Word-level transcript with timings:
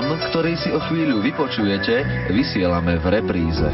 program, 0.00 0.32
ktorý 0.32 0.56
si 0.56 0.72
o 0.72 0.80
chvíľu 0.80 1.20
vypočujete, 1.20 2.28
vysielame 2.32 2.96
v 2.96 3.06
repríze. 3.20 3.68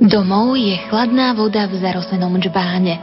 Domov 0.00 0.56
je 0.56 0.74
chladná 0.88 1.36
voda 1.36 1.68
v 1.68 1.76
zarosenom 1.78 2.34
džbáne. 2.40 2.96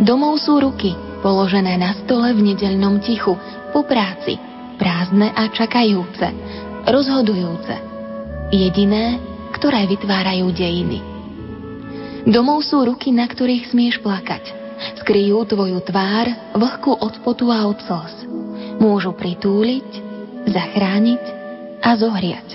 Domov 0.00 0.40
sú 0.42 0.58
ruky, 0.58 1.05
položené 1.20 1.78
na 1.80 1.96
stole 2.04 2.32
v 2.36 2.52
nedeľnom 2.52 3.00
tichu, 3.04 3.36
po 3.72 3.80
práci, 3.84 4.36
prázdne 4.76 5.32
a 5.32 5.48
čakajúce, 5.52 6.28
rozhodujúce. 6.88 7.74
Jediné, 8.52 9.18
ktoré 9.56 9.88
vytvárajú 9.90 10.52
dejiny. 10.54 11.02
Domov 12.26 12.66
sú 12.66 12.82
ruky, 12.82 13.14
na 13.14 13.26
ktorých 13.26 13.70
smieš 13.70 14.02
plakať. 14.02 14.50
Skryjú 15.02 15.46
tvoju 15.46 15.78
tvár, 15.86 16.26
vlhku 16.52 16.92
od 16.98 17.14
potu 17.22 17.48
a 17.54 17.64
od 17.64 17.78
slz. 17.80 18.28
Môžu 18.76 19.16
pritúliť, 19.16 19.88
zachrániť 20.50 21.22
a 21.80 21.96
zohriať. 21.96 22.48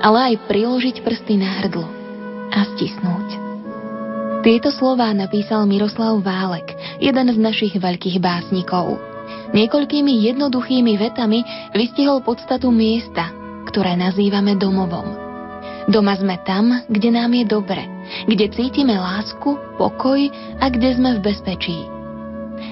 Ale 0.00 0.32
aj 0.32 0.46
priložiť 0.48 1.00
prsty 1.04 1.40
na 1.40 1.50
hrdlo 1.60 1.88
a 2.52 2.60
stisnúť. 2.76 3.28
Tieto 4.40 4.72
slová 4.72 5.12
napísal 5.12 5.68
Miroslav 5.68 6.16
Válek, 6.24 6.72
jeden 7.00 7.26
z 7.32 7.38
našich 7.40 7.74
veľkých 7.80 8.20
básnikov. 8.20 9.00
Niekoľkými 9.50 10.30
jednoduchými 10.30 10.94
vetami 11.00 11.42
vystihol 11.74 12.22
podstatu 12.22 12.70
miesta, 12.70 13.32
ktoré 13.66 13.98
nazývame 13.98 14.54
domovom. 14.54 15.16
Doma 15.90 16.14
sme 16.14 16.38
tam, 16.46 16.86
kde 16.86 17.10
nám 17.10 17.34
je 17.34 17.44
dobre, 17.48 17.82
kde 18.30 18.46
cítime 18.54 18.94
lásku, 18.94 19.58
pokoj 19.74 20.20
a 20.62 20.70
kde 20.70 20.94
sme 20.94 21.18
v 21.18 21.24
bezpečí. 21.24 21.78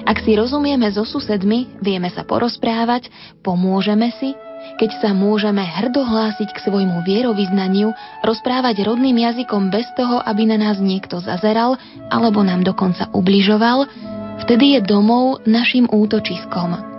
Ak 0.05 0.21
si 0.21 0.37
rozumieme 0.37 0.87
so 0.93 1.03
susedmi, 1.03 1.81
vieme 1.81 2.07
sa 2.13 2.23
porozprávať, 2.23 3.09
pomôžeme 3.43 4.13
si 4.21 4.31
keď 4.79 4.91
sa 4.99 5.09
môžeme 5.15 5.63
hrdo 5.63 6.03
hlásiť 6.03 6.51
k 6.51 6.63
svojmu 6.67 7.03
vierovýznaniu, 7.07 7.95
rozprávať 8.23 8.83
rodným 8.87 9.15
jazykom 9.23 9.71
bez 9.71 9.87
toho, 9.95 10.19
aby 10.23 10.47
na 10.47 10.59
nás 10.59 10.79
niekto 10.79 11.19
zazeral 11.23 11.79
alebo 12.11 12.43
nám 12.43 12.63
dokonca 12.63 13.07
ubližoval, 13.15 13.87
vtedy 14.45 14.77
je 14.77 14.79
domov 14.85 15.43
našim 15.43 15.87
útočiskom. 15.89 16.89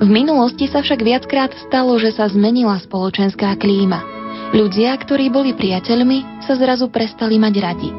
V 0.00 0.08
minulosti 0.08 0.68
sa 0.68 0.80
však 0.80 1.00
viackrát 1.04 1.52
stalo, 1.68 1.96
že 2.00 2.12
sa 2.12 2.28
zmenila 2.28 2.80
spoločenská 2.80 3.56
klíma. 3.60 4.00
Ľudia, 4.52 4.96
ktorí 4.96 5.28
boli 5.28 5.52
priateľmi, 5.52 6.42
sa 6.44 6.56
zrazu 6.56 6.88
prestali 6.88 7.36
mať 7.36 7.54
radi. 7.60 7.90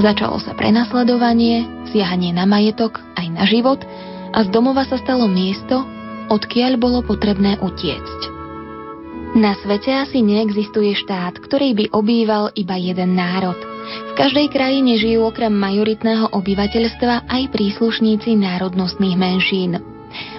Začalo 0.00 0.42
sa 0.42 0.52
prenasledovanie, 0.58 1.86
siahanie 1.94 2.34
na 2.34 2.44
majetok 2.44 2.98
aj 3.14 3.26
na 3.30 3.44
život 3.46 3.80
a 4.34 4.42
z 4.42 4.48
domova 4.50 4.82
sa 4.82 4.98
stalo 4.98 5.30
miesto, 5.30 5.86
odkiaľ 6.28 6.80
bolo 6.80 6.98
potrebné 7.06 7.62
utiecť. 7.62 8.20
Na 9.34 9.54
svete 9.58 9.90
asi 9.90 10.22
neexistuje 10.22 10.94
štát, 10.94 11.42
ktorý 11.42 11.74
by 11.74 11.84
obýval 11.90 12.54
iba 12.54 12.78
jeden 12.78 13.18
národ. 13.18 13.73
V 13.84 14.12
každej 14.16 14.48
krajine 14.50 14.96
žijú 14.96 15.28
okrem 15.28 15.52
majoritného 15.52 16.32
obyvateľstva 16.32 17.28
aj 17.28 17.42
príslušníci 17.52 18.36
národnostných 18.38 19.16
menšín. 19.18 19.82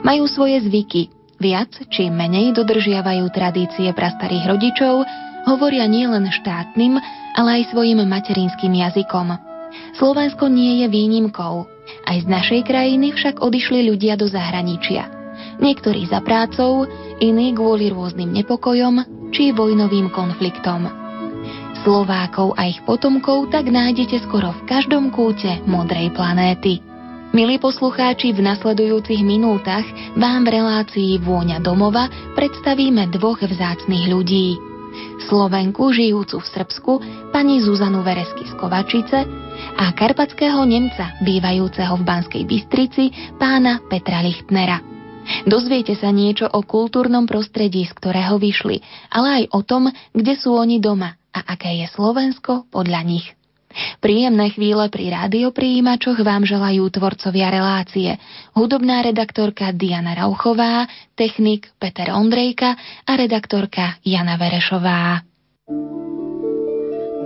Majú 0.01 0.25
svoje 0.25 0.63
zvyky, 0.65 1.11
viac 1.37 1.71
či 1.91 2.09
menej 2.09 2.55
dodržiavajú 2.55 3.27
tradície 3.35 3.91
prastarých 3.91 4.55
rodičov, 4.55 5.03
hovoria 5.45 5.85
nielen 5.85 6.31
štátnym, 6.31 6.97
ale 7.35 7.61
aj 7.61 7.75
svojim 7.75 8.01
materinským 8.01 8.73
jazykom. 8.73 9.37
Slovensko 9.99 10.47
nie 10.47 10.81
je 10.81 10.87
výnimkou. 10.87 11.67
Aj 12.07 12.17
z 12.17 12.25
našej 12.25 12.65
krajiny 12.65 13.13
však 13.13 13.43
odišli 13.43 13.85
ľudia 13.91 14.17
do 14.17 14.25
zahraničia 14.25 15.15
niektorí 15.59 16.07
za 16.07 16.19
prácou, 16.23 16.87
iní 17.19 17.55
kvôli 17.55 17.91
rôznym 17.91 18.31
nepokojom 18.31 19.29
či 19.31 19.51
vojnovým 19.55 20.11
konfliktom. 20.11 21.04
Slovákov 21.85 22.57
a 22.57 22.65
ich 22.65 22.81
potomkov 22.81 23.53
tak 23.53 23.69
nájdete 23.69 24.25
skoro 24.25 24.57
v 24.57 24.65
každom 24.65 25.13
kúte 25.13 25.61
modrej 25.69 26.17
planéty. 26.17 26.81
Milí 27.29 27.61
poslucháči, 27.61 28.33
v 28.33 28.41
nasledujúcich 28.41 29.21
minútach 29.21 29.85
vám 30.17 30.49
v 30.49 30.57
relácii 30.57 31.21
Vôňa 31.21 31.61
domova 31.61 32.09
predstavíme 32.33 33.05
dvoch 33.13 33.37
vzácnych 33.37 34.09
ľudí. 34.09 34.57
Slovenku 35.29 35.93
žijúcu 35.93 36.41
v 36.41 36.47
Srbsku, 36.57 36.91
pani 37.29 37.61
Zuzanu 37.61 38.01
Veresky 38.01 38.49
z 38.49 38.57
Kovačice 38.57 39.21
a 39.77 39.85
karpatského 39.93 40.65
Nemca, 40.65 41.21
bývajúceho 41.21 42.01
v 42.01 42.01
Banskej 42.01 42.43
Bystrici, 42.49 43.13
pána 43.37 43.85
Petra 43.85 44.25
Lichtnera. 44.25 44.81
Dozviete 45.45 45.93
sa 45.93 46.09
niečo 46.09 46.49
o 46.49 46.65
kultúrnom 46.65 47.29
prostredí, 47.29 47.85
z 47.85 47.93
ktorého 47.93 48.41
vyšli, 48.41 48.81
ale 49.13 49.45
aj 49.45 49.53
o 49.53 49.61
tom, 49.61 49.93
kde 50.17 50.33
sú 50.33 50.57
oni 50.57 50.81
doma 50.81 51.13
a 51.35 51.59
aké 51.59 51.83
je 51.83 51.87
Slovensko 51.91 52.71
podľa 52.71 53.03
nich. 53.03 53.27
Príjemné 53.99 54.55
chvíle 54.55 54.87
pri 54.87 55.11
rádioprijímačoch 55.11 56.23
vám 56.23 56.47
želajú 56.47 56.87
tvorcovia 56.95 57.51
relácie, 57.51 58.15
hudobná 58.55 59.03
redaktorka 59.03 59.75
Diana 59.75 60.15
Rauchová, 60.15 60.87
technik 61.19 61.75
Peter 61.75 62.15
Ondrejka 62.15 62.79
a 63.03 63.11
redaktorka 63.19 63.99
Jana 64.07 64.39
Verešová. 64.39 65.27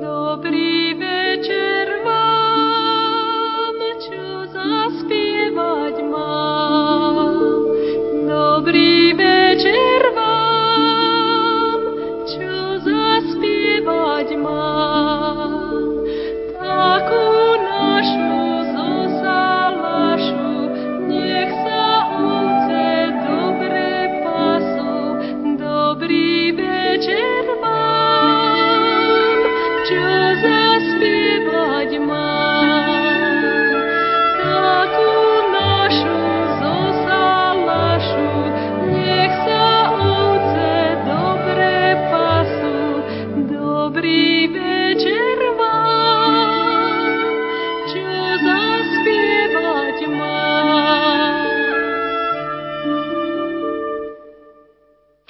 Dobrý 0.02 0.98
večer 0.98 2.02
vám, 2.02 3.78
čo 4.02 4.22
zaspievať 4.50 5.96
mám. 6.10 7.18
Dobrý 8.26 9.14
večer 9.14 9.39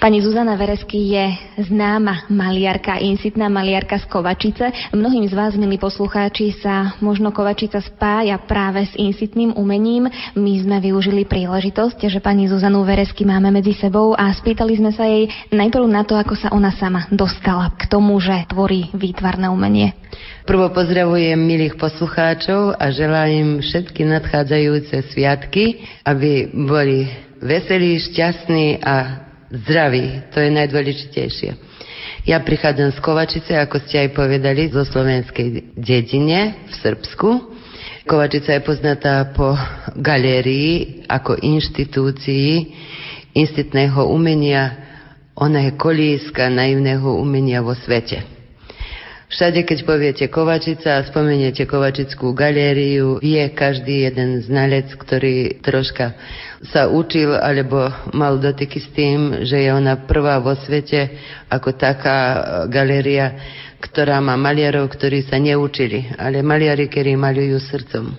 Pani 0.00 0.24
Zuzana 0.24 0.56
Veresky 0.56 1.12
je 1.12 1.36
známa 1.68 2.24
maliarka, 2.32 2.96
insitná 2.96 3.52
maliarka 3.52 4.00
z 4.00 4.08
Kovačice. 4.08 4.72
Mnohým 4.96 5.28
z 5.28 5.36
vás, 5.36 5.52
milí 5.60 5.76
poslucháči, 5.76 6.56
sa 6.56 6.96
možno 7.04 7.36
Kovačica 7.36 7.84
spája 7.84 8.40
práve 8.40 8.88
s 8.88 8.96
insitným 8.96 9.52
umením. 9.52 10.08
My 10.32 10.56
sme 10.56 10.80
využili 10.80 11.28
príležitosť, 11.28 12.08
že 12.08 12.16
pani 12.24 12.48
Zuzanu 12.48 12.80
Veresky 12.80 13.28
máme 13.28 13.52
medzi 13.52 13.76
sebou 13.76 14.16
a 14.16 14.32
spýtali 14.32 14.80
sme 14.80 14.88
sa 14.88 15.04
jej 15.04 15.28
najprv 15.52 15.84
na 15.84 16.00
to, 16.08 16.16
ako 16.16 16.32
sa 16.32 16.48
ona 16.48 16.72
sama 16.80 17.04
dostala 17.12 17.68
k 17.76 17.84
tomu, 17.84 18.16
že 18.24 18.48
tvorí 18.48 18.88
výtvarné 18.96 19.52
umenie. 19.52 19.92
Prvo 20.48 20.72
pozdravujem 20.72 21.36
milých 21.36 21.76
poslucháčov 21.76 22.72
a 22.72 22.88
želám 22.88 23.60
všetky 23.60 24.08
nadchádzajúce 24.08 25.12
sviatky, 25.12 25.84
aby 26.08 26.48
boli 26.56 27.04
veselí, 27.44 28.00
šťastní 28.00 28.80
a 28.80 29.28
zdraví, 29.50 30.30
to 30.30 30.40
je 30.40 30.50
najdôležitejšie. 30.54 31.50
Ja 32.28 32.38
prichádzam 32.40 32.92
z 32.94 32.98
Kovačice, 33.00 33.56
ako 33.56 33.80
ste 33.84 34.06
aj 34.06 34.10
povedali, 34.14 34.68
zo 34.70 34.84
slovenskej 34.84 35.74
dedine 35.76 36.68
v 36.68 36.74
Srbsku. 36.78 37.28
Kovačica 38.04 38.56
je 38.56 38.66
poznatá 38.66 39.30
po 39.32 39.56
galérii 39.96 41.04
ako 41.08 41.36
inštitúcii 41.40 42.74
institného 43.34 44.04
umenia. 44.08 44.76
Ona 45.38 45.70
je 45.70 45.78
kolíska 45.80 46.52
naivného 46.52 47.16
umenia 47.16 47.64
vo 47.64 47.72
svete. 47.72 48.39
Všade, 49.30 49.62
keď 49.62 49.78
poviete 49.86 50.26
Kovačica 50.26 50.98
a 50.98 51.06
spomeniete 51.06 51.62
Kovačickú 51.62 52.34
galériu, 52.34 53.22
vie 53.22 53.46
každý 53.54 54.10
jeden 54.10 54.42
znalec, 54.42 54.90
ktorý 54.98 55.62
troška 55.62 56.18
sa 56.66 56.90
učil 56.90 57.38
alebo 57.38 57.94
mal 58.10 58.42
dotyky 58.42 58.82
s 58.82 58.90
tým, 58.90 59.46
že 59.46 59.62
je 59.62 59.70
ona 59.70 60.02
prvá 60.02 60.42
vo 60.42 60.58
svete 60.58 61.14
ako 61.46 61.78
taká 61.78 62.18
galéria, 62.66 63.38
ktorá 63.78 64.18
má 64.18 64.34
maliarov, 64.34 64.90
ktorí 64.90 65.22
sa 65.22 65.38
neučili, 65.38 66.10
ale 66.18 66.42
maliari, 66.42 66.90
ktorí 66.90 67.14
malujú 67.14 67.54
srdcom. 67.62 68.10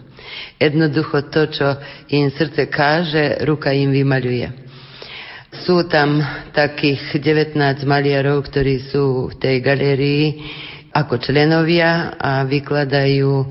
Jednoducho 0.64 1.28
to, 1.28 1.52
čo 1.52 1.68
im 2.08 2.32
srdce 2.32 2.72
káže, 2.72 3.44
ruka 3.44 3.76
im 3.76 3.92
vymaľuje. 3.92 4.48
Sú 5.68 5.84
tam 5.92 6.24
takých 6.56 7.20
19 7.20 7.60
maliarov, 7.84 8.48
ktorí 8.48 8.88
sú 8.88 9.28
v 9.28 9.36
tej 9.36 9.56
galérii, 9.60 10.26
ako 10.92 11.24
členovia 11.24 12.16
a 12.20 12.44
vykladajú 12.44 13.48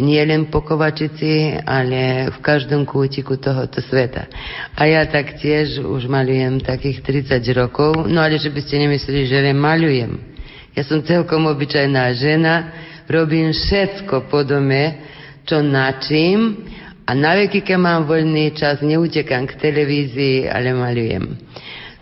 nielen 0.00 0.48
po 0.48 0.64
Kovačici, 0.64 1.52
ale 1.64 2.32
v 2.32 2.38
každom 2.40 2.88
kútiku 2.88 3.36
tohoto 3.36 3.84
sveta. 3.84 4.24
A 4.76 4.88
ja 4.88 5.04
tak 5.04 5.36
tiež 5.36 5.84
už 5.84 6.08
malujem 6.08 6.60
takých 6.64 7.04
30 7.28 7.44
rokov, 7.52 8.08
no 8.08 8.24
ale 8.24 8.40
že 8.40 8.48
by 8.48 8.60
ste 8.64 8.88
nemysleli, 8.88 9.28
že 9.28 9.38
len 9.44 9.56
malujem. 9.56 10.16
Ja 10.72 10.82
som 10.88 11.04
celkom 11.04 11.44
obyčajná 11.52 12.16
žena, 12.16 12.54
robím 13.04 13.52
všetko 13.52 14.32
po 14.32 14.40
dome, 14.40 15.04
čo 15.44 15.60
načím 15.60 16.64
a 17.02 17.12
na 17.12 17.34
veky, 17.36 17.60
keď 17.66 17.78
mám 17.78 18.08
voľný 18.08 18.54
čas, 18.56 18.80
neutekam 18.80 19.44
k 19.44 19.58
televízii, 19.58 20.48
ale 20.48 20.72
malujem. 20.72 21.34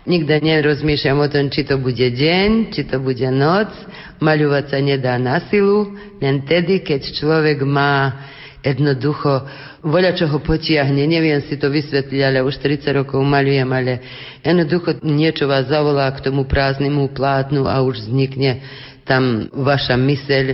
Nikda 0.01 0.41
nerozmýšľam 0.41 1.17
o 1.21 1.27
tom, 1.29 1.53
či 1.53 1.61
to 1.61 1.77
bude 1.77 2.01
deň, 2.01 2.73
či 2.73 2.89
to 2.89 2.97
bude 2.97 3.25
noc. 3.29 3.69
Maľovať 4.17 4.65
sa 4.73 4.79
nedá 4.81 5.13
na 5.21 5.37
silu, 5.49 5.93
len 6.17 6.41
tedy, 6.45 6.81
keď 6.81 7.05
človek 7.21 7.61
má 7.61 8.25
jednoducho 8.65 9.45
voľa, 9.81 10.17
čo 10.17 10.25
ho 10.29 10.41
potiahne. 10.41 11.05
Neviem 11.05 11.41
si 11.45 11.57
to 11.57 11.69
vysvetliť, 11.69 12.21
ale 12.21 12.45
už 12.45 12.57
30 12.61 13.01
rokov 13.01 13.21
maľujem, 13.21 13.69
ale 13.69 13.93
jednoducho 14.41 15.01
niečo 15.05 15.49
vás 15.49 15.69
zavolá 15.69 16.09
k 16.13 16.25
tomu 16.25 16.45
prázdnemu 16.45 17.09
plátnu 17.13 17.65
a 17.65 17.81
už 17.81 18.05
vznikne 18.09 18.61
tam 19.05 19.49
vaša 19.53 19.97
myseľ, 19.97 20.45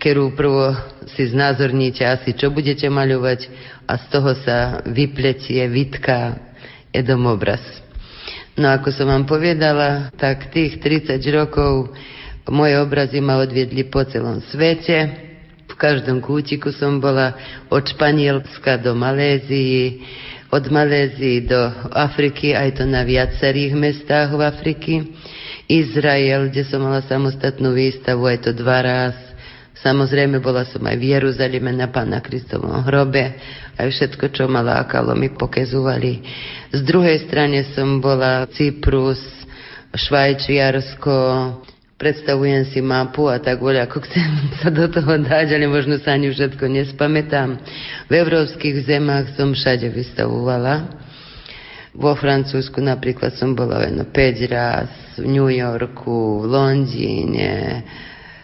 ktorú 0.00 0.36
prvo 0.36 0.72
si 1.16 1.28
znázorníte 1.32 2.04
asi, 2.04 2.32
čo 2.36 2.52
budete 2.52 2.88
maľovať 2.88 3.48
a 3.88 3.92
z 4.00 4.04
toho 4.08 4.32
sa 4.40 4.80
vypletie, 4.88 5.64
vytká 5.68 6.40
edomobraz. 6.92 7.81
No 8.52 8.68
ako 8.68 8.92
som 8.92 9.08
vám 9.08 9.24
povedala, 9.24 10.12
tak 10.20 10.52
tých 10.52 10.76
30 10.76 11.16
rokov 11.32 11.88
moje 12.52 12.76
obrazy 12.76 13.24
ma 13.24 13.40
odviedli 13.40 13.88
po 13.88 14.04
celom 14.04 14.44
svete. 14.52 15.08
V 15.72 15.74
každom 15.80 16.20
kútiku 16.20 16.68
som 16.68 17.00
bola 17.00 17.32
od 17.72 17.80
Španielska 17.80 18.76
do 18.76 18.92
Malézii, 18.92 20.04
od 20.52 20.68
Malézii 20.68 21.48
do 21.48 21.60
Afriky, 21.96 22.52
aj 22.52 22.76
to 22.76 22.84
na 22.84 23.08
viacerých 23.08 23.72
mestách 23.72 24.36
v 24.36 24.42
Afriky. 24.44 24.94
Izrael, 25.64 26.52
kde 26.52 26.68
som 26.68 26.84
mala 26.84 27.00
samostatnú 27.08 27.72
výstavu, 27.72 28.28
aj 28.28 28.38
to 28.44 28.50
dva 28.52 28.78
raz. 28.84 29.16
Samozrejme, 29.72 30.38
bola 30.44 30.68
som 30.68 30.84
aj 30.84 30.96
v 31.00 31.16
Jeruzaleme 31.16 31.72
na 31.72 31.88
Pána 31.88 32.20
Kristovom 32.20 32.84
hrobe 32.84 33.40
aj 33.80 33.88
všetko, 33.88 34.24
čo 34.30 34.44
ma 34.46 34.60
lákalo, 34.60 35.16
mi 35.16 35.32
pokezovali. 35.32 36.22
Z 36.70 36.80
druhej 36.84 37.24
strane 37.24 37.64
som 37.72 37.98
bola 38.04 38.44
Cyprus, 38.52 39.20
Švajčiarsko, 39.92 41.16
predstavujem 41.96 42.66
si 42.68 42.80
mapu 42.82 43.28
a 43.30 43.38
tak 43.40 43.60
voľa, 43.62 43.86
ako 43.88 44.02
chcem 44.08 44.30
sa 44.60 44.68
do 44.68 44.90
toho 44.90 45.14
dať, 45.22 45.56
ale 45.56 45.66
možno 45.70 45.96
sa 46.02 46.18
ani 46.18 46.28
všetko 46.28 46.64
nespamätám. 46.68 47.56
V 48.08 48.12
európskych 48.12 48.84
zemách 48.84 49.38
som 49.38 49.56
všade 49.56 49.88
vystavovala. 49.88 51.00
Vo 51.92 52.16
Francúzsku 52.16 52.80
napríklad 52.80 53.36
som 53.36 53.52
bola 53.52 53.84
len 53.84 54.00
5 54.00 54.14
raz, 54.48 54.88
v 55.20 55.28
New 55.28 55.48
Yorku, 55.52 56.40
v 56.40 56.46
Londýne. 56.48 57.52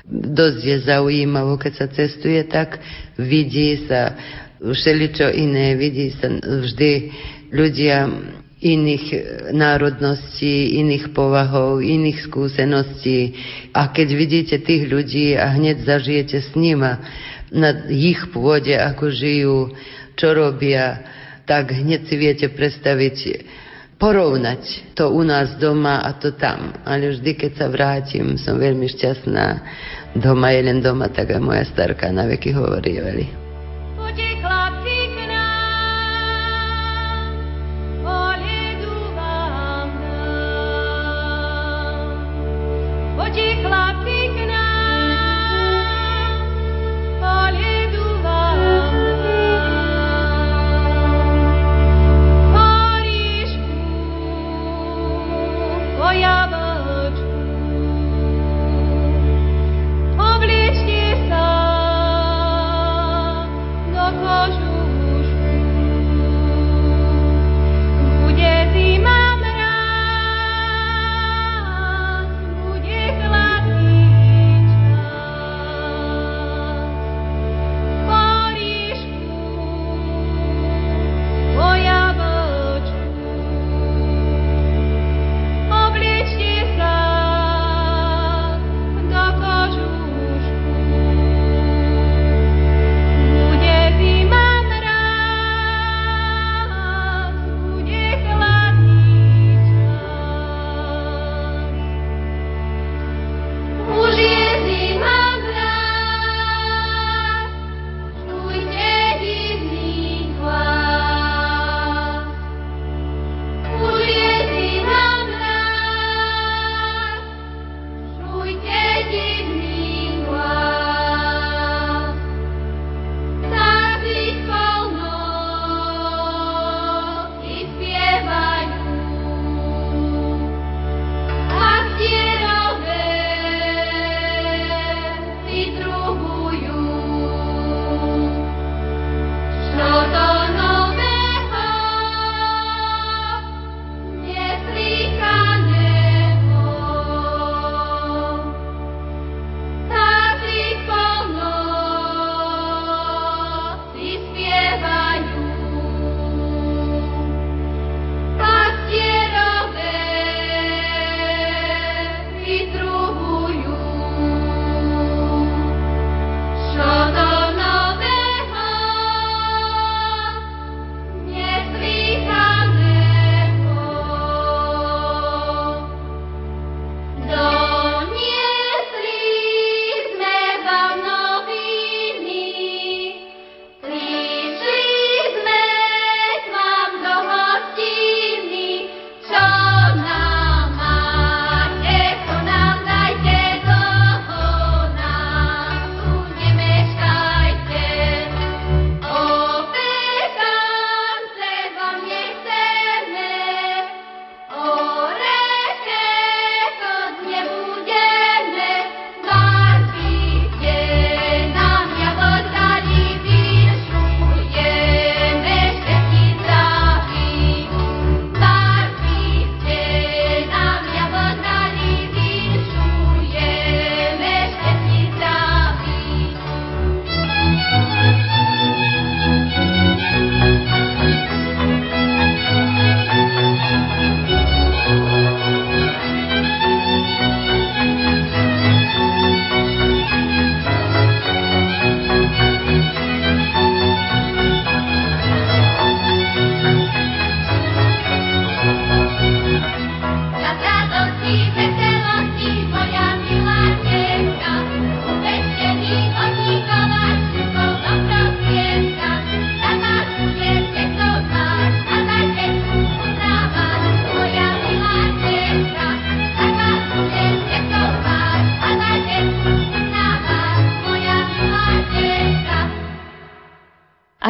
Dosť 0.08 0.60
je 0.64 0.76
zaujímavo, 0.88 1.60
keď 1.60 1.72
sa 1.84 1.86
cestuje 1.92 2.40
tak, 2.48 2.80
vidí 3.20 3.84
sa 3.84 4.16
všeličo 4.58 5.28
iné, 5.36 5.76
vidí 5.76 6.16
sa 6.16 6.32
vždy 6.32 6.92
ľudia 7.52 8.08
iných 8.58 9.06
národností, 9.54 10.80
iných 10.82 11.14
povahov, 11.14 11.78
iných 11.78 12.26
skúseností. 12.26 13.38
A 13.70 13.92
keď 13.94 14.08
vidíte 14.18 14.56
tých 14.58 14.90
ľudí 14.90 15.38
a 15.38 15.54
hneď 15.54 15.86
zažijete 15.86 16.42
s 16.42 16.50
nima 16.58 16.98
na 17.54 17.86
ich 17.86 18.32
pôde, 18.34 18.74
ako 18.74 19.14
žijú, 19.14 19.58
čo 20.18 20.34
robia, 20.34 21.06
tak 21.46 21.70
hneď 21.72 22.10
si 22.10 22.16
viete 22.18 22.46
predstaviť, 22.50 23.16
porovnať 23.98 24.94
to 24.94 25.10
u 25.10 25.26
nás 25.26 25.58
doma 25.58 26.00
a 26.06 26.14
to 26.14 26.32
tam. 26.38 26.72
Ale 26.86 27.12
vždy, 27.12 27.34
keď 27.34 27.52
sa 27.58 27.66
vrátim, 27.66 28.38
som 28.38 28.56
veľmi 28.56 28.86
šťastná. 28.86 29.46
Doma 30.14 30.54
je 30.54 30.60
len 30.62 30.78
doma, 30.78 31.10
tak 31.10 31.34
aj 31.34 31.42
moja 31.42 31.66
starka 31.66 32.08
na 32.14 32.24
veky 32.30 32.54
hovorili. 32.54 33.47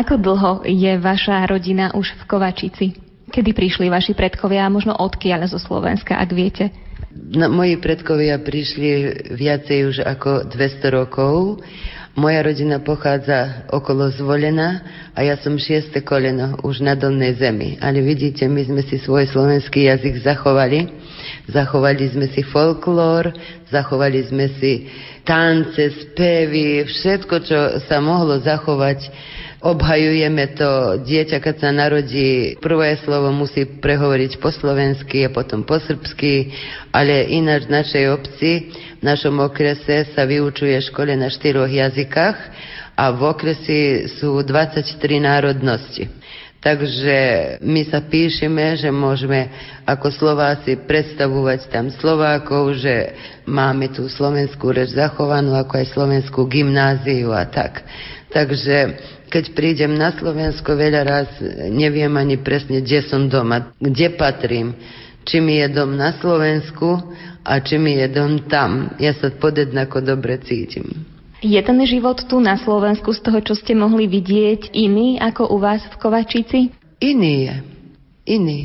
Ako 0.09 0.25
dlho 0.25 0.65
je 0.65 0.97
vaša 0.97 1.45
rodina 1.45 1.93
už 1.93 2.17
v 2.17 2.23
Kovačici? 2.25 2.97
Kedy 3.29 3.53
prišli 3.53 3.93
vaši 3.93 4.17
predkovia 4.17 4.65
a 4.65 4.73
možno 4.73 4.97
odkiaľ 4.97 5.45
zo 5.53 5.61
Slovenska, 5.61 6.17
ak 6.17 6.33
viete? 6.33 6.73
No, 7.13 7.53
moji 7.53 7.77
predkovia 7.77 8.41
prišli 8.41 8.89
viacej 9.37 9.79
už 9.85 9.97
ako 10.09 10.49
200 10.49 10.97
rokov. 10.97 11.61
Moja 12.17 12.41
rodina 12.41 12.81
pochádza 12.81 13.69
okolo 13.69 14.09
Zvolena 14.09 14.81
a 15.13 15.29
ja 15.29 15.37
som 15.37 15.61
šieste 15.61 16.01
koleno 16.01 16.57
už 16.65 16.81
na 16.81 16.97
dolnej 16.97 17.37
zemi. 17.37 17.77
Ale 17.77 18.01
vidíte, 18.01 18.49
my 18.49 18.65
sme 18.65 18.81
si 18.89 18.97
svoj 18.97 19.29
slovenský 19.29 19.93
jazyk 19.93 20.25
zachovali. 20.25 20.89
Zachovali 21.53 22.09
sme 22.09 22.33
si 22.33 22.41
folklór, 22.49 23.29
zachovali 23.69 24.25
sme 24.25 24.57
si 24.57 24.89
tance, 25.29 25.93
spevy, 26.01 26.89
všetko, 26.89 27.35
čo 27.45 27.59
sa 27.85 28.01
mohlo 28.01 28.41
zachovať 28.41 29.13
obhajujeme 29.59 30.55
to, 30.55 31.03
dieťa, 31.03 31.43
keď 31.43 31.55
sa 31.59 31.71
narodí, 31.75 32.55
prvé 32.63 32.95
slovo 33.03 33.35
musí 33.35 33.67
prehovoriť 33.67 34.39
po 34.39 34.55
slovensky 34.55 35.27
a 35.27 35.35
potom 35.35 35.67
po 35.67 35.83
srbsky, 35.83 36.55
ale 36.95 37.27
ináč 37.27 37.67
v 37.67 37.75
našej 37.83 38.05
obci, 38.15 38.51
v 38.99 39.03
našom 39.03 39.35
okrese 39.43 40.15
sa 40.15 40.23
vyučuje 40.23 40.79
škole 40.91 41.11
na 41.19 41.27
štyroch 41.27 41.71
jazykách 41.71 42.39
a 42.95 43.05
v 43.11 43.21
okresi 43.27 44.07
sú 44.19 44.43
23 44.47 44.95
národnosti. 45.23 46.07
Takže 46.59 47.19
my 47.63 47.87
sa 47.87 48.03
píšeme, 48.03 48.75
že 48.83 48.91
môžeme 48.91 49.47
ako 49.87 50.11
Slováci 50.11 50.75
predstavovať 50.75 51.71
tam 51.71 51.87
Slovákov, 51.95 52.83
že 52.83 53.15
máme 53.47 53.95
tú 53.95 54.11
slovenskú 54.11 54.75
reč 54.75 54.91
zachovanú, 54.91 55.55
ako 55.55 55.79
aj 55.79 55.87
slovenskú 55.95 56.51
gymnáziu 56.51 57.31
a 57.31 57.47
tak. 57.47 57.87
Takže 58.35 58.99
keď 59.29 59.53
prídem 59.53 59.93
na 59.93 60.11
Slovensko 60.17 60.73
veľa 60.73 61.03
raz, 61.05 61.29
neviem 61.69 62.11
ani 62.17 62.41
presne, 62.41 62.81
kde 62.81 63.05
som 63.05 63.29
doma, 63.29 63.77
kde 63.77 64.17
patrím, 64.17 64.73
či 65.29 65.45
mi 65.45 65.61
je 65.61 65.69
dom 65.69 65.93
na 65.93 66.17
Slovensku 66.17 66.97
a 67.45 67.61
či 67.61 67.77
mi 67.77 68.01
je 68.01 68.09
dom 68.09 68.49
tam. 68.49 68.97
Ja 68.97 69.13
sa 69.13 69.29
podednako 69.29 70.01
dobre 70.01 70.41
cítim. 70.41 71.05
Je 71.39 71.61
ten 71.61 71.79
život 71.87 72.19
tu 72.27 72.41
na 72.43 72.59
Slovensku 72.59 73.15
z 73.15 73.21
toho, 73.23 73.39
čo 73.45 73.55
ste 73.55 73.77
mohli 73.77 74.11
vidieť, 74.11 74.75
iný 74.75 75.21
ako 75.21 75.55
u 75.55 75.57
vás 75.63 75.85
v 75.87 75.97
Kovačici? 76.01 76.59
Iný 76.99 77.47
je. 77.47 77.57
Iný. 78.27 78.61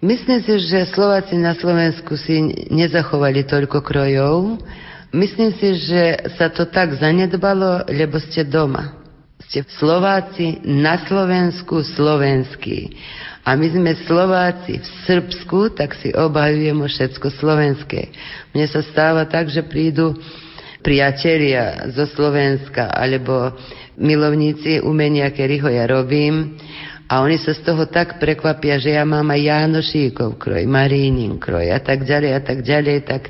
Myslím 0.00 0.40
si, 0.40 0.64
že 0.64 0.88
Slováci 0.96 1.36
na 1.36 1.52
Slovensku 1.52 2.16
si 2.16 2.40
nezachovali 2.72 3.44
toľko 3.44 3.84
krojov. 3.84 4.56
Myslím 5.12 5.52
si, 5.60 5.76
že 5.76 6.24
sa 6.40 6.48
to 6.48 6.64
tak 6.70 6.96
zanedbalo, 6.96 7.84
lebo 7.90 8.16
ste 8.16 8.48
doma 8.48 8.99
ste 9.48 9.64
Slováci 9.80 10.60
na 10.68 11.00
Slovensku 11.08 11.80
slovenskí. 11.80 12.92
A 13.48 13.56
my 13.56 13.66
sme 13.72 13.92
Slováci 14.04 14.78
v 14.78 14.88
Srbsku, 15.08 15.72
tak 15.72 15.96
si 15.96 16.12
obhajujeme 16.12 16.84
všetko 16.84 17.32
slovenské. 17.40 18.12
Mne 18.52 18.66
sa 18.68 18.84
stáva 18.84 19.24
tak, 19.24 19.48
že 19.48 19.64
prídu 19.64 20.12
priatelia 20.84 21.88
zo 21.92 22.04
Slovenska 22.04 22.92
alebo 22.92 23.56
milovníci 24.00 24.80
umenia, 24.84 25.28
ktorého 25.28 25.68
ja 25.68 25.84
robím 25.88 26.56
a 27.10 27.26
oni 27.26 27.42
sa 27.42 27.50
z 27.50 27.66
toho 27.66 27.90
tak 27.90 28.22
prekvapia, 28.22 28.78
že 28.78 28.94
ja 28.94 29.02
mám 29.02 29.34
aj 29.34 29.42
Jánošíkov 29.42 30.38
kroj, 30.38 30.62
Marínin 30.70 31.42
kroj 31.42 31.74
a 31.74 31.82
tak 31.82 32.06
ďalej 32.06 32.30
a 32.38 32.40
tak 32.40 32.62
ďalej, 32.62 32.96
tak 33.02 33.22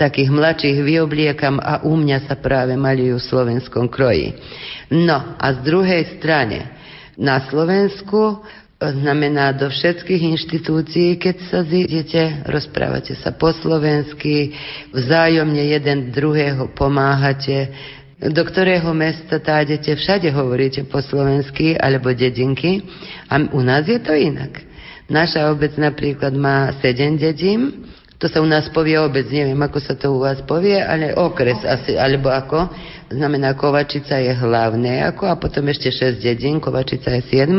takých 0.00 0.32
mladších 0.32 0.80
vyobliekam 0.80 1.60
a 1.60 1.84
u 1.84 2.00
mňa 2.00 2.24
sa 2.24 2.40
práve 2.40 2.72
malujú 2.80 3.20
v 3.20 3.28
slovenskom 3.28 3.92
kroji. 3.92 4.32
No 4.88 5.36
a 5.36 5.46
z 5.52 5.58
druhej 5.68 6.16
strane, 6.16 6.72
na 7.20 7.44
Slovensku 7.44 8.20
e, 8.24 8.36
znamená 9.04 9.52
do 9.52 9.68
všetkých 9.68 10.22
inštitúcií, 10.32 11.20
keď 11.20 11.36
sa 11.52 11.60
zídete, 11.60 12.40
rozprávate 12.48 13.20
sa 13.20 13.36
po 13.36 13.52
slovensky, 13.52 14.56
vzájomne 14.96 15.60
jeden 15.76 16.08
druhého 16.08 16.72
pomáhate, 16.72 17.68
do 18.16 18.42
ktorého 18.48 18.88
mesta 18.96 19.36
tájdete, 19.36 19.92
všade 19.92 20.32
hovoríte 20.32 20.88
po 20.88 21.04
slovensky 21.04 21.76
alebo 21.76 22.16
dedinky 22.16 22.80
a 23.28 23.36
u 23.52 23.60
nás 23.60 23.84
je 23.84 24.00
to 24.00 24.16
inak. 24.16 24.64
Naša 25.06 25.52
obec 25.52 25.76
napríklad 25.76 26.32
má 26.32 26.72
7 26.80 27.20
dedín, 27.20 27.86
to 28.16 28.32
sa 28.32 28.40
u 28.40 28.48
nás 28.48 28.72
povie 28.72 28.96
obec, 28.96 29.28
neviem, 29.28 29.60
ako 29.60 29.76
sa 29.76 29.92
to 29.92 30.16
u 30.16 30.24
vás 30.24 30.40
povie, 30.48 30.80
ale 30.80 31.12
okres 31.12 31.60
asi, 31.68 32.00
alebo 32.00 32.32
ako. 32.32 32.72
Znamená, 33.12 33.52
Kovačica 33.52 34.16
je 34.16 34.32
hlavné 34.32 35.04
ako 35.04 35.28
a 35.28 35.36
potom 35.36 35.68
ešte 35.68 35.92
6 35.92 36.24
dedín, 36.24 36.56
Kovačica 36.56 37.12
je 37.12 37.44
7. 37.44 37.52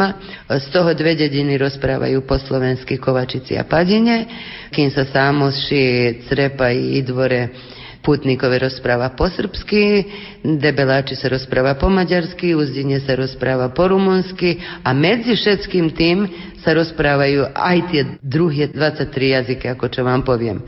Z 0.49 0.67
toho 0.73 0.89
dve 0.97 1.13
dediny 1.13 1.61
rozprávajú 1.61 2.25
po 2.25 2.41
slovensky 2.41 2.97
Kovačici 2.97 3.53
a 3.53 3.69
Padine, 3.69 4.25
kým 4.73 4.89
sa 4.89 5.05
Sámoši, 5.05 6.25
Crepa 6.25 6.73
i 6.73 7.05
Idvore 7.05 7.76
Putníkové 8.07 8.63
rozpráva 8.63 9.11
po 9.11 9.27
srbsky, 9.27 10.07
Debeláči 10.39 11.19
sa 11.19 11.27
rozpráva 11.27 11.75
po 11.75 11.91
maďarsky, 11.91 12.55
Uzdine 12.55 13.03
sa 13.03 13.19
rozpráva 13.19 13.67
po 13.75 13.91
rumunsky 13.91 14.63
a 14.79 14.95
medzi 14.95 15.35
všetkým 15.35 15.91
tým 15.91 16.23
sa 16.63 16.71
rozprávajú 16.71 17.51
aj 17.51 17.77
tie 17.91 18.01
druhé 18.23 18.71
23 18.71 19.11
jazyky, 19.11 19.65
ako 19.75 19.91
čo 19.91 20.07
vám 20.07 20.23
poviem. 20.23 20.63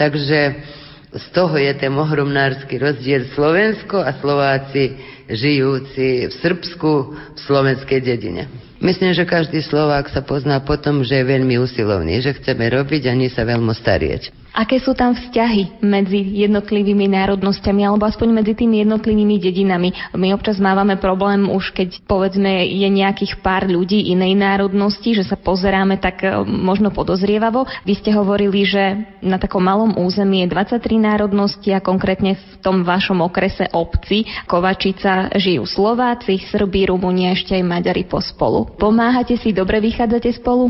Takže 0.00 0.64
z 1.12 1.26
toho 1.36 1.60
je 1.60 1.72
ten 1.76 1.92
ohromnársky 1.92 2.80
rozdiel 2.80 3.28
Slovensko 3.36 4.00
a 4.00 4.16
Slováci 4.16 4.96
žijúci 5.28 6.32
v 6.32 6.34
Srbsku 6.40 6.90
v 7.36 7.38
slovenskej 7.44 8.00
dedine. 8.00 8.67
Myslím, 8.78 9.10
že 9.10 9.26
každý 9.26 9.58
Slovák 9.58 10.06
sa 10.06 10.22
pozná 10.22 10.62
po 10.62 10.78
tom, 10.78 11.02
že 11.02 11.18
je 11.18 11.26
veľmi 11.26 11.58
usilovný, 11.58 12.22
že 12.22 12.38
chceme 12.38 12.70
robiť 12.70 13.10
a 13.10 13.12
nie 13.18 13.26
sa 13.26 13.42
veľmi 13.42 13.74
starieť. 13.74 14.48
Aké 14.58 14.82
sú 14.82 14.96
tam 14.96 15.14
vzťahy 15.14 15.86
medzi 15.86 16.18
jednotlivými 16.42 17.06
národnosťami 17.06 17.84
alebo 17.84 18.10
aspoň 18.10 18.42
medzi 18.42 18.58
tými 18.58 18.82
jednotlivými 18.82 19.38
dedinami? 19.38 19.94
My 20.18 20.34
občas 20.34 20.58
mávame 20.58 20.98
problém 20.98 21.46
už 21.46 21.70
keď 21.70 22.02
povedzme 22.08 22.66
je 22.66 22.88
nejakých 22.90 23.38
pár 23.38 23.70
ľudí 23.70 24.10
inej 24.10 24.34
národnosti, 24.34 25.14
že 25.14 25.22
sa 25.22 25.38
pozeráme 25.38 26.02
tak 26.02 26.26
e, 26.26 26.42
možno 26.42 26.90
podozrievavo. 26.90 27.70
Vy 27.86 28.02
ste 28.02 28.10
hovorili, 28.10 28.66
že 28.66 29.04
na 29.22 29.38
takom 29.38 29.62
malom 29.62 29.94
území 29.94 30.42
je 30.42 30.50
23 30.50 30.80
národnosti 30.96 31.70
a 31.70 31.84
konkrétne 31.84 32.34
v 32.34 32.54
tom 32.58 32.82
vašom 32.82 33.22
okrese 33.22 33.70
obci 33.70 34.26
Kovačica 34.50 35.30
žijú 35.38 35.70
Slováci, 35.70 36.40
Srbi, 36.50 36.90
Rumúni 36.90 37.30
a 37.30 37.36
ešte 37.36 37.54
aj 37.54 37.62
Maďari 37.62 38.08
pospolu. 38.08 38.67
Pomáhate 38.76 39.40
si, 39.40 39.56
dobre 39.56 39.80
vychádzate 39.80 40.28
spolu? 40.36 40.68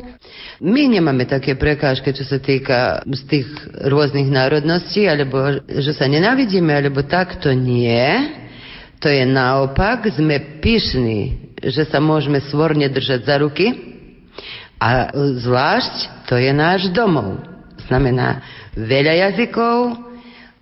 My 0.63 0.87
nemáme 0.87 1.27
také 1.27 1.59
prekážky, 1.59 2.15
čo 2.15 2.23
sa 2.23 2.39
týka 2.39 3.03
z 3.03 3.23
tých 3.27 3.47
rôznych 3.89 4.31
národností, 4.31 5.11
alebo 5.11 5.63
že 5.67 5.91
sa 5.97 6.07
nenávidíme, 6.07 6.71
alebo 6.71 7.03
tak, 7.03 7.43
to 7.43 7.51
nie. 7.51 8.07
To 9.03 9.07
je 9.11 9.23
naopak, 9.27 10.07
sme 10.11 10.59
pyšní, 10.59 11.55
že 11.63 11.87
sa 11.87 12.03
môžeme 12.03 12.43
svorne 12.43 12.91
držať 12.91 13.21
za 13.27 13.37
ruky 13.39 13.67
a 14.79 15.11
zvlášť 15.15 16.27
to 16.31 16.35
je 16.39 16.51
náš 16.55 16.91
domov. 16.91 17.39
Znamená 17.87 18.43
veľa 18.75 19.27
jazykov, 19.27 20.08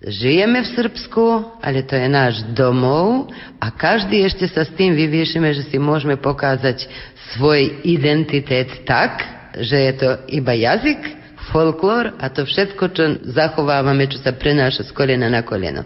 žijeme 0.07 0.63
v 0.63 0.73
Srbsku, 0.73 1.23
ale 1.59 1.83
to 1.83 1.99
je 1.99 2.07
náš 2.07 2.43
domov 2.55 3.27
a 3.59 3.67
každý 3.69 4.23
ešte 4.23 4.47
sa 4.47 4.63
s 4.63 4.71
tým 4.73 4.95
vyviešime, 4.95 5.51
že 5.51 5.67
si 5.67 5.77
môžeme 5.77 6.15
pokázať 6.15 6.87
svoj 7.35 7.83
identitet 7.83 8.87
tak, 8.87 9.19
že 9.59 9.77
je 9.77 9.93
to 9.99 10.09
iba 10.31 10.55
jazyk, 10.55 10.99
folklór 11.51 12.15
a 12.19 12.27
to 12.31 12.43
všetko, 12.43 12.83
čo 12.91 13.03
zachovávame, 13.31 14.07
čo 14.07 14.19
sa 14.19 14.35
prenáša 14.35 14.87
z 14.87 14.91
kolena 14.91 15.31
na 15.31 15.43
koleno. 15.43 15.83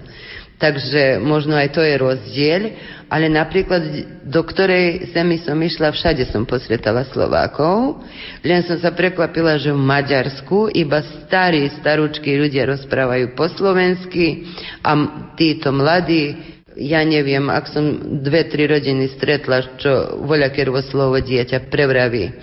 Takže 0.62 1.18
možno 1.18 1.58
aj 1.58 1.74
to 1.74 1.82
je 1.82 1.96
rozdiel, 1.98 2.62
ale 3.10 3.26
napríklad 3.34 3.82
do 4.30 4.46
ktorej 4.46 5.10
zemi 5.10 5.42
som 5.42 5.58
išla, 5.58 5.90
všade 5.90 6.30
som 6.30 6.46
posretala 6.46 7.02
Slovákov, 7.10 8.06
len 8.46 8.62
som 8.70 8.78
sa 8.78 8.94
prekvapila, 8.94 9.58
že 9.58 9.74
v 9.74 9.82
Maďarsku 9.82 10.70
iba 10.78 11.02
starí, 11.26 11.66
starúčky 11.82 12.38
ľudia 12.38 12.70
rozprávajú 12.70 13.34
po 13.34 13.50
slovensky 13.50 14.54
a 14.86 14.94
títo 15.34 15.74
mladí, 15.74 16.38
ja 16.78 17.02
neviem, 17.02 17.50
ak 17.50 17.66
som 17.74 17.84
dve, 18.22 18.46
tri 18.46 18.70
rodiny 18.70 19.18
stretla, 19.18 19.82
čo 19.82 20.22
voľaké 20.24 20.64
slovo 20.88 21.18
dieťa 21.18 21.74
prevraví. 21.74 22.38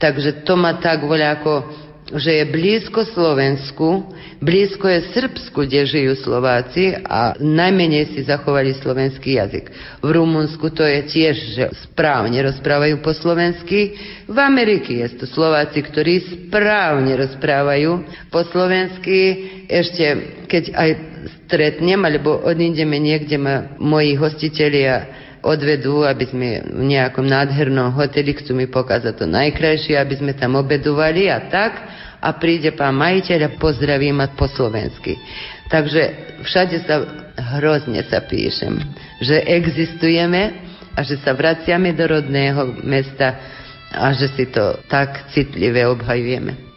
Takže 0.00 0.42
to 0.42 0.56
ma 0.58 0.80
tak 0.82 1.04
voľako 1.04 1.68
že 2.12 2.42
je 2.42 2.44
blízko 2.44 3.08
Slovensku, 3.08 4.12
blízko 4.44 4.84
je 4.88 5.00
Srbsku, 5.16 5.64
kde 5.64 5.88
žijú 5.88 6.12
Slováci 6.20 6.92
a 7.00 7.32
najmenej 7.40 8.12
si 8.12 8.20
zachovali 8.26 8.76
slovenský 8.76 9.40
jazyk. 9.40 9.66
V 10.04 10.08
Rumunsku 10.12 10.68
to 10.76 10.84
je 10.84 11.00
tiež, 11.08 11.36
že 11.56 11.64
správne 11.88 12.44
rozprávajú 12.44 13.00
po 13.00 13.16
slovensky. 13.16 13.96
V 14.28 14.36
Amerike 14.36 15.00
je 15.00 15.24
to 15.24 15.26
Slováci, 15.28 15.80
ktorí 15.80 16.48
správne 16.48 17.16
rozprávajú 17.16 17.90
po 18.28 18.44
slovensky. 18.44 19.18
Ešte 19.72 20.04
keď 20.52 20.64
aj 20.76 20.90
stretnem, 21.46 22.00
alebo 22.04 22.44
odídeme 22.44 22.98
niekde, 23.00 23.40
ma 23.40 23.72
moji 23.80 24.18
hostitelia 24.18 25.21
odvedú, 25.42 26.06
aby 26.06 26.24
sme 26.30 26.48
v 26.62 26.82
nejakom 26.86 27.26
nádhernom 27.26 27.92
hoteli, 27.92 28.32
chcú 28.38 28.54
mi 28.54 28.70
pokazať 28.70 29.18
to 29.18 29.26
najkrajšie, 29.26 29.98
aby 29.98 30.14
sme 30.18 30.32
tam 30.38 30.54
obedovali 30.56 31.28
a 31.28 31.50
tak. 31.50 31.72
A 32.22 32.38
príde 32.38 32.70
pán 32.78 32.94
majiteľ 32.94 33.50
a 33.50 33.54
pozdraví 33.58 34.14
ma 34.14 34.30
po 34.30 34.46
slovensky. 34.46 35.18
Takže 35.66 36.02
všade 36.46 36.86
sa 36.86 37.02
hrozne 37.58 38.06
sa 38.06 38.22
píšem, 38.22 38.78
že 39.18 39.42
existujeme 39.42 40.54
a 40.94 41.02
že 41.02 41.18
sa 41.18 41.34
vraciame 41.34 41.90
do 41.96 42.04
rodného 42.06 42.78
mesta 42.86 43.40
a 43.90 44.14
že 44.14 44.30
si 44.38 44.46
to 44.48 44.78
tak 44.86 45.32
citlivé 45.34 45.82
obhajujeme. 45.88 46.71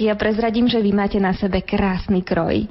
Veresky, 0.00 0.08
ja 0.08 0.16
prezradím, 0.16 0.64
že 0.64 0.80
vy 0.80 0.96
máte 0.96 1.20
na 1.20 1.36
sebe 1.36 1.60
krásny 1.60 2.24
kroj. 2.24 2.64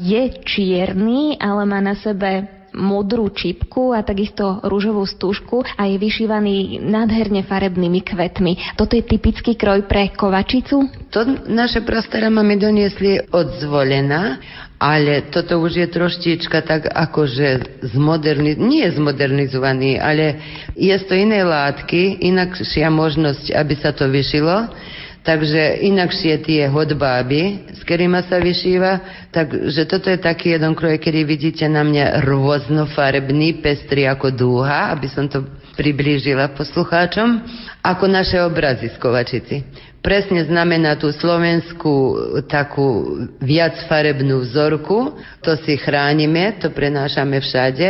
Je 0.00 0.22
čierny, 0.48 1.36
ale 1.36 1.68
má 1.68 1.76
na 1.76 1.92
sebe 1.92 2.48
modrú 2.72 3.28
čipku 3.28 3.92
a 3.92 4.00
takisto 4.00 4.64
rúžovú 4.64 5.04
stúžku 5.04 5.60
a 5.76 5.84
je 5.84 6.00
vyšívaný 6.00 6.80
nádherne 6.80 7.44
farebnými 7.44 8.00
kvetmi. 8.00 8.80
Toto 8.80 8.96
je 8.96 9.04
typický 9.04 9.60
kroj 9.60 9.84
pre 9.84 10.08
kovačicu? 10.16 10.88
To 11.12 11.20
naše 11.52 11.84
prastara 11.84 12.32
máme 12.32 12.56
doniesli 12.56 13.20
od 13.28 13.60
zvolená, 13.60 14.40
ale 14.80 15.28
toto 15.28 15.60
už 15.60 15.84
je 15.84 15.86
troštička 15.92 16.64
tak 16.64 16.88
akože 16.88 17.84
zmoderni- 17.92 18.56
nie 18.56 18.88
zmodernizovaný, 18.88 20.00
ale 20.00 20.40
je 20.72 20.96
to 21.04 21.12
iné 21.12 21.44
látky, 21.44 22.24
inakšia 22.24 22.88
možnosť, 22.88 23.52
aby 23.52 23.74
sa 23.76 23.92
to 23.92 24.08
vyšilo. 24.08 24.72
Takže 25.20 25.84
inakšie 25.84 26.40
tie 26.40 26.64
hodbáby, 26.72 27.68
s 27.76 27.84
ktorými 27.84 28.24
sa 28.24 28.40
vyšíva. 28.40 28.92
Takže 29.28 29.84
toto 29.84 30.08
je 30.08 30.16
taký 30.16 30.56
jeden 30.56 30.72
kroj, 30.72 30.96
kedy 30.96 31.28
vidíte 31.28 31.68
na 31.68 31.84
mňa 31.84 32.24
rôznofarebný, 32.24 33.60
pestrý 33.60 34.08
ako 34.08 34.32
dúha, 34.32 34.96
aby 34.96 35.12
som 35.12 35.28
to 35.28 35.44
priblížila 35.76 36.56
poslucháčom, 36.56 37.40
ako 37.84 38.04
naše 38.08 38.40
obrazy 38.40 38.88
z 38.88 38.96
Kovačici. 38.96 39.56
Presne 40.00 40.40
znamená 40.48 40.96
tú 40.96 41.12
slovenskú 41.12 42.16
takú 42.48 43.20
viac 43.36 43.76
farebnú 43.84 44.40
vzorku, 44.48 45.20
to 45.44 45.52
si 45.60 45.76
chránime, 45.76 46.56
to 46.56 46.72
prenášame 46.72 47.36
všade. 47.36 47.88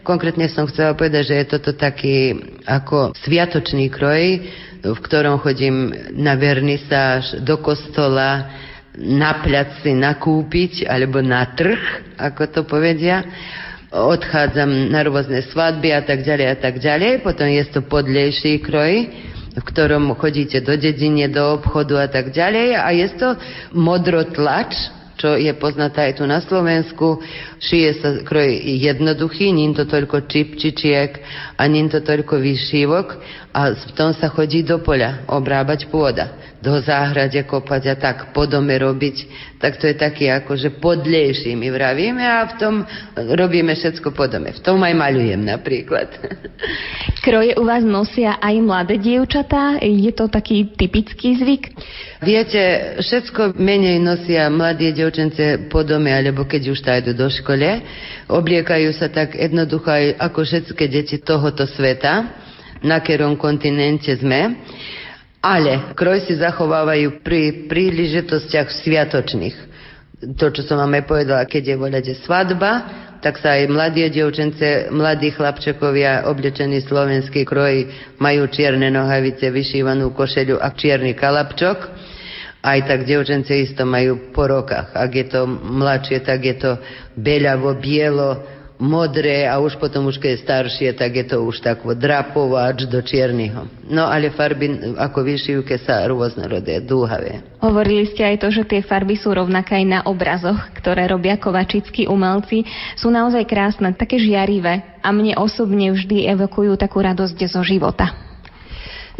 Konkrétne 0.00 0.48
som 0.48 0.64
chcela 0.64 0.96
povedať, 0.96 1.28
že 1.28 1.36
je 1.36 1.46
toto 1.52 1.76
taký 1.76 2.40
ako 2.64 3.12
sviatočný 3.12 3.92
kroj, 3.92 4.40
v 4.80 4.98
ktorom 5.04 5.40
chodím 5.44 5.92
na 6.16 6.36
vernisáž, 6.36 7.44
do 7.44 7.60
kostola, 7.60 8.48
na 8.96 9.38
plac 9.40 9.80
si 9.84 9.94
nakúpiť, 9.94 10.88
alebo 10.88 11.22
na 11.22 11.46
trh, 11.52 11.78
ako 12.18 12.42
to 12.50 12.60
povedia. 12.66 13.22
Odchádzam 13.90 14.90
na 14.90 15.02
rôzne 15.02 15.42
svadby 15.50 15.90
a 15.90 16.02
tak 16.02 16.22
ďalej 16.22 16.46
a 16.46 16.56
tak 16.58 16.74
ďalej. 16.78 17.26
Potom 17.26 17.46
je 17.50 17.64
to 17.70 17.82
podlejší 17.86 18.62
kroj, 18.62 19.10
v 19.50 19.62
ktorom 19.66 20.14
chodíte 20.14 20.62
do 20.62 20.78
dedine, 20.78 21.26
do 21.26 21.58
obchodu 21.58 22.06
a 22.06 22.08
tak 22.10 22.30
ďalej. 22.30 22.78
A 22.78 22.88
je 22.94 23.08
to 23.18 23.28
modrotlač, 23.74 24.74
čo 25.20 25.36
je 25.36 25.52
poznatá 25.58 26.08
aj 26.08 26.22
tu 26.22 26.24
na 26.24 26.40
Slovensku. 26.40 27.20
Šije 27.60 27.90
sa 27.98 28.08
kroj 28.24 28.48
jednoduchý, 28.78 29.52
nie 29.52 29.74
to 29.76 29.84
toľko 29.84 30.24
čipčičiek 30.24 31.10
a 31.58 31.62
nie 31.68 31.84
to 31.92 32.00
toľko 32.00 32.40
vyšívok 32.40 33.06
a 33.50 33.74
v 33.74 33.92
tom 33.98 34.14
sa 34.14 34.30
chodí 34.30 34.62
do 34.62 34.78
poľa, 34.78 35.26
obrábať 35.26 35.90
pôda 35.90 36.40
do 36.60 36.76
záhrade 36.76 37.40
kopať 37.48 37.82
a 37.88 37.94
tak 37.96 38.36
po 38.36 38.44
dome 38.44 38.76
robiť, 38.76 39.16
tak 39.56 39.80
to 39.80 39.88
je 39.88 39.96
taký 39.96 40.28
akože 40.28 40.76
podlejší, 40.76 41.56
my 41.56 41.72
vravíme 41.72 42.20
a 42.20 42.44
v 42.52 42.54
tom 42.60 42.74
robíme 43.16 43.72
všetko 43.72 44.12
po 44.12 44.28
dome. 44.28 44.52
V 44.52 44.60
tom 44.60 44.76
aj 44.84 44.92
maľujem 44.92 45.40
napríklad. 45.40 46.12
Kroje 47.24 47.56
u 47.56 47.64
vás 47.64 47.80
nosia 47.80 48.36
aj 48.36 48.60
mladé 48.60 49.00
dievčatá? 49.00 49.80
Je 49.80 50.12
to 50.12 50.28
taký 50.28 50.68
typický 50.76 51.40
zvyk? 51.40 51.64
Viete, 52.20 52.60
všetko 53.00 53.56
menej 53.56 53.96
nosia 53.96 54.52
mladé 54.52 54.92
dievčence 54.92 55.64
po 55.72 55.80
dome, 55.80 56.12
alebo 56.12 56.44
keď 56.44 56.76
už 56.76 56.84
tajdu 56.84 57.16
do 57.16 57.32
škole. 57.32 57.80
Obliekajú 58.28 58.92
sa 58.92 59.08
tak 59.08 59.32
jednoducho 59.32 59.88
aj 59.88 60.04
ako 60.28 60.38
všetky 60.44 60.84
deti 60.92 61.16
tohoto 61.24 61.64
sveta, 61.64 62.36
na 62.84 63.00
ktorom 63.00 63.36
kontinente 63.36 64.12
sme. 64.16 64.56
Ale 65.40 65.96
kroj 65.96 66.28
si 66.28 66.36
zachovávajú 66.36 67.24
pri 67.24 67.64
príležitostiach 67.64 68.68
sviatočných. 68.84 69.56
To, 70.36 70.52
čo 70.52 70.60
som 70.68 70.76
vám 70.76 71.00
aj 71.00 71.04
povedala, 71.08 71.48
keď 71.48 71.62
je 71.64 71.76
voľade 71.80 72.12
svadba, 72.20 72.72
tak 73.24 73.40
sa 73.40 73.56
aj 73.56 73.72
mladé 73.72 74.12
dievčence, 74.12 74.92
mladí 74.92 75.32
chlapčekovia 75.32 76.28
oblečení 76.28 76.84
slovenský 76.84 77.48
kroj 77.48 77.88
majú 78.20 78.48
čierne 78.52 78.92
nohavice, 78.92 79.48
vyšívanú 79.48 80.12
košeľu 80.12 80.60
a 80.60 80.68
čierny 80.72 81.16
kalapčok. 81.16 81.78
Aj 82.60 82.76
tak 82.84 83.08
devčence 83.08 83.52
isto 83.56 83.88
majú 83.88 84.32
po 84.36 84.44
rokách. 84.44 84.92
Ak 84.92 85.12
je 85.16 85.24
to 85.24 85.48
mladšie, 85.48 86.20
tak 86.20 86.44
je 86.44 86.56
to 86.60 86.72
beľavo, 87.16 87.80
bielo, 87.80 88.59
modré 88.80 89.44
a 89.44 89.60
už 89.60 89.76
potom, 89.76 90.08
už 90.08 90.16
keď 90.16 90.30
je 90.34 90.44
staršie, 90.48 90.88
tak 90.96 91.12
je 91.12 91.24
to 91.28 91.44
už 91.44 91.60
tako 91.60 91.92
drapovo 91.92 92.56
až 92.56 92.88
do 92.88 92.98
čierneho. 93.04 93.68
No 93.84 94.08
ale 94.08 94.32
farby 94.32 94.96
ako 94.96 95.20
vyšivke 95.20 95.76
sa 95.84 96.08
rôznorodé, 96.08 96.80
dúhavé. 96.80 97.44
Hovorili 97.60 98.08
ste 98.08 98.24
aj 98.24 98.40
to, 98.40 98.48
že 98.48 98.64
tie 98.64 98.80
farby 98.80 99.20
sú 99.20 99.36
rovnaké 99.36 99.76
aj 99.76 99.86
na 99.86 100.00
obrazoch, 100.08 100.72
ktoré 100.80 101.04
robia 101.06 101.36
kovačickí 101.36 102.08
umelci. 102.08 102.64
Sú 102.96 103.12
naozaj 103.12 103.44
krásne, 103.44 103.92
také 103.92 104.16
žiarivé 104.16 104.98
a 105.04 105.08
mne 105.12 105.36
osobne 105.36 105.92
vždy 105.92 106.24
evokujú 106.32 106.80
takú 106.80 107.04
radosť 107.04 107.36
zo 107.52 107.60
života. 107.60 108.08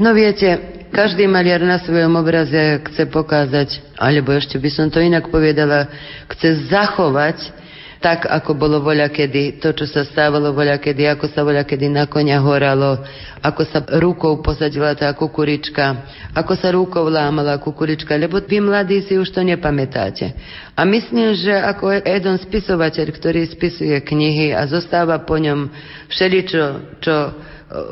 No 0.00 0.16
viete, 0.16 0.80
každý 0.88 1.28
maliar 1.28 1.60
na 1.60 1.76
svojom 1.76 2.16
obraze 2.16 2.80
chce 2.88 3.04
pokázať, 3.12 4.00
alebo 4.00 4.32
ešte 4.32 4.56
by 4.56 4.70
som 4.72 4.88
to 4.88 4.96
inak 4.96 5.28
povedala, 5.28 5.92
chce 6.32 6.72
zachovať 6.72 7.59
tak, 8.00 8.24
ako 8.24 8.56
bolo 8.56 8.80
voľa 8.80 9.12
kedy, 9.12 9.60
to, 9.60 9.76
čo 9.76 9.84
sa 9.84 10.08
stávalo 10.08 10.56
voľa 10.56 10.80
kedy, 10.80 11.04
ako 11.12 11.28
sa 11.28 11.44
voľa 11.44 11.68
kedy 11.68 11.92
na 11.92 12.08
konia 12.08 12.40
horalo, 12.40 13.04
ako 13.44 13.62
sa 13.68 13.84
rukou 14.00 14.40
posadila 14.40 14.96
tá 14.96 15.12
kukurička, 15.12 16.08
ako 16.32 16.52
sa 16.56 16.72
rukou 16.72 17.04
lámala 17.12 17.60
kukurička, 17.60 18.16
lebo 18.16 18.40
vy 18.40 18.64
mladí 18.64 19.04
si 19.04 19.20
už 19.20 19.28
to 19.28 19.44
nepamätáte. 19.44 20.32
A 20.72 20.80
myslím, 20.88 21.36
že 21.36 21.52
ako 21.52 22.00
jeden 22.00 22.40
spisovateľ, 22.40 23.06
ktorý 23.12 23.44
spisuje 23.52 24.00
knihy 24.00 24.56
a 24.56 24.64
zostáva 24.64 25.20
po 25.20 25.36
ňom 25.36 25.68
všeličo, 26.08 26.96
čo 27.04 27.14
e, 27.28 27.30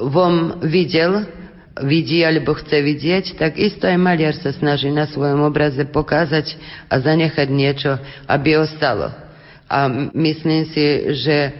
vom 0.08 0.64
videl, 0.64 1.28
vidí 1.84 2.24
alebo 2.24 2.56
chce 2.56 2.80
vidieť, 2.80 3.24
tak 3.36 3.60
isto 3.60 3.84
aj 3.84 4.00
maliar 4.00 4.32
sa 4.34 4.56
snaží 4.56 4.88
na 4.88 5.04
svojom 5.04 5.44
obraze 5.44 5.84
pokázať 5.84 6.56
a 6.88 6.96
zanechať 6.96 7.48
niečo, 7.52 7.92
aby 8.24 8.56
ostalo. 8.56 9.27
A 9.68 9.88
myslím 10.16 10.64
si, 10.72 10.84
že 11.20 11.52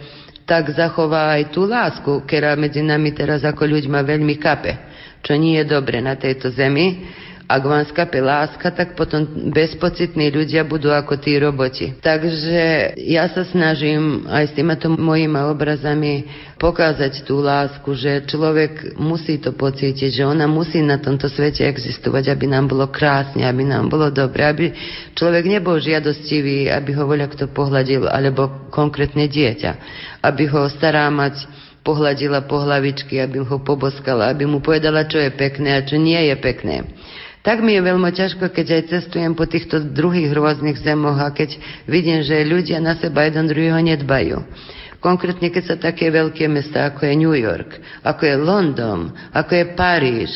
tak 0.49 0.73
zachová 0.73 1.37
aj 1.37 1.53
tú 1.53 1.69
lásku, 1.69 2.25
ktorá 2.25 2.57
medzi 2.57 2.81
nami 2.81 3.13
teraz 3.13 3.45
ako 3.45 3.69
ľuďma 3.69 4.01
veľmi 4.01 4.35
kape, 4.41 4.73
čo 5.21 5.37
nie 5.37 5.61
je 5.61 5.65
dobre 5.69 6.01
na 6.01 6.17
tejto 6.17 6.49
zemi 6.49 7.05
ak 7.49 7.65
vám 7.65 7.81
skape 7.89 8.21
láska, 8.21 8.69
tak 8.69 8.93
potom 8.93 9.25
bezpocitní 9.49 10.29
ľudia 10.29 10.61
budú 10.61 10.93
ako 10.93 11.17
tí 11.17 11.33
roboti. 11.41 11.97
Takže 11.97 12.93
ja 13.01 13.25
sa 13.25 13.41
snažím 13.41 14.29
aj 14.29 14.53
s 14.53 14.55
týmito 14.55 14.85
mojimi 14.93 15.41
obrazami 15.49 16.29
pokázať 16.61 17.25
tú 17.25 17.41
lásku, 17.41 17.89
že 17.97 18.21
človek 18.29 18.93
musí 19.01 19.41
to 19.41 19.49
pocítiť, 19.57 20.21
že 20.21 20.29
ona 20.29 20.45
musí 20.45 20.85
na 20.85 21.01
tomto 21.01 21.25
svete 21.25 21.65
existovať, 21.65 22.29
aby 22.29 22.45
nám 22.45 22.69
bolo 22.69 22.85
krásne, 22.85 23.41
aby 23.41 23.65
nám 23.65 23.89
bolo 23.89 24.13
dobre, 24.13 24.45
aby 24.45 24.65
človek 25.17 25.49
nebol 25.49 25.81
žiadostivý, 25.81 26.69
aby 26.69 26.93
ho 26.93 27.09
voľa 27.09 27.33
kto 27.33 27.49
pohľadil, 27.49 28.05
alebo 28.05 28.69
konkrétne 28.69 29.25
dieťa, 29.25 29.71
aby 30.21 30.45
ho 30.53 30.69
stará 30.69 31.09
mať 31.09 31.49
pohľadila 31.81 32.45
po 32.45 32.61
hlavičky, 32.61 33.17
aby 33.17 33.41
ho 33.41 33.57
poboskala, 33.57 34.29
aby 34.29 34.45
mu 34.45 34.61
povedala, 34.61 35.09
čo 35.09 35.17
je 35.17 35.33
pekné 35.33 35.79
a 35.79 35.81
čo 35.81 35.97
nie 35.97 36.19
je 36.29 36.35
pekné. 36.37 36.85
Tak 37.49 37.65
mi 37.65 37.73
je 37.73 37.81
veľmi 37.81 38.13
ťažko, 38.13 38.53
keď 38.53 38.67
aj 38.77 38.83
cestujem 38.93 39.33
po 39.33 39.49
týchto 39.49 39.81
druhých 39.81 40.29
rôznych 40.37 40.77
zemoch 40.85 41.17
a 41.17 41.33
keď 41.33 41.57
vidím, 41.89 42.21
že 42.21 42.45
ľudia 42.45 42.77
na 42.77 42.93
seba 42.93 43.25
jeden 43.25 43.49
druhého 43.49 43.81
nedbajú. 43.81 44.45
Konkrétne, 45.01 45.49
keď 45.49 45.63
sa 45.65 45.75
také 45.81 46.13
veľké 46.13 46.45
mesta, 46.45 46.85
ako 46.85 47.09
je 47.09 47.13
New 47.17 47.33
York, 47.33 47.81
ako 48.05 48.21
je 48.21 48.35
London, 48.37 49.09
ako 49.33 49.49
je 49.49 49.65
Paríž, 49.73 50.31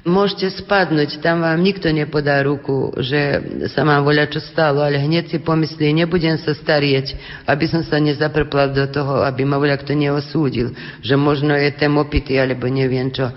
Môžete 0.00 0.64
spadnúť, 0.64 1.20
tam 1.20 1.44
vám 1.44 1.60
nikto 1.60 1.92
nepodá 1.92 2.40
ruku, 2.40 2.88
že 3.04 3.36
sa 3.68 3.84
mám 3.84 4.00
voľa 4.00 4.32
čo 4.32 4.40
stalo, 4.40 4.80
ale 4.80 4.96
hneď 4.96 5.28
si 5.28 5.38
pomyslí, 5.44 5.92
nebudem 5.92 6.40
sa 6.40 6.56
starieť, 6.56 7.12
aby 7.44 7.64
som 7.68 7.84
sa 7.84 8.00
nezaprpla 8.00 8.72
do 8.72 8.88
toho, 8.88 9.20
aby 9.28 9.44
ma 9.44 9.60
voľa 9.60 9.76
kto 9.76 9.92
neosúdil, 9.92 10.72
že 11.04 11.20
možno 11.20 11.52
je 11.52 11.68
ten 11.76 11.92
opitý, 12.00 12.40
alebo 12.40 12.64
neviem 12.72 13.12
čo. 13.12 13.28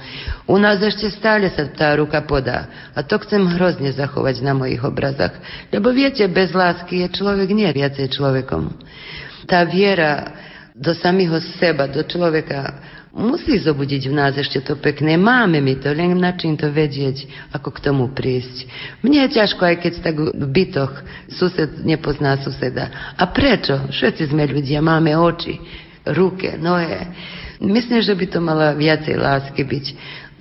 U 0.47 0.55
nás 0.55 0.79
ešte 0.79 1.11
stále 1.11 1.51
sa 1.51 1.67
tá 1.67 1.99
ruka 1.99 2.23
podá. 2.23 2.91
A 2.95 3.03
to 3.03 3.19
chcem 3.19 3.43
hrozne 3.59 3.91
zachovať 3.91 4.39
na 4.39 4.55
mojich 4.55 4.79
obrazach. 4.87 5.35
Lebo 5.67 5.91
viete, 5.91 6.23
bez 6.31 6.55
lásky 6.55 7.03
je 7.03 7.07
človek 7.11 7.51
nie 7.51 7.67
viacej 7.75 8.07
človekom. 8.07 8.71
Tá 9.51 9.67
viera 9.67 10.31
do 10.71 10.95
samého 10.95 11.37
seba, 11.59 11.91
do 11.91 12.07
človeka, 12.07 12.79
musí 13.13 13.61
zobudiť 13.61 14.09
v 14.09 14.17
nás 14.17 14.33
ešte 14.33 14.59
to 14.65 14.73
pekné. 14.75 15.15
Máme 15.21 15.61
mi 15.61 15.77
to, 15.77 15.93
len 15.93 16.17
na 16.17 16.33
čím 16.33 16.57
to 16.57 16.73
vedieť, 16.73 17.29
ako 17.53 17.69
k 17.69 17.83
tomu 17.85 18.09
prísť. 18.09 18.65
Mne 19.05 19.29
je 19.29 19.37
ťažko, 19.37 19.61
aj 19.61 19.77
keď 19.85 19.93
tak 20.01 20.15
v 20.17 20.45
bytoch 20.49 20.93
sused 21.29 21.85
nepozná 21.85 22.41
suseda. 22.41 23.13
A 23.13 23.23
prečo? 23.29 23.77
Všetci 23.93 24.33
sme 24.33 24.49
ľudia, 24.49 24.81
máme 24.81 25.13
oči, 25.13 25.61
ruke, 26.09 26.57
nohe. 26.57 27.13
Myslím, 27.61 28.01
že 28.01 28.17
by 28.17 28.25
to 28.27 28.39
mala 28.41 28.75
viacej 28.75 29.15
lásky 29.15 29.61
byť. 29.63 29.85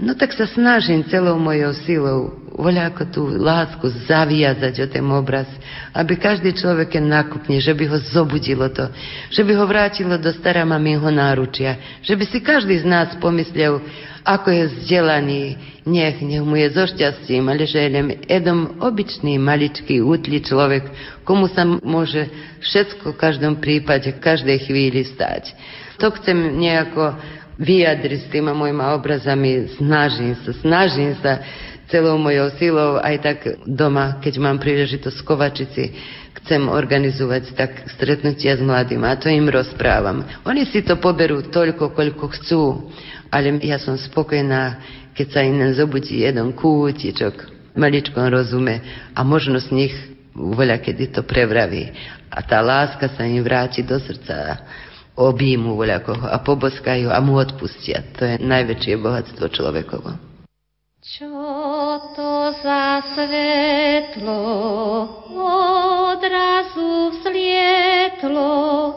No 0.02 0.16
tak 0.18 0.35
sa 0.35 0.48
snažím 0.48 1.06
celou 1.06 1.38
mojou 1.38 1.76
silou 1.87 2.41
voľa 2.57 2.93
ako 2.93 3.03
tú 3.09 3.23
lásku 3.41 3.87
zaviazať 4.05 4.75
o 4.85 4.87
ten 4.88 5.05
obraz, 5.09 5.49
aby 5.97 6.21
každý 6.21 6.53
človek, 6.53 6.97
keď 6.97 7.05
nakupne, 7.05 7.57
že 7.61 7.73
by 7.73 7.85
ho 7.88 7.99
zobudilo 8.12 8.69
to, 8.69 8.93
že 9.33 9.41
by 9.41 9.53
ho 9.57 9.65
vrátilo 9.65 10.21
do 10.21 10.29
stará 10.37 10.65
maminho 10.69 11.09
náručia, 11.09 12.01
že 12.05 12.12
by 12.12 12.25
si 12.29 12.38
každý 12.45 12.81
z 12.81 12.87
nás 12.87 13.09
pomyslel, 13.17 13.81
ako 14.23 14.49
je 14.55 14.65
vzdelaný, 14.71 15.43
nech, 15.83 16.23
nech 16.23 16.45
mu 16.47 16.55
je 16.55 16.69
so 16.71 16.87
šťastím, 16.87 17.51
ale 17.51 17.67
že 17.67 17.79
je 17.83 17.91
len 17.91 18.07
jedom 18.23 18.79
obyčný, 18.79 19.35
maličký, 19.41 19.99
útly 19.99 20.38
človek, 20.38 20.87
komu 21.27 21.51
sa 21.51 21.67
môže 21.67 22.31
všetko 22.62 23.17
v 23.17 23.21
každom 23.21 23.55
prípade, 23.59 24.15
v 24.15 24.23
každej 24.23 24.59
chvíli 24.62 25.03
stať. 25.03 25.51
To 25.99 26.15
chcem 26.15 26.55
nejako 26.55 27.19
vyjadriť 27.59 28.21
s 28.27 28.31
týma 28.31 28.55
mojimi 28.55 28.83
obrazami, 28.95 29.71
snažím 29.77 30.35
sa, 30.43 30.51
snažím 30.62 31.12
sa 31.21 31.43
celou 31.92 32.16
mojou 32.16 32.48
silou, 32.57 32.96
aj 32.96 33.16
tak 33.20 33.38
doma, 33.68 34.16
keď 34.24 34.40
mám 34.40 34.57
príležitosť 34.57 35.16
v 35.20 35.26
Kovačici, 35.28 35.85
chcem 36.40 36.64
organizovať 36.64 37.52
tak 37.52 37.85
stretnutia 37.92 38.57
s 38.57 38.64
mladými 38.64 39.05
a 39.05 39.20
to 39.20 39.28
im 39.28 39.44
rozprávam. 39.52 40.24
Oni 40.48 40.64
si 40.64 40.81
to 40.81 40.96
poberú 40.96 41.44
toľko, 41.44 41.92
koľko 41.92 42.24
chcú, 42.40 42.88
ale 43.28 43.61
ja 43.61 43.76
som 43.76 44.00
spokojná, 44.00 44.81
keď 45.12 45.26
sa 45.28 45.44
im 45.44 45.61
zobudí 45.76 46.24
jeden 46.24 46.57
kútičok, 46.57 47.52
maličkom 47.76 48.24
rozume 48.33 48.81
a 49.12 49.20
možno 49.20 49.61
z 49.61 49.68
nich 49.76 49.94
voľa 50.33 50.81
kedy 50.81 51.12
to 51.12 51.20
prevraví. 51.28 51.92
A 52.33 52.40
tá 52.40 52.64
láska 52.64 53.12
sa 53.12 53.28
im 53.28 53.44
vráti 53.44 53.85
do 53.85 54.00
srdca 54.00 54.64
objímu 55.12 55.76
voľakoho 55.76 56.24
a 56.24 56.40
poboskajú 56.40 57.12
a 57.12 57.20
mu 57.20 57.37
odpustia. 57.37 58.00
To 58.16 58.24
je 58.24 58.40
najväčšie 58.40 58.96
bohatstvo 58.96 59.44
človekovo. 59.52 60.32
Za 62.62 63.03
svetlo 63.14 64.38
odrazu 66.12 67.11
vzlietlo 67.11 68.94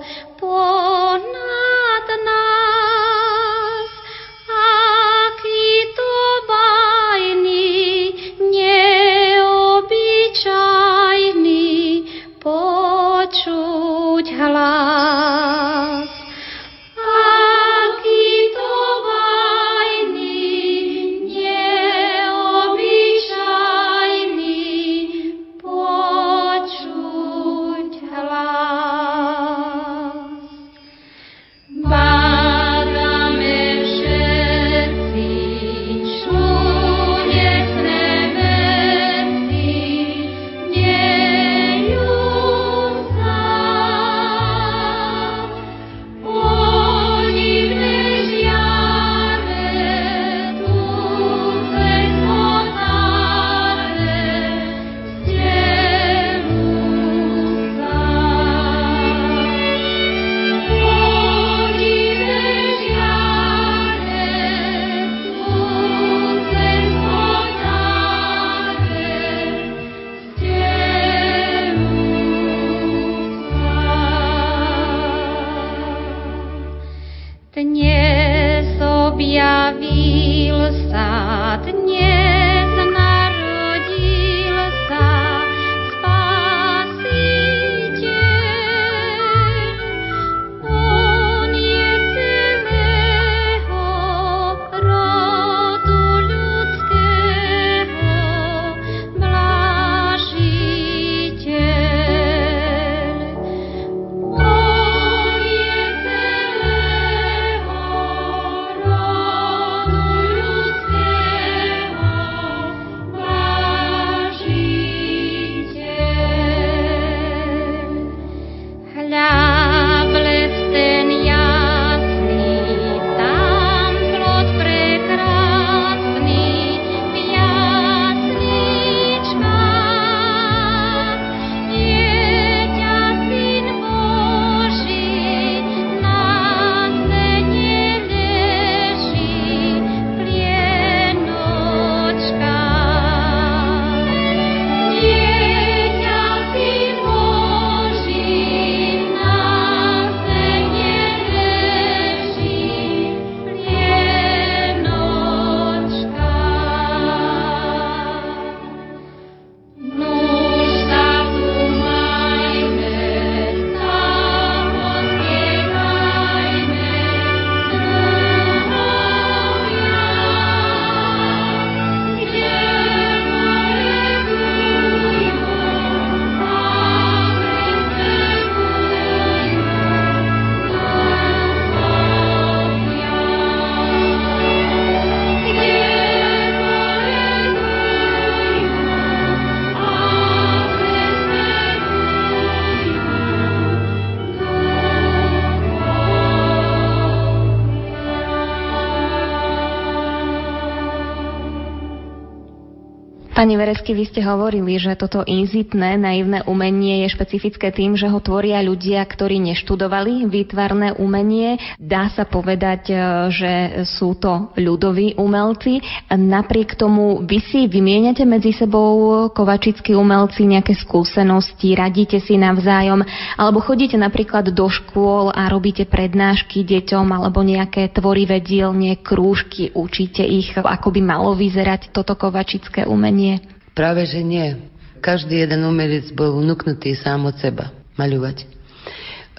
Pani 203.45 203.61
Veresky, 203.61 203.93
vy 203.93 204.09
ste 204.09 204.25
hovorili, 204.25 204.73
že 204.81 204.97
toto 204.97 205.21
inzitné, 205.21 206.01
naivné 206.01 206.41
umenie 206.49 207.05
je 207.05 207.13
špecifické 207.13 207.69
tým, 207.69 207.93
že 207.93 208.09
ho 208.09 208.17
tvoria 208.17 208.57
ľudia, 208.65 209.05
ktorí 209.05 209.37
neštudovali 209.37 210.25
výtvarné 210.25 210.97
umenie. 210.97 211.61
Dá 211.77 212.09
sa 212.09 212.25
povedať, 212.25 212.89
e, 212.89 212.95
že 213.29 213.53
sú 213.85 214.17
to 214.17 214.49
ľudoví 214.57 215.13
umelci. 215.21 215.77
Napriek 216.09 216.73
tomu 216.73 217.21
vy 217.21 217.37
si 217.45 217.69
vymieňate 217.69 218.25
medzi 218.25 218.49
sebou 218.49 219.29
kovačickí 219.29 219.93
umelci 219.93 220.49
nejaké 220.49 220.73
skúsenosti, 220.81 221.77
radíte 221.77 222.17
si 222.25 222.41
navzájom, 222.41 223.05
alebo 223.37 223.61
chodíte 223.61 223.93
napríklad 223.93 224.49
do 224.57 224.65
škôl 224.65 225.29
a 225.29 225.45
robíte 225.53 225.85
prednášky 225.85 226.65
deťom 226.65 227.13
alebo 227.13 227.45
nejaké 227.45 227.93
tvorivé 227.93 228.41
dielne, 228.41 228.97
krúžky, 228.97 229.69
učíte 229.69 230.25
ich, 230.25 230.49
ako 230.57 230.89
by 230.89 231.01
malo 231.05 231.37
vyzerať 231.37 231.93
toto 231.93 232.17
kovačické 232.17 232.89
umenie. 232.89 233.34
Práve 233.75 234.07
že 234.07 234.23
nie. 234.23 234.55
Každý 235.03 235.43
jeden 235.43 235.67
umelec 235.67 236.09
bol 236.15 236.39
vnúknutý 236.39 236.95
sám 236.95 237.27
od 237.27 237.35
seba 237.37 237.75
maľovať. 237.99 238.47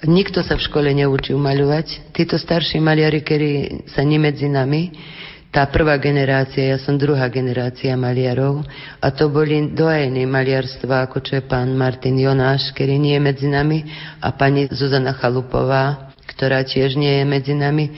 Nikto 0.05 0.45
sa 0.45 0.53
v 0.53 0.61
škole 0.61 0.93
neučil 0.93 1.41
maľovať. 1.41 2.13
Títo 2.13 2.37
starší 2.37 2.77
maliari, 2.77 3.25
ktorí 3.25 3.51
sa 3.89 4.05
nie 4.05 4.21
nami, 4.21 4.93
tá 5.49 5.65
prvá 5.73 5.97
generácia, 5.97 6.69
ja 6.69 6.77
som 6.77 7.01
druhá 7.01 7.25
generácia 7.33 7.97
maliarov 7.97 8.61
a 9.01 9.09
to 9.09 9.25
boli 9.31 9.73
dojení 9.73 10.29
maliarstva, 10.29 11.09
ako 11.09 11.17
čo 11.23 11.41
je 11.41 11.43
pán 11.49 11.73
Martin 11.73 12.19
Jonáš, 12.19 12.69
ktorý 12.77 13.01
nie 13.01 13.17
je 13.17 13.25
medzi 13.25 13.47
nami 13.49 13.81
a 14.21 14.29
pani 14.37 14.69
Zuzana 14.69 15.17
Chalupová, 15.17 16.13
ktorá 16.29 16.61
tiež 16.61 16.93
nie 16.93 17.09
je 17.09 17.25
medzi 17.25 17.53
nami. 17.57 17.89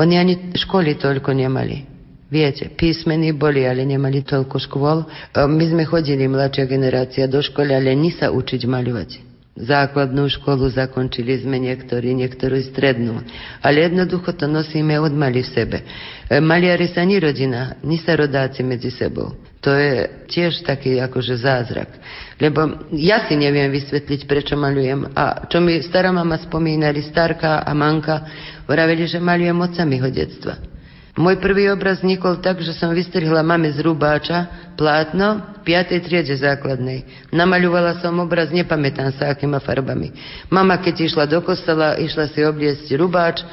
Oni 0.00 0.16
ani 0.16 0.56
školy 0.56 0.96
toľko 0.96 1.36
nemali. 1.36 1.91
Viete, 2.32 2.72
písmení 2.72 3.36
boli, 3.36 3.68
ale 3.68 3.84
nemali 3.84 4.24
toľko 4.24 4.56
škôl. 4.56 5.04
E, 5.04 5.44
My 5.44 5.64
sme 5.68 5.84
chodili, 5.84 6.24
mladšia 6.24 6.64
generácia, 6.64 7.28
do 7.28 7.44
školy, 7.44 7.76
ale 7.76 7.92
ni 7.92 8.08
sa 8.08 8.32
učiť 8.32 8.64
maľovať. 8.64 9.10
Základnú 9.52 10.32
školu 10.32 10.64
zakončili 10.72 11.36
sme 11.36 11.60
niektorí, 11.60 12.16
niektorú 12.16 12.56
strednú. 12.64 13.20
Ale 13.60 13.84
jednoducho 13.84 14.32
to 14.32 14.48
nosíme 14.48 14.96
od 14.96 15.12
mali 15.12 15.44
v 15.44 15.52
sebe. 15.52 15.78
E, 16.24 16.40
Maliari 16.40 16.88
sa 16.88 17.04
ni 17.04 17.20
rodina, 17.20 17.76
ni 17.84 18.00
sa 18.00 18.16
rodáci 18.16 18.64
medzi 18.64 18.88
sebou. 18.88 19.36
To 19.60 19.68
je 19.76 20.24
tiež 20.32 20.64
taký 20.64 21.04
akože 21.04 21.36
zázrak. 21.36 22.00
Lebo 22.40 22.88
ja 22.96 23.28
si 23.28 23.36
neviem 23.36 23.68
vysvetliť, 23.68 24.24
prečo 24.24 24.56
malujem. 24.56 25.04
A 25.12 25.44
čo 25.52 25.60
mi 25.60 25.84
stará 25.84 26.08
mama 26.08 26.40
spomínali, 26.40 27.04
starka 27.04 27.60
a 27.60 27.70
manka, 27.76 28.24
vraveli, 28.64 29.04
že 29.04 29.20
malujem 29.20 29.60
od 29.60 29.76
samého 29.76 30.08
detstva. 30.08 30.71
Môj 31.12 31.44
prvý 31.44 31.68
obraz 31.68 32.00
vznikol 32.00 32.40
tak, 32.40 32.64
že 32.64 32.72
som 32.72 32.88
vystrihla 32.96 33.44
mame 33.44 33.68
z 33.68 33.84
rubáča 33.84 34.48
plátno 34.80 35.44
v 35.60 35.76
5. 35.76 36.08
triede 36.08 36.32
základnej. 36.32 37.04
Namaľovala 37.28 38.00
som 38.00 38.16
obraz, 38.16 38.48
nepamätám 38.48 39.12
sa, 39.20 39.28
akýma 39.28 39.60
farbami. 39.60 40.08
Mama, 40.48 40.80
keď 40.80 41.04
išla 41.04 41.28
do 41.28 41.44
kostola, 41.44 42.00
išla 42.00 42.32
si 42.32 42.40
obliecť 42.40 42.96
rubáč 42.96 43.44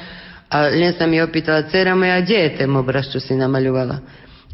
a 0.48 0.72
len 0.72 0.96
sa 0.96 1.04
mi 1.04 1.20
opýtala, 1.20 1.68
dcera 1.68 1.92
moja, 1.92 2.24
kde 2.24 2.48
je 2.48 2.50
ten 2.64 2.70
obraz, 2.72 3.12
čo 3.12 3.20
si 3.20 3.36
namaľovala? 3.36 3.96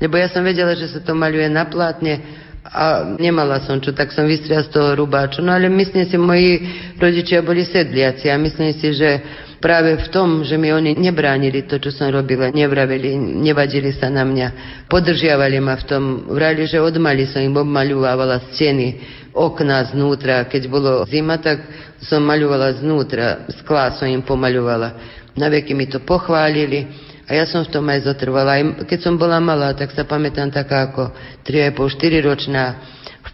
Lebo 0.03 0.19
ja 0.19 0.27
som 0.27 0.43
vedela, 0.43 0.75
že 0.75 0.91
sa 0.91 0.99
to 0.99 1.15
maľuje 1.15 1.47
na 1.47 1.63
plátne 1.63 2.43
a 2.67 3.15
nemala 3.23 3.63
som 3.63 3.79
čo, 3.79 3.95
tak 3.95 4.11
som 4.11 4.27
vystrihla 4.27 4.67
z 4.67 4.75
toho 4.75 4.99
rubáču. 4.99 5.47
No 5.47 5.55
ale 5.55 5.71
myslím 5.71 6.11
si, 6.11 6.19
moji 6.19 6.51
rodičia 6.99 7.39
boli 7.39 7.63
sedliaci 7.63 8.27
a 8.27 8.37
myslím 8.37 8.75
si, 8.75 8.99
že 8.99 9.23
práve 9.67 9.99
v 9.99 10.09
tom, 10.15 10.47
že 10.47 10.55
mi 10.55 10.71
oni 10.71 10.95
nebránili 10.95 11.67
to, 11.67 11.83
čo 11.83 11.91
som 11.91 12.07
robila, 12.15 12.55
nevravili, 12.55 13.19
nevadili 13.19 13.91
sa 13.91 14.07
na 14.07 14.23
mňa, 14.23 14.49
podržiavali 14.87 15.59
ma 15.59 15.75
v 15.75 15.85
tom, 15.91 16.03
vrali, 16.31 16.71
že 16.71 16.79
od 16.79 16.95
mali 17.03 17.27
som 17.27 17.43
im 17.43 17.51
obmaľovávala 17.51 18.55
steny, 18.55 19.03
okná 19.35 19.91
znútra, 19.91 20.47
keď 20.47 20.63
bolo 20.71 21.03
zima, 21.11 21.43
tak 21.43 21.67
som 21.99 22.23
maľovala 22.23 22.79
znútra, 22.79 23.43
skla 23.59 23.91
som 23.99 24.07
im 24.07 24.23
pomaľovala. 24.23 24.89
Na 25.35 25.51
veky 25.51 25.75
mi 25.75 25.91
to 25.91 25.99
pochválili 25.99 26.87
a 27.27 27.35
ja 27.35 27.43
som 27.43 27.67
v 27.67 27.75
tom 27.75 27.91
aj 27.91 28.07
zotrvala. 28.07 28.87
Keď 28.87 28.99
som 29.03 29.19
bola 29.19 29.43
malá, 29.43 29.75
tak 29.75 29.91
sa 29.91 30.07
pamätám 30.07 30.55
taká 30.55 30.95
ako 30.95 31.11
3,5-4 31.43 32.23
ročná, 32.23 32.65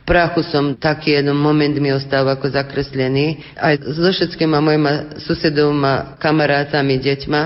v 0.03 0.11
prachu 0.11 0.43
som 0.43 0.75
taký 0.75 1.15
jeden 1.15 1.39
moment 1.39 1.71
mi 1.79 1.95
ostal 1.95 2.27
ako 2.27 2.51
zakreslený. 2.51 3.39
Aj 3.55 3.79
so 3.79 4.03
všetkými 4.03 4.59
mojimi 4.59 5.23
susedovými 5.23 6.19
kamarátami, 6.19 6.99
deťma, 6.99 7.41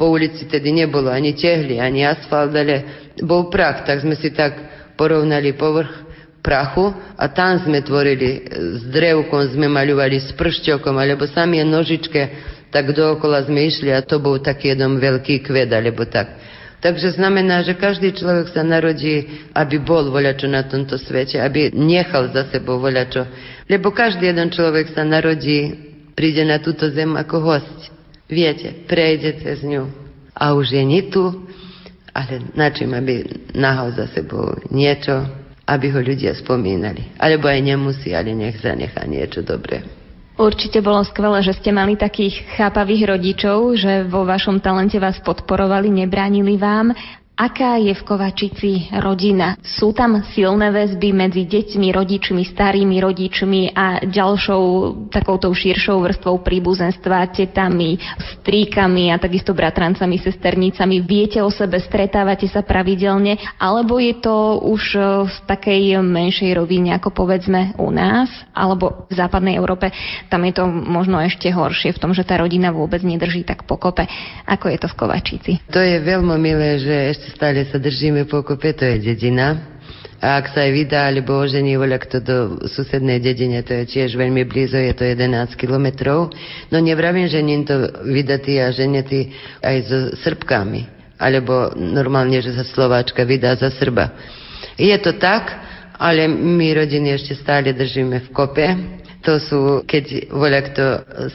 po 0.00 0.08
ulici 0.08 0.48
tedy 0.48 0.72
nebolo 0.72 1.12
ani 1.12 1.36
tehly, 1.36 1.76
ani 1.76 2.08
asfalt, 2.08 2.56
ale 2.56 3.12
bol 3.20 3.52
prach, 3.52 3.84
tak 3.84 4.00
sme 4.00 4.16
si 4.16 4.32
tak 4.32 4.56
porovnali 4.96 5.52
povrch 5.52 5.92
prachu 6.40 6.88
a 7.20 7.28
tam 7.28 7.60
sme 7.60 7.84
tvorili, 7.84 8.48
s 8.80 8.88
drevkom 8.88 9.52
sme 9.52 9.68
maľovali, 9.68 10.24
s 10.24 10.32
pršťokom, 10.32 10.96
alebo 10.96 11.28
sami 11.28 11.60
nožičke, 11.60 12.20
tak 12.72 12.96
dookola 12.96 13.44
sme 13.44 13.68
išli 13.68 13.92
a 13.92 14.00
to 14.00 14.16
bol 14.24 14.40
taký 14.40 14.72
jeden 14.72 14.96
veľký 14.96 15.44
kved, 15.44 15.68
alebo 15.68 16.08
tak. 16.08 16.32
Takže 16.80 17.20
znamená, 17.20 17.60
že 17.60 17.76
každý 17.76 18.16
človek 18.16 18.56
sa 18.56 18.64
narodí, 18.64 19.28
aby 19.52 19.76
bol 19.76 20.08
voľačo 20.08 20.48
na 20.48 20.64
tomto 20.64 20.96
svete, 20.96 21.36
aby 21.36 21.68
nechal 21.76 22.32
za 22.32 22.48
sebou 22.48 22.80
voľačo. 22.80 23.28
Lebo 23.68 23.92
každý 23.92 24.32
jeden 24.32 24.48
človek 24.48 24.96
sa 24.96 25.04
narodí, 25.04 25.76
príde 26.16 26.40
na 26.40 26.56
túto 26.56 26.88
zem 26.88 27.12
ako 27.20 27.36
host. 27.44 27.92
Viete, 28.32 28.88
prejde 28.88 29.44
cez 29.44 29.60
ňu. 29.60 29.92
a 30.32 30.56
už 30.56 30.72
je 30.72 30.82
ni 30.86 31.04
tu, 31.12 31.44
ale 32.16 32.48
na 32.56 32.72
čím, 32.72 32.96
aby 32.96 33.28
nahal 33.52 33.92
za 33.92 34.08
sebou 34.08 34.56
niečo, 34.72 35.20
aby 35.68 35.92
ho 35.92 36.00
ľudia 36.00 36.32
spomínali. 36.32 37.12
Alebo 37.20 37.46
aj 37.46 37.60
nemusí, 37.60 38.16
ale 38.16 38.32
nech 38.32 38.56
zanechá 38.58 39.04
niečo 39.04 39.44
dobré. 39.44 39.99
Určite 40.40 40.80
bolo 40.80 41.04
skvelé, 41.04 41.44
že 41.44 41.52
ste 41.52 41.68
mali 41.68 42.00
takých 42.00 42.56
chápavých 42.56 43.12
rodičov, 43.12 43.76
že 43.76 44.08
vo 44.08 44.24
vašom 44.24 44.56
talente 44.64 44.96
vás 44.96 45.20
podporovali, 45.20 45.92
nebránili 45.92 46.56
vám. 46.56 46.96
Aká 47.40 47.80
je 47.80 47.96
v 47.96 48.04
Kovačici 48.04 48.92
rodina? 49.00 49.56
Sú 49.64 49.96
tam 49.96 50.20
silné 50.36 50.68
väzby 50.68 51.08
medzi 51.16 51.48
deťmi, 51.48 51.88
rodičmi, 51.88 52.44
starými 52.44 53.00
rodičmi 53.00 53.72
a 53.72 54.04
ďalšou 54.04 54.64
takouto 55.08 55.48
širšou 55.48 56.04
vrstvou 56.04 56.44
príbuzenstva, 56.44 57.32
tetami, 57.32 57.96
stríkami 58.36 59.08
a 59.08 59.16
takisto 59.16 59.56
bratrancami, 59.56 60.20
sesternicami. 60.20 61.00
Viete 61.00 61.40
o 61.40 61.48
sebe, 61.48 61.80
stretávate 61.80 62.44
sa 62.44 62.60
pravidelne, 62.60 63.40
alebo 63.56 63.96
je 63.96 64.20
to 64.20 64.60
už 64.60 64.82
e, 64.92 65.02
v 65.24 65.36
takej 65.48 65.96
menšej 65.96 66.52
rovine, 66.52 66.92
ako 66.92 67.24
povedzme 67.24 67.72
u 67.80 67.88
nás, 67.88 68.28
alebo 68.52 69.08
v 69.08 69.16
západnej 69.16 69.56
Európe. 69.56 69.88
Tam 70.28 70.44
je 70.44 70.60
to 70.60 70.68
možno 70.68 71.16
ešte 71.16 71.48
horšie 71.48 71.96
v 71.96 72.00
tom, 72.04 72.12
že 72.12 72.28
tá 72.28 72.36
rodina 72.36 72.68
vôbec 72.68 73.00
nedrží 73.00 73.48
tak 73.48 73.64
pokope. 73.64 74.04
Ako 74.44 74.68
je 74.68 74.76
to 74.76 74.92
v 74.92 74.98
Kovačici? 75.00 75.52
To 75.72 75.80
je 75.80 76.04
veľmi 76.04 76.36
milé, 76.36 76.76
že 76.76 77.29
sa 77.38 77.78
držíme 77.78 78.26
pokope, 78.26 78.72
to 78.74 78.84
je 78.86 79.12
dedina. 79.12 79.78
A 80.20 80.36
ak 80.36 80.52
sa 80.52 80.68
aj 80.68 80.72
vydá 80.76 81.08
alebo 81.08 81.32
ožení 81.40 81.80
voľa 81.80 81.96
kto 81.96 82.16
do 82.20 82.36
susednej 82.68 83.24
dedine, 83.24 83.64
to 83.64 83.72
je 83.72 83.84
tiež 83.88 84.20
veľmi 84.20 84.44
blízo, 84.44 84.76
je 84.76 84.92
to 84.92 85.08
11 85.08 85.56
kilometrov. 85.56 86.28
No 86.68 86.76
nevravím, 86.76 87.24
že 87.24 87.40
nie 87.40 87.64
to 87.64 87.88
vydatí 88.04 88.60
a 88.60 88.68
ženetí 88.68 89.32
aj 89.64 89.76
so 89.88 89.98
Srbkami. 90.20 91.00
Alebo 91.16 91.72
normálne, 91.72 92.36
že 92.44 92.52
sa 92.52 92.68
Slováčka 92.68 93.24
vydá 93.24 93.56
za 93.56 93.72
Srba. 93.72 94.12
Je 94.76 94.92
to 95.00 95.16
tak, 95.16 95.56
ale 95.96 96.28
my 96.28 96.68
rodiny 96.76 97.16
ešte 97.16 97.36
stále 97.40 97.72
držíme 97.72 98.28
v 98.28 98.32
kope. 98.36 98.66
To 99.24 99.36
sú, 99.36 99.60
keď 99.84 100.32
voľa 100.32 100.60
kto 100.68 100.84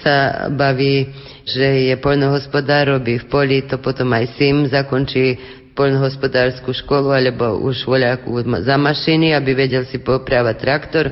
sa 0.02 0.16
baví, 0.50 1.10
že 1.46 1.90
je 1.90 1.96
poľnohospodár, 2.02 2.98
robí 2.98 3.22
v 3.22 3.30
poli, 3.30 3.62
to 3.66 3.78
potom 3.78 4.10
aj 4.14 4.26
sim 4.38 4.66
zakončí 4.66 5.38
poľnohospodárskú 5.76 6.72
školu 6.72 7.12
alebo 7.12 7.60
už 7.60 7.84
voľakú 7.84 8.32
za 8.64 8.80
mašiny, 8.80 9.36
aby 9.36 9.52
vedel 9.52 9.84
si 9.86 10.00
popravať 10.00 10.56
traktor. 10.56 11.06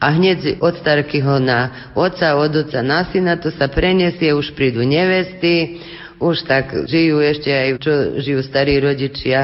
A 0.00 0.16
hneď 0.16 0.58
od 0.64 0.80
starkyho 0.80 1.36
na 1.38 1.92
oca, 1.92 2.40
od 2.40 2.64
oca 2.64 2.80
na 2.80 3.04
syna, 3.12 3.36
to 3.36 3.52
sa 3.52 3.68
preniesie, 3.68 4.32
už 4.32 4.56
prídu 4.56 4.80
nevesty, 4.80 5.84
už 6.18 6.48
tak 6.48 6.88
žijú 6.88 7.20
ešte 7.20 7.52
aj, 7.52 7.68
čo 7.78 7.92
žijú 8.18 8.40
starí 8.42 8.80
rodičia, 8.80 9.40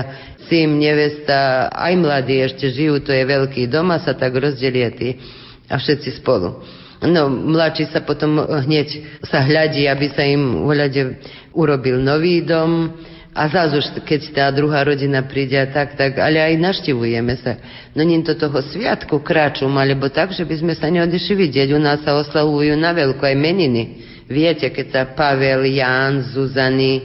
syn, 0.48 0.80
nevesta, 0.80 1.70
aj 1.70 1.92
mladí 2.00 2.40
ešte 2.40 2.72
žijú, 2.72 3.04
to 3.04 3.12
je 3.12 3.24
veľký 3.24 3.68
dom 3.68 3.92
a 3.92 4.00
sa 4.00 4.16
tak 4.16 4.34
rozdelia 4.34 4.90
tí 4.90 5.20
a 5.68 5.76
všetci 5.76 6.20
spolu. 6.20 6.64
No, 7.04 7.28
mladší 7.28 7.92
sa 7.92 8.00
potom 8.00 8.40
hneď 8.40 9.20
sa 9.28 9.44
hľadí, 9.44 9.84
aby 9.84 10.06
sa 10.16 10.24
im 10.24 10.64
voľade 10.64 11.20
urobil 11.52 12.00
nový 12.00 12.40
dom, 12.40 12.96
a 13.34 13.50
zás 13.50 13.74
už, 13.74 13.86
keď 14.06 14.20
tá 14.30 14.46
druhá 14.54 14.86
rodina 14.86 15.26
príde 15.26 15.58
a 15.58 15.66
tak, 15.66 15.98
tak, 15.98 16.22
ale 16.22 16.38
aj 16.38 16.54
naštevujeme 16.54 17.34
sa. 17.42 17.58
No 17.90 18.06
nie 18.06 18.22
to 18.22 18.38
toho 18.38 18.62
sviatku 18.62 19.18
kráčum, 19.26 19.74
alebo 19.74 20.06
tak, 20.06 20.30
že 20.30 20.46
by 20.46 20.54
sme 20.54 20.74
sa 20.78 20.86
neodišli 20.86 21.34
vidieť. 21.42 21.74
U 21.74 21.80
nás 21.82 21.98
sa 22.06 22.14
oslavujú 22.14 22.78
na 22.78 22.94
veľko 22.94 23.18
aj 23.18 23.34
meniny. 23.34 23.82
Viete, 24.30 24.70
keď 24.70 24.86
sa 24.86 25.02
Pavel, 25.18 25.66
Jan, 25.66 26.30
Zuzany 26.30 27.02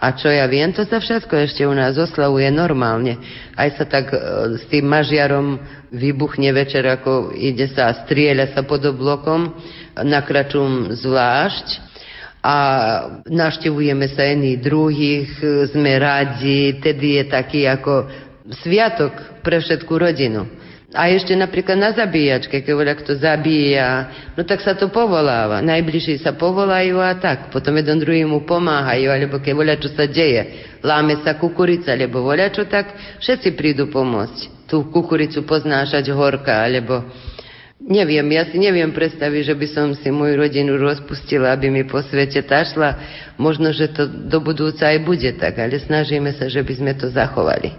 a 0.00 0.16
čo 0.16 0.32
ja 0.32 0.48
viem, 0.48 0.72
to 0.72 0.84
sa 0.84 0.96
všetko 0.96 1.32
ešte 1.48 1.64
u 1.64 1.72
nás 1.76 1.96
oslavuje 1.96 2.48
normálne. 2.48 3.20
Aj 3.52 3.68
sa 3.76 3.84
tak 3.84 4.12
e, 4.12 4.16
s 4.56 4.64
tým 4.72 4.84
mažiarom 4.88 5.60
vybuchne 5.92 6.52
večer, 6.56 6.88
ako 6.88 7.36
ide 7.36 7.68
sa 7.72 7.92
strieľa 8.04 8.56
sa 8.56 8.64
pod 8.64 8.80
oblokom, 8.84 9.52
na 10.00 10.24
kračum 10.24 10.92
zvlášť 10.96 11.89
a 12.40 12.56
naštevujeme 13.28 14.08
sa 14.16 14.24
jedných 14.24 14.58
druhých, 14.64 15.28
sme 15.68 16.00
radi, 16.00 16.80
tedy 16.80 17.20
je 17.20 17.24
taký 17.28 17.68
ako 17.68 18.08
sviatok 18.64 19.44
pre 19.44 19.60
všetkú 19.60 19.92
rodinu. 19.92 20.48
A 20.90 21.06
ešte 21.06 21.38
napríklad 21.38 21.78
na 21.78 21.94
zabíjačke, 21.94 22.66
keď 22.66 22.74
voľa 22.74 22.94
kto 22.98 23.14
zabíja, 23.14 24.10
no 24.34 24.42
tak 24.42 24.58
sa 24.58 24.74
to 24.74 24.90
povoláva. 24.90 25.62
Najbližší 25.62 26.18
sa 26.18 26.34
povolajú 26.34 26.98
a 26.98 27.14
tak. 27.14 27.54
Potom 27.54 27.78
jeden 27.78 28.02
druhý 28.02 28.26
mu 28.26 28.42
pomáhajú, 28.42 29.06
alebo 29.06 29.38
keď 29.38 29.52
voľa 29.54 29.76
čo 29.78 29.94
sa 29.94 30.10
deje. 30.10 30.66
Láme 30.82 31.22
sa 31.22 31.38
kukurica, 31.38 31.94
alebo 31.94 32.26
voľa 32.26 32.50
čo 32.50 32.66
tak, 32.66 32.90
všetci 33.22 33.54
prídu 33.54 33.86
pomôcť. 33.86 34.66
Tú 34.66 34.90
kukuricu 34.90 35.46
poznášať 35.46 36.10
horka, 36.10 36.66
alebo 36.66 37.06
Neviem, 37.80 38.28
ja 38.36 38.44
si 38.44 38.60
neviem 38.60 38.92
predstaviť, 38.92 39.42
že 39.50 39.54
by 39.56 39.66
som 39.72 39.86
si 39.96 40.12
moju 40.12 40.36
rodinu 40.36 40.76
rozpustila, 40.76 41.56
aby 41.56 41.72
mi 41.72 41.82
po 41.88 42.04
svete 42.04 42.44
tašla. 42.44 43.00
Možno, 43.40 43.72
že 43.72 43.88
to 43.88 44.04
do 44.04 44.44
budúca 44.44 44.92
aj 44.92 45.00
bude 45.00 45.32
tak, 45.40 45.56
ale 45.56 45.80
snažíme 45.80 46.36
sa, 46.36 46.46
že 46.52 46.60
by 46.60 46.72
sme 46.76 46.92
to 46.92 47.08
zachovali. 47.08 47.72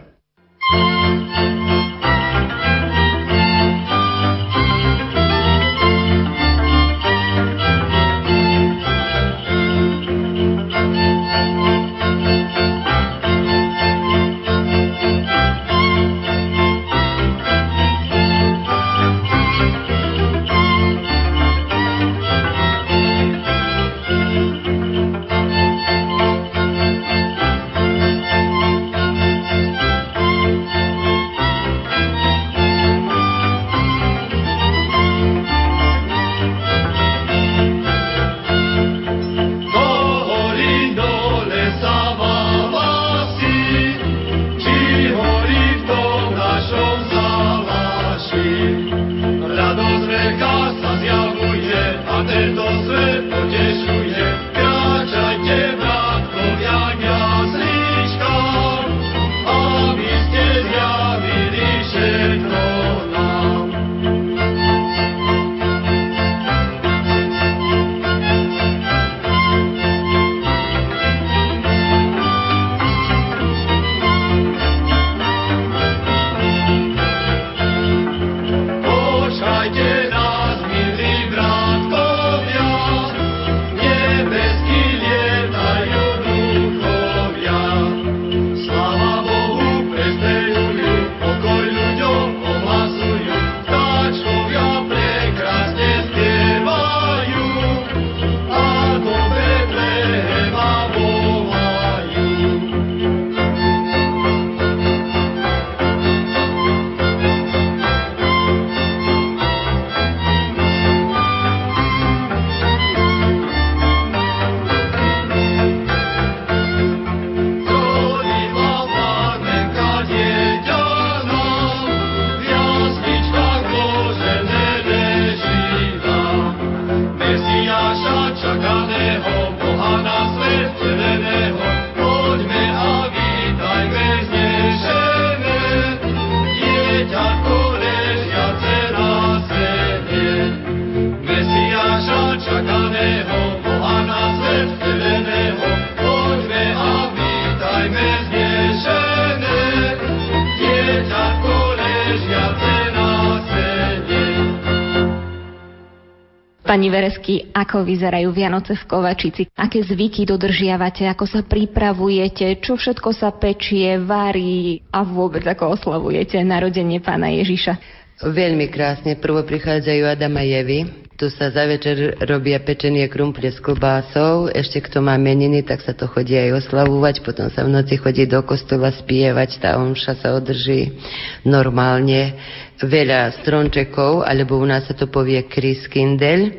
Pani 156.72 156.88
Veresky, 156.88 157.52
ako 157.52 157.84
vyzerajú 157.84 158.32
Vianoce 158.32 158.80
v 158.80 158.88
Kovačici? 158.88 159.44
Aké 159.60 159.84
zvyky 159.84 160.24
dodržiavate? 160.24 161.04
Ako 161.04 161.28
sa 161.28 161.44
pripravujete? 161.44 162.64
Čo 162.64 162.80
všetko 162.80 163.12
sa 163.12 163.36
pečie, 163.36 164.00
varí 164.00 164.80
a 164.88 165.04
vôbec 165.04 165.44
ako 165.44 165.76
oslavujete 165.76 166.40
narodenie 166.48 167.04
pána 167.04 167.28
Ježiša? 167.28 167.76
Veľmi 168.24 168.72
krásne. 168.72 169.20
Prvo 169.20 169.44
prichádzajú 169.44 170.16
Adam 170.16 170.32
a 170.40 170.48
Jevi. 170.48 170.88
Tu 171.20 171.28
sa 171.28 171.52
za 171.52 171.68
večer 171.68 172.16
robia 172.24 172.64
pečenie 172.64 173.06
krumple 173.12 173.52
s 173.52 173.60
klobásou. 173.60 174.48
Ešte 174.48 174.80
kto 174.80 175.04
má 175.04 175.20
meniny, 175.20 175.68
tak 175.68 175.84
sa 175.84 175.92
to 175.92 176.08
chodí 176.08 176.40
aj 176.40 176.66
oslavovať. 176.66 177.20
Potom 177.22 177.52
sa 177.52 177.68
v 177.68 177.76
noci 177.76 178.00
chodí 178.00 178.24
do 178.32 178.40
kostola 178.48 178.96
spievať. 178.96 179.60
Tá 179.60 179.76
omša 179.76 180.24
sa 180.24 180.34
održí 180.40 180.96
normálne. 181.44 182.40
Veľa 182.82 183.30
strončekov, 183.42 184.26
alebo 184.26 184.58
u 184.58 184.66
nás 184.66 184.90
sa 184.90 184.98
to 184.98 185.06
povie 185.06 185.46
kriskindel 185.46 186.50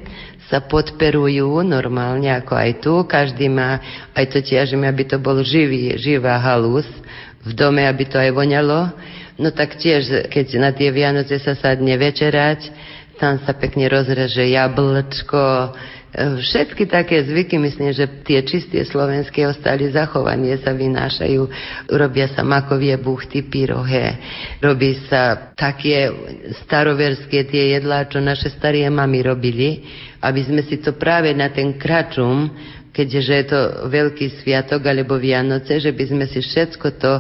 sa 0.53 0.61
podperujú 0.61 1.65
normálne 1.65 2.29
ako 2.29 2.53
aj 2.53 2.71
tu. 2.85 2.95
Každý 3.09 3.49
má, 3.49 3.81
aj 4.13 4.37
to 4.37 4.39
ťažíme, 4.45 4.85
aby 4.85 5.09
to 5.09 5.17
bol 5.17 5.41
živý, 5.41 5.97
živá 5.97 6.37
halus 6.37 6.85
v 7.41 7.57
dome, 7.57 7.81
aby 7.89 8.05
to 8.05 8.21
aj 8.21 8.37
voňalo. 8.37 8.93
No 9.41 9.49
tak 9.49 9.81
tiež, 9.81 10.29
keď 10.29 10.47
na 10.61 10.71
tie 10.77 10.93
Vianoce 10.93 11.41
sa 11.41 11.57
sadne 11.57 11.97
večerať, 11.97 12.69
tam 13.17 13.41
sa 13.41 13.57
pekne 13.57 13.89
rozreže 13.89 14.45
jablčko, 14.45 15.73
všetky 16.13 16.85
také 16.93 17.25
zvyky, 17.25 17.57
myslím, 17.57 17.97
že 17.97 18.05
tie 18.21 18.45
čisté 18.45 18.85
slovenské 18.85 19.49
ostali 19.49 19.89
zachovanie 19.89 20.61
sa 20.61 20.77
vynášajú. 20.77 21.43
Robia 21.89 22.29
sa 22.29 22.45
makovie 22.45 22.93
buchty, 23.01 23.49
pyrohe, 23.49 24.21
robí 24.61 25.01
sa 25.09 25.53
také 25.57 26.13
staroverské 26.65 27.49
tie 27.49 27.81
jedlá, 27.81 28.05
čo 28.13 28.21
naše 28.21 28.53
starie 28.53 28.85
mami 28.93 29.25
robili, 29.25 29.89
aby 30.21 30.41
sme 30.45 30.61
si 30.69 30.77
to 30.85 30.93
práve 31.01 31.33
na 31.33 31.49
ten 31.49 31.81
kračum 31.81 32.53
keďže 32.93 33.21
je 33.25 33.47
to 33.49 33.61
veľký 33.89 34.45
sviatok 34.45 34.85
alebo 34.85 35.17
Vianoce, 35.17 35.81
že 35.81 35.97
by 35.97 36.05
sme 36.13 36.25
si 36.29 36.45
všetko 36.45 36.87
to 37.01 37.13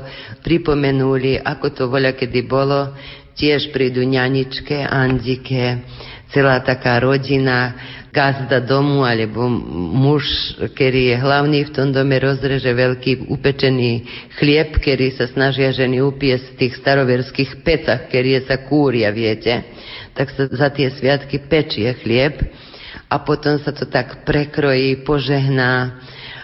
pripomenuli, 0.45 1.41
ako 1.41 1.67
to 1.73 1.83
voľa 1.89 2.13
kedy 2.13 2.45
bolo, 2.45 2.93
tiež 3.33 3.73
prídu 3.73 4.05
ňaničke, 4.05 4.85
Andike, 4.85 5.81
celá 6.29 6.61
taká 6.61 7.01
rodina, 7.01 7.73
gazda 8.13 8.61
domu 8.61 9.09
alebo 9.09 9.49
muž, 9.49 10.23
ktorý 10.61 11.11
je 11.11 11.17
hlavný 11.17 11.65
v 11.65 11.73
tom 11.73 11.89
dome, 11.97 12.21
rozreže 12.21 12.69
veľký 12.69 13.33
upečený 13.33 14.05
chlieb, 14.37 14.77
ktorý 14.77 15.17
sa 15.17 15.25
snažia 15.33 15.73
ženy 15.73 16.05
upiesť 16.05 16.53
v 16.53 16.59
tých 16.61 16.73
staroverských 16.77 17.65
pecach, 17.65 18.13
ktoré 18.13 18.45
sa 18.45 18.61
kúria, 18.69 19.09
viete. 19.09 19.65
Tak 20.13 20.29
sa 20.37 20.45
za 20.53 20.69
tie 20.69 20.93
sviatky 20.93 21.41
pečie 21.49 21.89
chlieb 22.05 22.37
a 23.09 23.17
potom 23.25 23.57
sa 23.65 23.73
to 23.73 23.89
tak 23.89 24.29
prekrojí, 24.29 25.09
požehná 25.09 25.97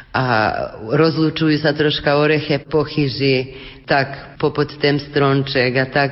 a 0.08 0.24
rozlučujú 0.88 1.60
sa 1.60 1.76
troška 1.76 2.16
oreche 2.16 2.64
po 2.64 2.80
chyži, 2.80 3.52
tak 3.84 4.40
popod 4.40 4.72
ten 4.80 4.96
stronček 4.96 5.72
a 5.76 5.86
tak 5.92 6.10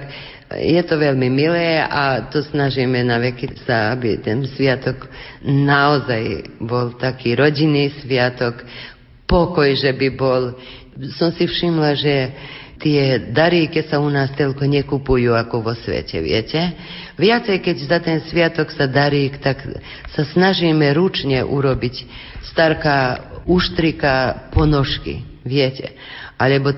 je 0.55 0.83
to 0.87 0.95
veľmi 0.95 1.27
milé 1.27 1.83
a 1.83 2.31
to 2.31 2.39
snažíme 2.39 3.03
na 3.03 3.19
veky 3.19 3.51
sa, 3.67 3.91
aby 3.99 4.23
ten 4.23 4.47
sviatok 4.47 5.11
naozaj 5.43 6.55
bol 6.63 6.95
taký 6.95 7.35
rodinný 7.35 7.91
sviatok, 7.99 8.63
pokoj, 9.27 9.67
že 9.75 9.91
by 9.91 10.09
bol. 10.15 10.55
Som 11.19 11.35
si 11.35 11.51
všimla, 11.51 11.91
že 11.99 12.15
tie 12.79 13.33
daríky 13.35 13.83
sa 13.91 13.99
u 13.99 14.07
nás 14.07 14.31
telko 14.39 14.65
nekupujú 14.65 15.35
ako 15.35 15.67
vo 15.67 15.75
svete, 15.75 16.23
viete? 16.23 16.61
Viacej, 17.19 17.57
keď 17.59 17.77
za 17.83 17.99
ten 17.99 18.19
sviatok 18.23 18.71
sa 18.71 18.87
darík, 18.87 19.43
tak 19.43 19.61
sa 20.15 20.23
snažíme 20.23 20.95
ručne 20.95 21.43
urobiť 21.43 22.07
starká 22.55 22.99
uštrika 23.51 24.47
ponožky, 24.55 25.27
viete? 25.47 25.97
alebo 26.37 26.69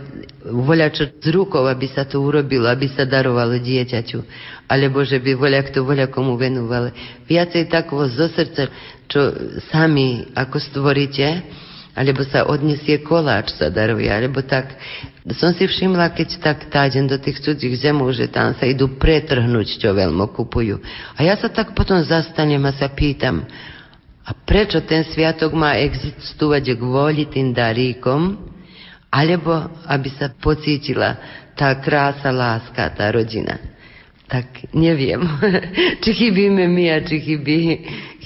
voľačo 0.46 1.18
z 1.18 1.28
rukou, 1.34 1.66
aby 1.66 1.90
sa 1.90 2.06
to 2.06 2.22
urobilo, 2.22 2.70
aby 2.70 2.86
sa 2.86 3.02
darovalo 3.02 3.58
dieťaťu, 3.58 4.18
alebo 4.70 5.02
že 5.02 5.18
by 5.18 5.34
voľa 5.34 5.62
kto 5.66 5.82
voľa 5.82 6.06
komu 6.14 6.38
venoval. 6.38 6.94
Viacej 7.26 7.66
takvo 7.66 8.06
zo 8.06 8.30
srdca, 8.30 8.70
čo 9.10 9.34
sami 9.74 10.30
ako 10.38 10.62
stvoríte, 10.62 11.42
alebo 11.98 12.22
sa 12.22 12.46
odnesie 12.46 13.02
koláč 13.02 13.58
sa 13.58 13.66
daruje, 13.66 14.06
alebo 14.06 14.46
tak. 14.46 14.78
Som 15.34 15.50
si 15.50 15.66
všimla, 15.66 16.14
keď 16.14 16.38
tak 16.38 16.70
táďem 16.70 17.10
do 17.10 17.18
tých 17.18 17.42
cudzích 17.42 17.82
zemov, 17.82 18.14
že 18.14 18.30
tam 18.30 18.54
sa 18.54 18.62
idú 18.62 18.94
pretrhnúť, 18.94 19.82
čo 19.82 19.90
veľmi 19.90 20.30
kupujú. 20.30 20.78
A 21.18 21.26
ja 21.26 21.34
sa 21.34 21.50
tak 21.50 21.74
potom 21.74 21.98
zastanem 22.06 22.62
a 22.62 22.70
sa 22.70 22.86
pýtam, 22.86 23.42
a 24.28 24.36
prečo 24.36 24.84
ten 24.84 25.08
sviatok 25.08 25.56
má 25.56 25.80
existovať 25.80 26.76
kvôli 26.76 27.32
tým 27.32 27.56
daríkom, 27.56 28.36
alebo 29.08 29.72
aby 29.88 30.08
sa 30.16 30.28
pocítila 30.32 31.16
tá 31.56 31.74
krása, 31.80 32.30
láska, 32.30 32.92
tá 32.92 33.08
rodina. 33.10 33.58
Tak 34.28 34.76
neviem, 34.76 35.24
či 36.04 36.10
chybíme 36.12 36.68
my 36.68 36.84
a 36.92 36.98
či 37.00 37.16
chybí, 37.16 37.58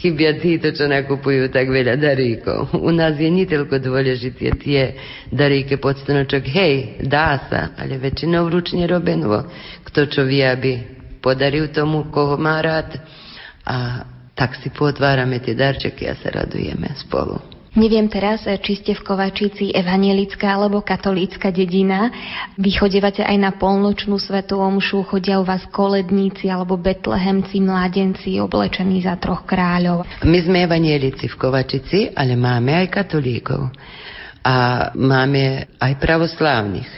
chybia 0.02 0.34
títo, 0.34 0.74
čo 0.74 0.90
nakupujú 0.90 1.46
tak 1.54 1.70
veľa 1.70 1.94
daríkov. 1.94 2.74
U 2.74 2.90
nás 2.90 3.14
je 3.14 3.30
nie 3.30 3.46
toľko 3.46 3.78
dôležité 3.78 4.58
tie 4.58 4.98
daríky 5.30 5.78
pod 5.78 6.02
stanočok. 6.02 6.42
Hej, 6.42 7.06
dá 7.06 7.46
sa, 7.46 7.70
ale 7.78 8.02
väčšinou 8.02 8.50
ručne 8.50 8.82
robeno. 8.90 9.46
Kto 9.86 10.10
čo 10.10 10.26
vie, 10.26 10.42
aby 10.42 10.82
podaril 11.22 11.70
tomu, 11.70 12.10
koho 12.10 12.34
má 12.34 12.58
rád. 12.58 12.98
A 13.62 14.02
tak 14.34 14.58
si 14.58 14.74
potvárame 14.74 15.38
tie 15.38 15.54
darčeky 15.54 16.10
a 16.10 16.18
sa 16.18 16.34
radujeme 16.34 16.98
spolu. 16.98 17.51
Neviem 17.72 18.04
teraz, 18.04 18.44
či 18.44 18.76
ste 18.76 18.92
v 18.92 19.00
Kovačici 19.00 19.72
evanielická 19.72 20.60
alebo 20.60 20.84
katolícka 20.84 21.48
dedina. 21.48 22.12
Vy 22.60 22.76
chodevate 22.76 23.24
aj 23.24 23.36
na 23.40 23.48
polnočnú 23.56 24.20
svetú 24.20 24.60
omšu, 24.60 25.00
chodia 25.08 25.40
u 25.40 25.44
vás 25.48 25.64
koledníci 25.72 26.52
alebo 26.52 26.76
betlehemci, 26.76 27.64
mládenci 27.64 28.36
oblečení 28.44 29.00
za 29.00 29.16
troch 29.16 29.48
kráľov. 29.48 30.04
My 30.20 30.38
sme 30.44 30.68
evanielici 30.68 31.32
v 31.32 31.38
Kovačici, 31.40 32.12
ale 32.12 32.36
máme 32.36 32.76
aj 32.76 32.92
katolíkov. 32.92 33.72
A 34.44 34.88
máme 34.92 35.72
aj 35.80 35.92
pravoslávnych. 35.96 36.90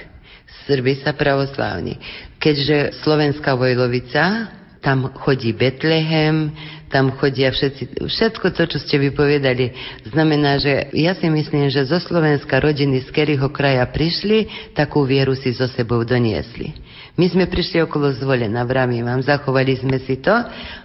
Srbi 0.67 1.07
sa 1.07 1.15
pravoslávni. 1.15 2.03
Keďže 2.43 2.99
Slovenská 3.07 3.55
Vojlovica, 3.55 4.51
tam 4.85 5.09
chodí 5.17 5.57
Betlehem, 5.57 6.53
tam 6.93 7.11
chodia 7.17 7.51
všetci, 7.51 8.07
všetko 8.07 8.55
to, 8.55 8.63
čo 8.71 8.79
ste 8.79 9.01
vypovedali, 9.01 9.73
znamená, 10.13 10.61
že 10.63 10.93
ja 10.95 11.17
si 11.17 11.27
myslím, 11.27 11.73
že 11.73 11.89
zo 11.89 11.99
Slovenska 11.99 12.63
rodiny 12.63 13.03
z 13.03 13.09
ktorého 13.11 13.51
kraja 13.51 13.83
prišli, 13.89 14.71
takú 14.77 15.03
vieru 15.03 15.35
si 15.35 15.51
so 15.57 15.67
sebou 15.67 16.05
doniesli. 16.07 16.71
My 17.19 17.31
sme 17.31 17.47
prišli 17.47 17.83
okolo 17.83 18.11
zvolena, 18.15 18.67
vravím 18.67 19.07
vám, 19.07 19.23
zachovali 19.23 19.79
sme 19.79 20.03
si 20.03 20.19
to, 20.19 20.35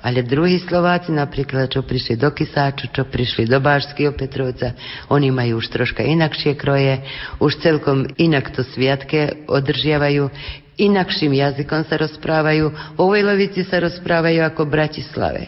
ale 0.01 0.25
druhí 0.25 0.61
Slováci, 0.61 1.09
napríklad, 1.09 1.73
čo 1.73 1.81
prišli 1.85 2.17
do 2.17 2.29
Kysáču, 2.33 2.89
čo 2.89 3.05
prišli 3.05 3.49
do 3.49 3.57
Bážského 3.57 4.13
Petrovca, 4.13 4.77
oni 5.13 5.33
majú 5.33 5.57
už 5.57 5.73
troška 5.73 6.05
inakšie 6.05 6.53
kroje, 6.53 7.01
už 7.41 7.61
celkom 7.65 8.05
inak 8.17 8.49
to 8.53 8.61
sviatke 8.61 9.45
održiavajú, 9.49 10.29
inakším 10.79 11.35
jazykom 11.35 11.83
sa 11.85 11.99
rozprávajú, 11.99 12.95
o 12.95 13.03
Vojlovici 13.03 13.67
sa 13.67 13.83
rozprávajú 13.83 14.39
ako 14.47 14.61
v 14.65 14.73
Bratislave. 14.73 15.41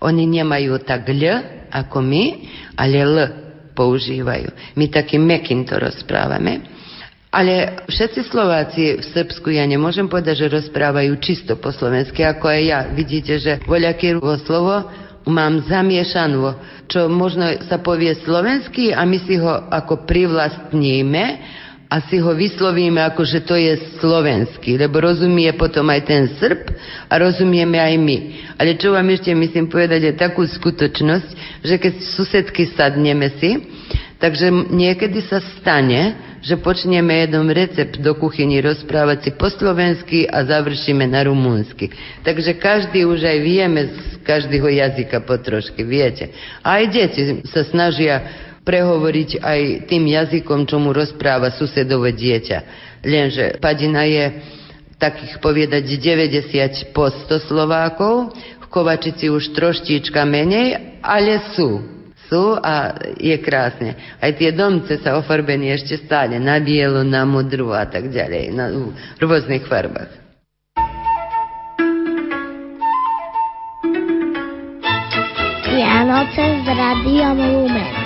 Oni 0.00 0.24
nemajú 0.24 0.80
tak 0.80 1.10
L 1.10 1.24
ako 1.68 1.98
my, 2.00 2.24
ale 2.78 2.94
L 3.04 3.16
používajú. 3.76 4.78
My 4.78 4.88
takým 4.88 5.26
mekým 5.26 5.66
to 5.66 5.76
rozprávame. 5.76 6.80
Ale 7.30 7.86
všetci 7.86 8.26
Slováci 8.26 8.98
v 8.98 9.04
Srbsku, 9.06 9.54
ja 9.54 9.62
nemôžem 9.62 10.10
povedať, 10.10 10.46
že 10.46 10.56
rozprávajú 10.62 11.14
čisto 11.22 11.54
po 11.62 11.70
slovensky, 11.70 12.26
ako 12.26 12.50
aj 12.50 12.60
ja. 12.66 12.80
Vidíte, 12.90 13.38
že 13.38 13.62
voľaké 13.70 14.18
slovo 14.42 14.90
mám 15.30 15.62
zamiešanú, 15.62 16.58
čo 16.90 17.06
možno 17.06 17.62
sa 17.70 17.78
povie 17.78 18.18
slovensky 18.26 18.90
a 18.90 19.06
my 19.06 19.18
si 19.22 19.38
ho 19.38 19.68
ako 19.70 20.10
privlastníme 20.10 21.24
a 21.90 22.06
si 22.06 22.22
ho 22.22 22.30
vyslovíme 22.30 23.02
ako, 23.02 23.26
že 23.26 23.42
to 23.42 23.58
je 23.58 23.98
slovenský, 23.98 24.78
lebo 24.78 25.02
rozumie 25.02 25.50
potom 25.58 25.90
aj 25.90 26.06
ten 26.06 26.30
Srb 26.38 26.70
a 27.10 27.18
rozumieme 27.18 27.82
aj 27.82 27.94
my. 27.98 28.18
Ale 28.62 28.78
čo 28.78 28.94
vám 28.94 29.10
ešte 29.10 29.34
myslím 29.34 29.66
povedať 29.66 30.06
je 30.06 30.14
takú 30.14 30.46
skutočnosť, 30.46 31.30
že 31.66 31.74
keď 31.82 31.92
susedky 32.14 32.70
sadneme 32.78 33.34
si, 33.42 33.66
takže 34.22 34.70
niekedy 34.70 35.18
sa 35.26 35.42
stane, 35.58 36.30
že 36.40 36.62
počneme 36.62 37.26
jednom 37.26 37.50
recept 37.50 37.98
do 37.98 38.14
kuchyni 38.16 38.62
rozprávať 38.62 39.18
si 39.26 39.30
po 39.34 39.50
slovensky 39.50 40.30
a 40.30 40.46
završíme 40.46 41.04
na 41.10 41.26
rumúnsky. 41.26 41.90
Takže 42.22 42.54
každý 42.56 43.02
už 43.02 43.26
aj 43.26 43.38
vieme 43.42 43.80
z 43.90 44.24
každého 44.24 44.70
jazyka 44.72 45.26
po 45.26 45.36
trošky, 45.42 45.82
viete. 45.84 46.30
A 46.62 46.80
aj 46.80 46.84
deti 46.94 47.22
sa 47.50 47.66
snažia 47.66 48.24
prehovoriť 48.70 49.42
aj 49.42 49.60
tým 49.90 50.06
jazykom, 50.06 50.62
čo 50.62 50.78
mu 50.78 50.94
rozpráva 50.94 51.50
susedové 51.50 52.14
dieťa. 52.14 52.58
Lenže 53.02 53.58
Padina 53.58 54.06
je 54.06 54.38
takých 54.94 55.42
povedať 55.42 55.90
90 55.98 56.94
po 56.94 57.10
100 57.10 57.50
Slovákov, 57.50 58.30
v 58.62 58.66
Kovačici 58.70 59.26
už 59.26 59.50
troštička 59.58 60.22
menej, 60.22 61.02
ale 61.02 61.50
sú. 61.58 61.82
Sú 62.30 62.54
a 62.54 62.94
je 63.18 63.34
krásne. 63.42 63.98
Aj 64.22 64.30
tie 64.38 64.54
domce 64.54 65.02
sa 65.02 65.18
ofarbení 65.18 65.74
ešte 65.74 65.98
stále 66.06 66.38
na 66.38 66.62
bielu, 66.62 67.02
na 67.02 67.26
modru 67.26 67.74
a 67.74 67.90
tak 67.90 68.06
ďalej, 68.06 68.54
na 68.54 68.70
v 68.70 69.18
rôznych 69.18 69.66
farbách. 69.66 70.14
Vianoce 75.66 76.44
s 76.62 76.66
Radiom 76.70 77.38
Lumen. 77.40 77.99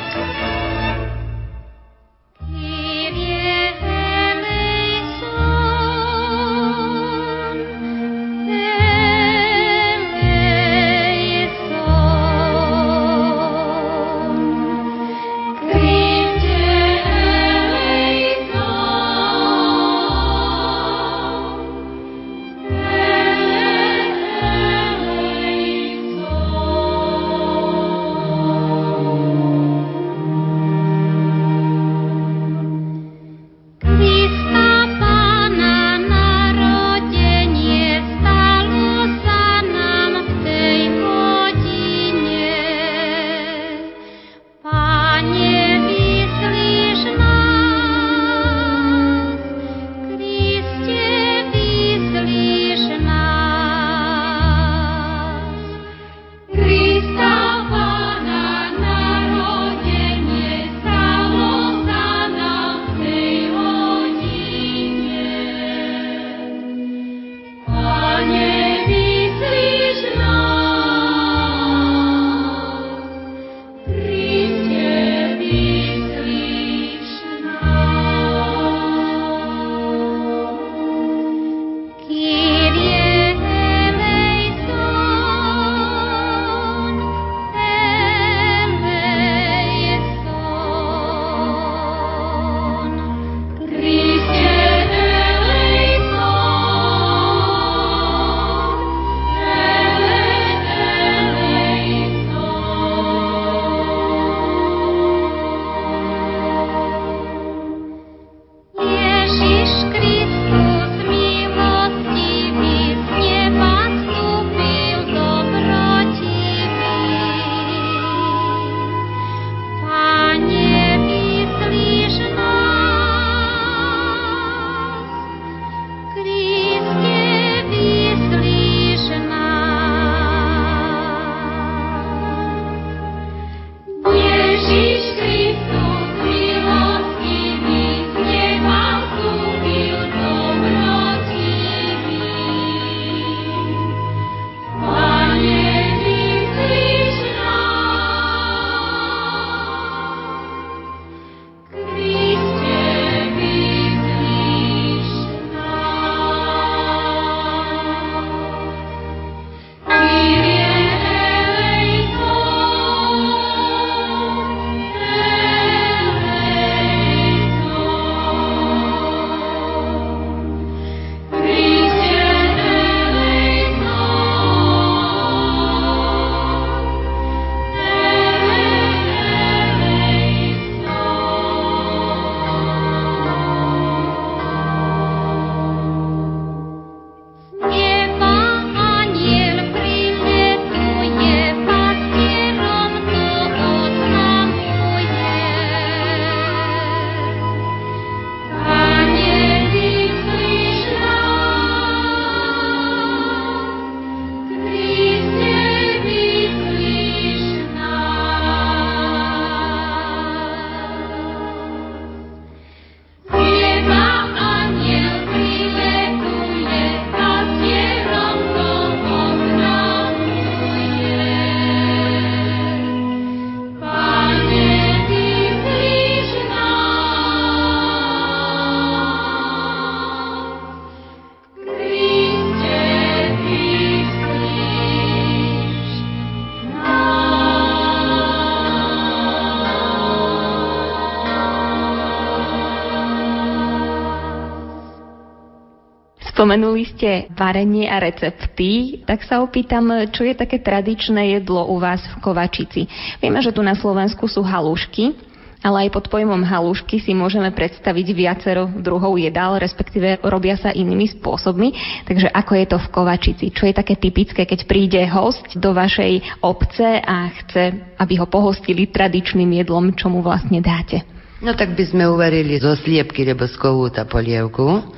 Spomenuli 246.44 246.84
ste 246.84 247.32
varenie 247.32 247.88
a 247.88 247.96
recepty, 247.96 249.00
tak 249.08 249.24
sa 249.24 249.40
opýtam, 249.40 250.12
čo 250.12 250.28
je 250.28 250.36
také 250.36 250.60
tradičné 250.60 251.40
jedlo 251.40 251.64
u 251.72 251.80
vás 251.80 252.04
v 252.04 252.20
Kovačici. 252.20 252.84
Vieme, 253.16 253.40
že 253.40 253.48
tu 253.48 253.64
na 253.64 253.72
Slovensku 253.72 254.28
sú 254.28 254.44
halušky, 254.44 255.16
ale 255.64 255.88
aj 255.88 255.96
pod 255.96 256.12
pojmom 256.12 256.44
halušky 256.44 257.00
si 257.00 257.16
môžeme 257.16 257.48
predstaviť 257.48 258.06
viacero 258.12 258.68
druhov 258.68 259.16
jedál, 259.16 259.56
respektíve 259.56 260.20
robia 260.20 260.60
sa 260.60 260.68
inými 260.68 261.16
spôsobmi. 261.16 261.72
Takže 262.04 262.28
ako 262.28 262.52
je 262.60 262.66
to 262.68 262.76
v 262.76 262.90
Kovačici? 262.92 263.46
Čo 263.48 263.64
je 263.64 263.80
také 263.80 263.96
typické, 263.96 264.44
keď 264.44 264.68
príde 264.68 265.00
host 265.08 265.48
do 265.56 265.72
vašej 265.72 266.44
obce 266.44 267.00
a 267.00 267.32
chce, 267.40 267.96
aby 267.96 268.20
ho 268.20 268.28
pohostili 268.28 268.92
tradičným 268.92 269.64
jedlom, 269.64 269.96
čo 269.96 270.12
mu 270.12 270.20
vlastne 270.20 270.60
dáte? 270.60 271.08
No 271.40 271.56
tak 271.56 271.72
by 271.72 271.88
sme 271.88 272.04
uvarili 272.04 272.60
zo 272.60 272.76
sliepky, 272.76 273.24
lebo 273.24 273.48
z 273.48 273.56
kohúta 273.56 274.04
polievku. 274.04 274.92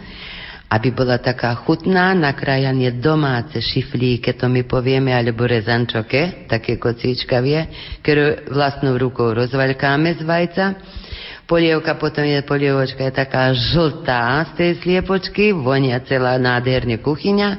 Aby 0.66 0.90
bola 0.90 1.22
taká 1.22 1.54
chutná, 1.62 2.10
nakrájanie 2.10 2.90
domáce 2.98 3.62
šiflíke, 3.62 4.34
to 4.34 4.50
my 4.50 4.66
povieme, 4.66 5.14
alebo 5.14 5.46
rezančoke, 5.46 6.50
také 6.50 6.74
kocíčkavie, 6.74 7.70
ktoré 8.02 8.50
vlastnou 8.50 8.98
rukou 8.98 9.30
rozvaľkáme 9.30 10.18
z 10.18 10.22
vajca. 10.26 10.64
Polievka 11.46 11.94
potom 11.94 12.26
je, 12.26 12.42
polievočka 12.42 13.06
je 13.06 13.14
taká 13.14 13.54
žltá 13.54 14.42
z 14.50 14.50
tej 14.58 14.70
sliepočky, 14.82 15.54
vonia 15.54 16.02
celá 16.02 16.34
nádherne 16.42 16.98
kuchyňa. 16.98 17.50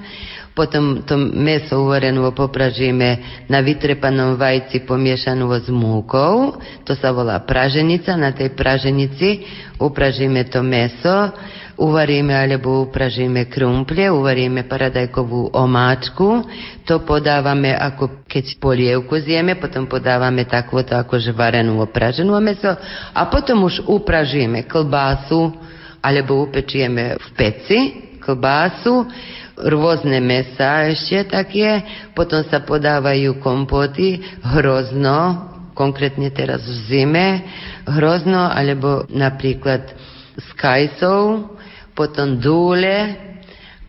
Potom 0.58 1.06
to 1.06 1.14
meso 1.38 1.86
uvarené 1.86 2.18
popražíme 2.34 3.10
na 3.46 3.62
vytrepanom 3.62 4.42
vajci 4.42 4.82
pomiešanú 4.90 5.54
s 5.54 5.70
múkou. 5.70 6.58
To 6.82 6.98
sa 6.98 7.14
volá 7.14 7.38
praženica. 7.46 8.18
Na 8.18 8.34
tej 8.34 8.58
praženici 8.58 9.46
upražíme 9.78 10.50
to 10.50 10.66
meso 10.66 11.30
uvaríme 11.78 12.34
alebo 12.34 12.90
upražíme 12.90 13.46
krumple, 13.46 14.10
uvaríme 14.10 14.66
paradajkovú 14.66 15.54
omáčku, 15.54 16.42
to 16.84 17.06
podávame 17.06 17.70
ako 17.72 18.26
keď 18.26 18.58
polievku 18.58 19.22
zjeme, 19.22 19.56
potom 19.62 19.86
podávame 19.86 20.50
takúto 20.50 20.98
akože 20.98 21.32
varenú 21.38 21.78
opraženú 21.86 22.34
meso 22.42 22.74
a 23.14 23.22
potom 23.30 23.70
už 23.70 23.86
upražíme 23.86 24.66
klbásu 24.66 25.54
alebo 26.02 26.50
upečieme 26.50 27.16
v 27.16 27.28
peci 27.38 27.80
klbásu, 28.18 29.06
rôzne 29.58 30.22
mesa 30.22 30.86
ešte 30.86 31.34
také, 31.34 31.82
potom 32.14 32.46
sa 32.46 32.62
podávajú 32.62 33.42
kompoty, 33.42 34.22
hrozno, 34.46 35.50
konkrétne 35.74 36.30
teraz 36.34 36.62
v 36.66 36.78
zime, 36.90 37.28
hrozno, 37.90 38.50
alebo 38.50 39.06
napríklad 39.10 39.82
s 40.38 40.48
kajsou, 40.58 41.54
potom 41.98 42.38
dúle, 42.38 43.18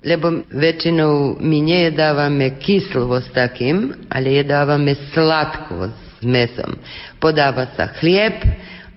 lebo 0.01 0.47
väčšinou 0.49 1.37
my 1.43 1.59
nejedávame 1.61 2.57
kyslovo 2.57 3.21
s 3.21 3.29
takým, 3.37 3.93
ale 4.09 4.41
jedávame 4.41 4.97
sladko 5.13 5.93
s 5.93 6.25
mesom. 6.25 6.81
Podáva 7.21 7.69
sa 7.77 7.93
chlieb, 8.01 8.41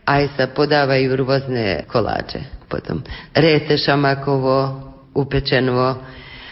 aj 0.08 0.24
sa 0.40 0.46
podávajú 0.52 1.08
rôzne 1.20 1.84
koláče. 1.92 2.68
Potom 2.72 3.04
réte 3.36 3.76
šamakovo, 3.76 4.88
upečeno, 5.12 6.00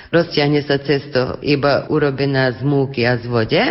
rozťahne 0.10 0.62
sa 0.66 0.82
cesto 0.82 1.38
iba 1.46 1.86
urobená 1.90 2.50
z 2.58 2.66
múky 2.66 3.06
a 3.06 3.18
z 3.18 3.26
vode, 3.30 3.64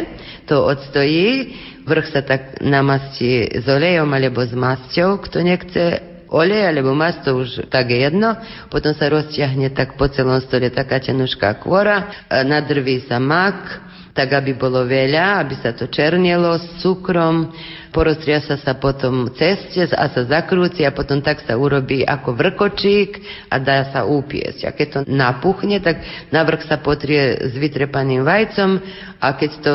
to 0.47 0.65
odstojí, 0.65 1.55
vrch 1.85 2.09
sa 2.15 2.23
tak 2.23 2.63
namastí 2.63 3.49
s 3.59 3.67
olejom 3.67 4.09
alebo 4.11 4.45
s 4.45 4.55
masťou, 4.55 5.19
kto 5.25 5.43
nechce 5.43 5.85
olej 6.29 6.69
alebo 6.69 6.93
masť, 6.93 7.19
to 7.25 7.31
už 7.41 7.49
tak 7.73 7.89
je 7.89 8.05
jedno. 8.05 8.37
Potom 8.69 8.93
sa 8.93 9.09
rozťahne 9.09 9.73
tak 9.73 9.97
po 9.97 10.07
celom 10.13 10.39
stole 10.45 10.69
taká 10.69 11.01
tenušká 11.01 11.57
kôra, 11.65 12.29
nadrví 12.29 13.09
sa 13.09 13.17
mak, 13.17 13.81
tak 14.19 14.35
aby 14.35 14.59
bolo 14.59 14.83
veľa, 14.83 15.47
aby 15.47 15.55
sa 15.63 15.71
to 15.71 15.87
černilo 15.87 16.59
s 16.59 16.83
cukrom, 16.83 17.55
poroztria 17.95 18.43
sa 18.43 18.59
potom 18.75 19.31
ceste 19.31 19.87
a 19.95 20.11
sa 20.11 20.23
zakrúci 20.27 20.83
a 20.83 20.91
potom 20.91 21.23
tak 21.23 21.47
sa 21.47 21.55
urobí 21.55 22.03
ako 22.03 22.35
vrkočík 22.35 23.23
a 23.47 23.63
dá 23.63 23.87
sa 23.95 24.03
upiesť. 24.03 24.67
A 24.67 24.75
keď 24.75 24.87
to 24.91 25.01
napuchne, 25.07 25.79
tak 25.79 26.03
navrch 26.35 26.67
sa 26.67 26.83
potrie 26.83 27.39
s 27.47 27.55
vytrepaným 27.55 28.27
vajcom 28.27 28.83
a 29.23 29.27
keď 29.39 29.51
to 29.63 29.75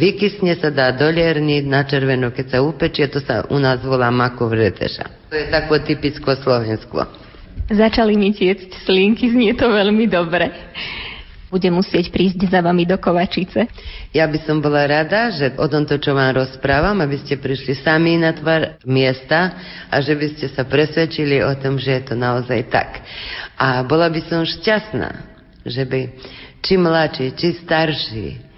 vykysne, 0.00 0.56
sa 0.56 0.72
dá 0.72 0.88
do 0.96 1.04
lierny 1.12 1.60
na 1.60 1.84
červeno, 1.84 2.32
keď 2.32 2.56
sa 2.56 2.58
upečie, 2.64 3.12
to 3.12 3.20
sa 3.20 3.44
u 3.52 3.60
nás 3.60 3.84
volá 3.84 4.08
makov 4.08 4.48
reteša. 4.48 5.28
To 5.28 5.36
je 5.36 5.52
tako 5.52 5.76
typicko 5.84 6.40
Slovensko. 6.40 7.04
Začali 7.68 8.16
mi 8.16 8.32
tiecť 8.32 8.88
slinky, 8.88 9.28
znie 9.28 9.52
to 9.52 9.68
veľmi 9.68 10.08
dobre 10.08 10.48
bude 11.54 11.70
musieť 11.70 12.10
prísť 12.10 12.50
za 12.50 12.58
vami 12.58 12.82
do 12.82 12.98
Kovačice. 12.98 13.70
Ja 14.10 14.26
by 14.26 14.42
som 14.42 14.58
bola 14.58 14.90
rada, 14.90 15.30
že 15.30 15.54
o 15.54 15.70
tomto, 15.70 16.02
čo 16.02 16.10
vám 16.10 16.34
rozprávam, 16.34 16.98
aby 16.98 17.14
ste 17.22 17.38
prišli 17.38 17.78
sami 17.78 18.18
na 18.18 18.34
tvar 18.34 18.82
miesta 18.82 19.54
a 19.86 20.02
že 20.02 20.18
by 20.18 20.34
ste 20.34 20.50
sa 20.50 20.66
presvedčili 20.66 21.38
o 21.46 21.54
tom, 21.54 21.78
že 21.78 21.94
je 21.94 22.02
to 22.10 22.14
naozaj 22.18 22.58
tak. 22.74 23.06
A 23.54 23.86
bola 23.86 24.10
by 24.10 24.18
som 24.26 24.42
šťastná, 24.42 25.10
že 25.62 25.86
by 25.86 26.00
či 26.58 26.74
mladší, 26.74 27.26
či 27.38 27.48
starší 27.62 28.53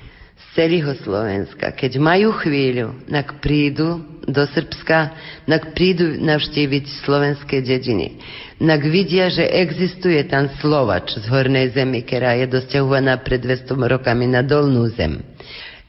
celého 0.57 0.97
Slovenska, 1.05 1.77
keď 1.77 2.01
majú 2.01 2.33
chvíľu, 2.41 2.97
nak 3.07 3.45
prídu 3.45 4.01
do 4.25 4.43
Srbska, 4.49 4.99
nak 5.45 5.77
prídu 5.77 6.17
navštíviť 6.19 7.05
slovenské 7.05 7.61
dediny 7.61 8.17
nak 8.57 8.81
vidia, 8.89 9.29
že 9.29 9.45
existuje 9.45 10.25
tam 10.25 10.49
Slovač 10.65 11.13
z 11.21 11.25
Hornej 11.29 11.77
zemi, 11.77 12.01
ktorá 12.01 12.41
je 12.41 12.49
dosťahovaná 12.49 13.21
pred 13.21 13.41
200 13.41 13.77
rokami 13.77 14.25
na 14.25 14.41
dolnú 14.41 14.89
zem. 14.97 15.21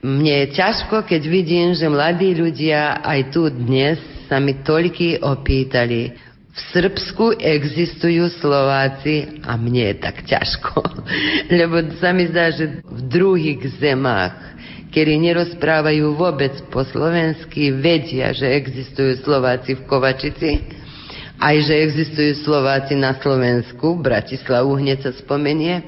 Mne 0.04 0.46
je 0.46 0.48
ťažko, 0.60 1.08
keď 1.08 1.22
vidím, 1.26 1.72
že 1.74 1.88
mladí 1.90 2.36
ľudia 2.36 3.02
aj 3.02 3.20
tu 3.34 3.48
dnes 3.50 3.98
sa 4.28 4.38
mi 4.44 4.60
toľky 4.62 5.24
opýtali, 5.24 6.28
v 6.58 6.62
Srbsku 6.74 7.38
existujú 7.38 8.34
Slováci 8.42 9.46
a 9.46 9.54
mne 9.56 9.94
je 9.94 9.96
tak 10.02 10.26
ťažko. 10.26 10.82
Lebo 11.62 11.86
sa 12.02 12.12
mi 12.12 12.26
zdá, 12.28 12.50
že 12.50 12.82
v 12.82 13.02
druhých 13.06 13.62
zemách, 13.78 14.57
ktorí 14.90 15.20
nerozprávajú 15.20 16.16
vôbec 16.16 16.54
po 16.72 16.82
slovensky, 16.88 17.76
vedia, 17.76 18.32
že 18.32 18.48
existujú 18.56 19.22
Slováci 19.22 19.76
v 19.78 19.86
Kovačici 19.86 20.52
aj 21.38 21.56
že 21.70 21.76
existujú 21.86 22.32
Slováci 22.42 22.98
na 22.98 23.14
Slovensku, 23.22 24.02
Bratislavu 24.02 24.74
hneď 24.82 25.06
sa 25.06 25.12
spomenie, 25.14 25.86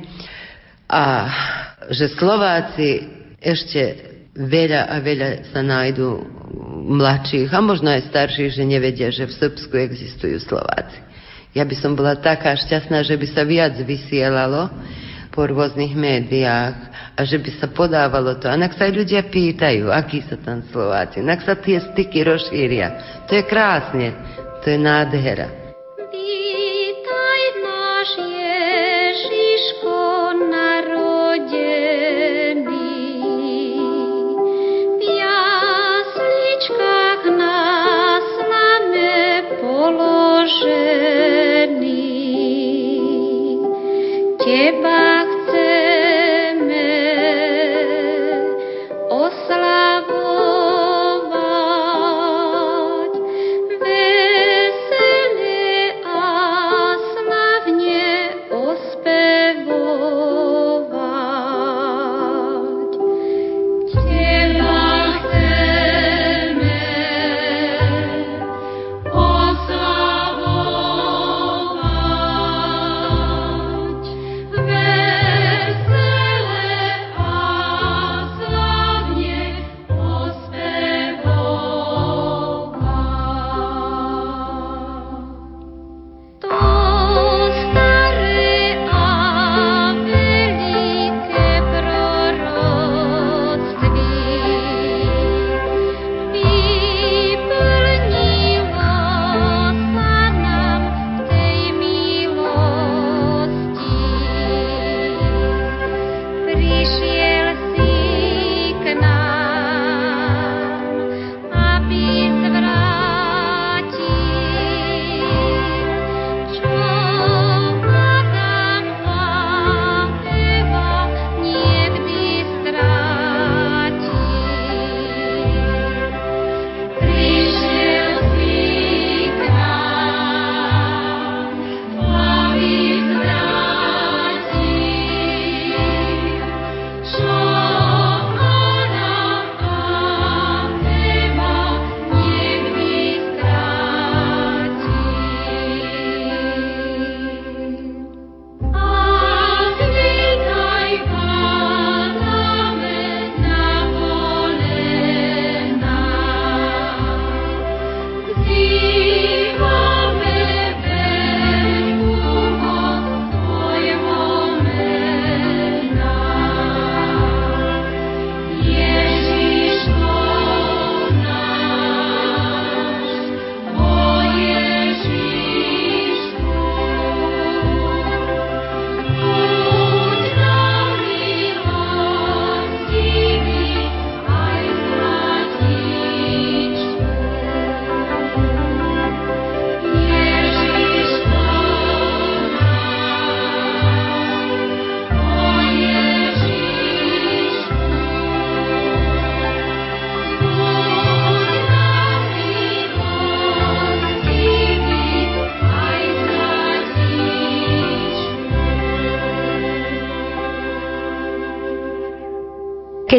a 0.89 1.30
že 1.89 2.10
Slováci 2.18 3.06
ešte 3.41 3.82
veľa 4.34 4.89
a 4.89 4.95
veľa 5.02 5.30
sa 5.54 5.62
nájdú 5.62 6.10
mladších 6.89 7.50
a 7.54 7.60
možno 7.62 7.93
aj 7.93 8.10
starších, 8.10 8.58
že 8.58 8.64
nevedia, 8.66 9.10
že 9.14 9.30
v 9.30 9.38
Srbsku 9.38 9.74
existujú 9.74 10.38
Slováci. 10.41 10.97
Ja 11.54 11.66
by 11.66 11.76
som 11.78 11.97
bola 11.97 12.14
taká 12.18 12.54
šťastná, 12.54 13.02
že 13.02 13.18
by 13.18 13.28
sa 13.30 13.41
viac 13.41 13.74
vysielalo 13.82 14.70
po 15.30 15.46
rôznych 15.46 15.94
médiách 15.94 16.76
a 17.14 17.22
že 17.22 17.38
by 17.38 17.52
sa 17.62 17.68
podávalo 17.70 18.38
to. 18.42 18.50
A 18.50 18.58
nak 18.58 18.74
sa 18.74 18.90
aj 18.90 18.94
ľudia 18.96 19.22
pýtajú, 19.30 19.94
akí 19.94 20.26
sa 20.26 20.40
tam 20.42 20.66
Slováci. 20.74 21.22
Nak 21.22 21.46
sa 21.46 21.54
tie 21.60 21.78
styky 21.78 22.26
rozšíria. 22.26 22.88
To 23.30 23.38
je 23.38 23.44
krásne. 23.46 24.16
To 24.64 24.66
je 24.68 24.78
nádhera. 24.82 25.59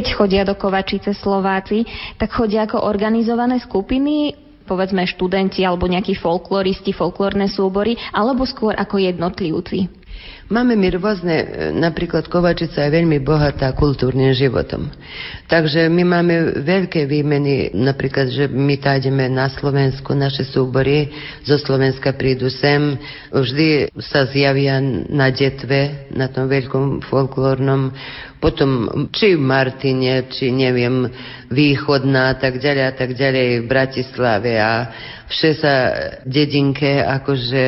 Keď 0.01 0.17
chodia 0.17 0.49
do 0.49 0.57
Kovačice 0.57 1.13
Slováci, 1.13 1.85
tak 2.17 2.33
chodia 2.33 2.65
ako 2.65 2.89
organizované 2.89 3.61
skupiny, 3.61 4.33
povedzme 4.65 5.05
študenti 5.05 5.61
alebo 5.61 5.85
nejakí 5.85 6.17
folkloristi, 6.17 6.97
folklórne 6.97 7.45
súbory, 7.53 8.01
alebo 8.09 8.49
skôr 8.49 8.73
ako 8.81 8.97
jednotlivci? 8.97 10.00
Máme 10.51 10.75
my 10.75 10.99
rôzne, 10.99 11.37
e, 11.39 11.47
napríklad 11.71 12.27
Kovačica 12.27 12.83
je 12.83 12.91
veľmi 12.91 13.23
bohatá 13.23 13.71
kultúrnym 13.71 14.35
životom. 14.35 14.91
Takže 15.47 15.87
my 15.87 16.03
máme 16.03 16.66
veľké 16.66 17.07
výmeny, 17.07 17.71
napríklad, 17.71 18.35
že 18.35 18.51
my 18.51 18.75
tájdeme 18.83 19.31
na 19.31 19.47
Slovensku, 19.47 20.11
naše 20.11 20.43
súbory 20.43 21.07
zo 21.47 21.55
Slovenska 21.55 22.18
prídu 22.18 22.51
sem, 22.51 22.99
vždy 23.31 23.95
sa 24.03 24.27
zjavia 24.27 24.83
na 25.07 25.31
detve, 25.31 26.11
na 26.11 26.27
tom 26.27 26.51
veľkom 26.51 27.07
folklórnom, 27.07 27.95
potom 28.43 29.07
či 29.14 29.39
v 29.39 29.47
Martine, 29.47 30.27
či 30.35 30.51
neviem, 30.51 31.07
východná 31.47 32.35
a 32.35 32.39
tak 32.43 32.59
ďalej 32.59 32.85
a 32.91 32.95
tak 32.99 33.14
ďalej 33.14 33.47
v 33.62 33.71
Bratislave 33.71 34.59
a 34.59 34.91
vše 35.31 35.51
sa 35.62 35.75
dedinke 36.27 36.99
akože 37.07 37.64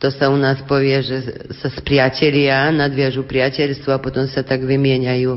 to 0.00 0.08
sa 0.08 0.32
u 0.32 0.36
nás 0.40 0.56
povie, 0.64 0.96
že 1.04 1.18
sa 1.60 1.68
spriatelia, 1.68 2.72
nadviažu 2.72 3.28
priateľstvo 3.28 3.92
a 3.92 4.00
potom 4.00 4.24
sa 4.24 4.40
tak 4.40 4.64
vymieňajú. 4.64 5.30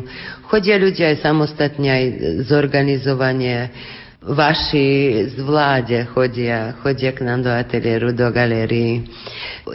Chodia 0.47 0.79
ľudia 0.79 1.11
aj 1.11 1.19
samostatne, 1.19 1.91
aj 1.91 2.05
zorganizovanie. 2.47 3.67
Vaši 4.23 4.87
z 5.35 5.37
vláde 5.43 6.07
chodia, 6.15 6.79
chodia 6.79 7.11
k 7.11 7.27
nám 7.27 7.43
do 7.43 7.51
ateliéru, 7.51 8.15
do 8.15 8.23
galérii. 8.31 9.03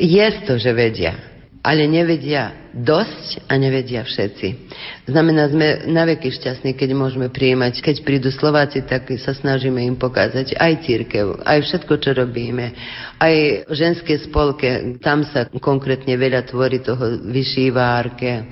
Je 0.00 0.26
to, 0.48 0.56
že 0.56 0.72
vedia 0.72 1.27
ale 1.58 1.90
nevedia 1.90 2.70
dosť 2.70 3.50
a 3.50 3.58
nevedia 3.58 4.06
všetci. 4.06 4.70
Znamená, 5.10 5.50
sme 5.50 5.90
na 5.90 6.06
veky 6.06 6.30
šťastní, 6.30 6.78
keď 6.78 6.94
môžeme 6.94 7.26
prijímať. 7.26 7.82
Keď 7.82 8.06
prídu 8.06 8.30
Slováci, 8.30 8.86
tak 8.86 9.10
sa 9.18 9.34
snažíme 9.34 9.82
im 9.82 9.98
pokázať 9.98 10.54
aj 10.54 10.72
církev, 10.86 11.42
aj 11.42 11.58
všetko, 11.66 11.94
čo 11.98 12.10
robíme. 12.14 12.72
Aj 13.18 13.34
ženské 13.74 14.22
spolke, 14.22 15.00
tam 15.02 15.26
sa 15.26 15.50
konkrétne 15.58 16.14
veľa 16.14 16.46
tvorí 16.46 16.78
toho 16.78 17.18
vyšívárke. 17.26 18.46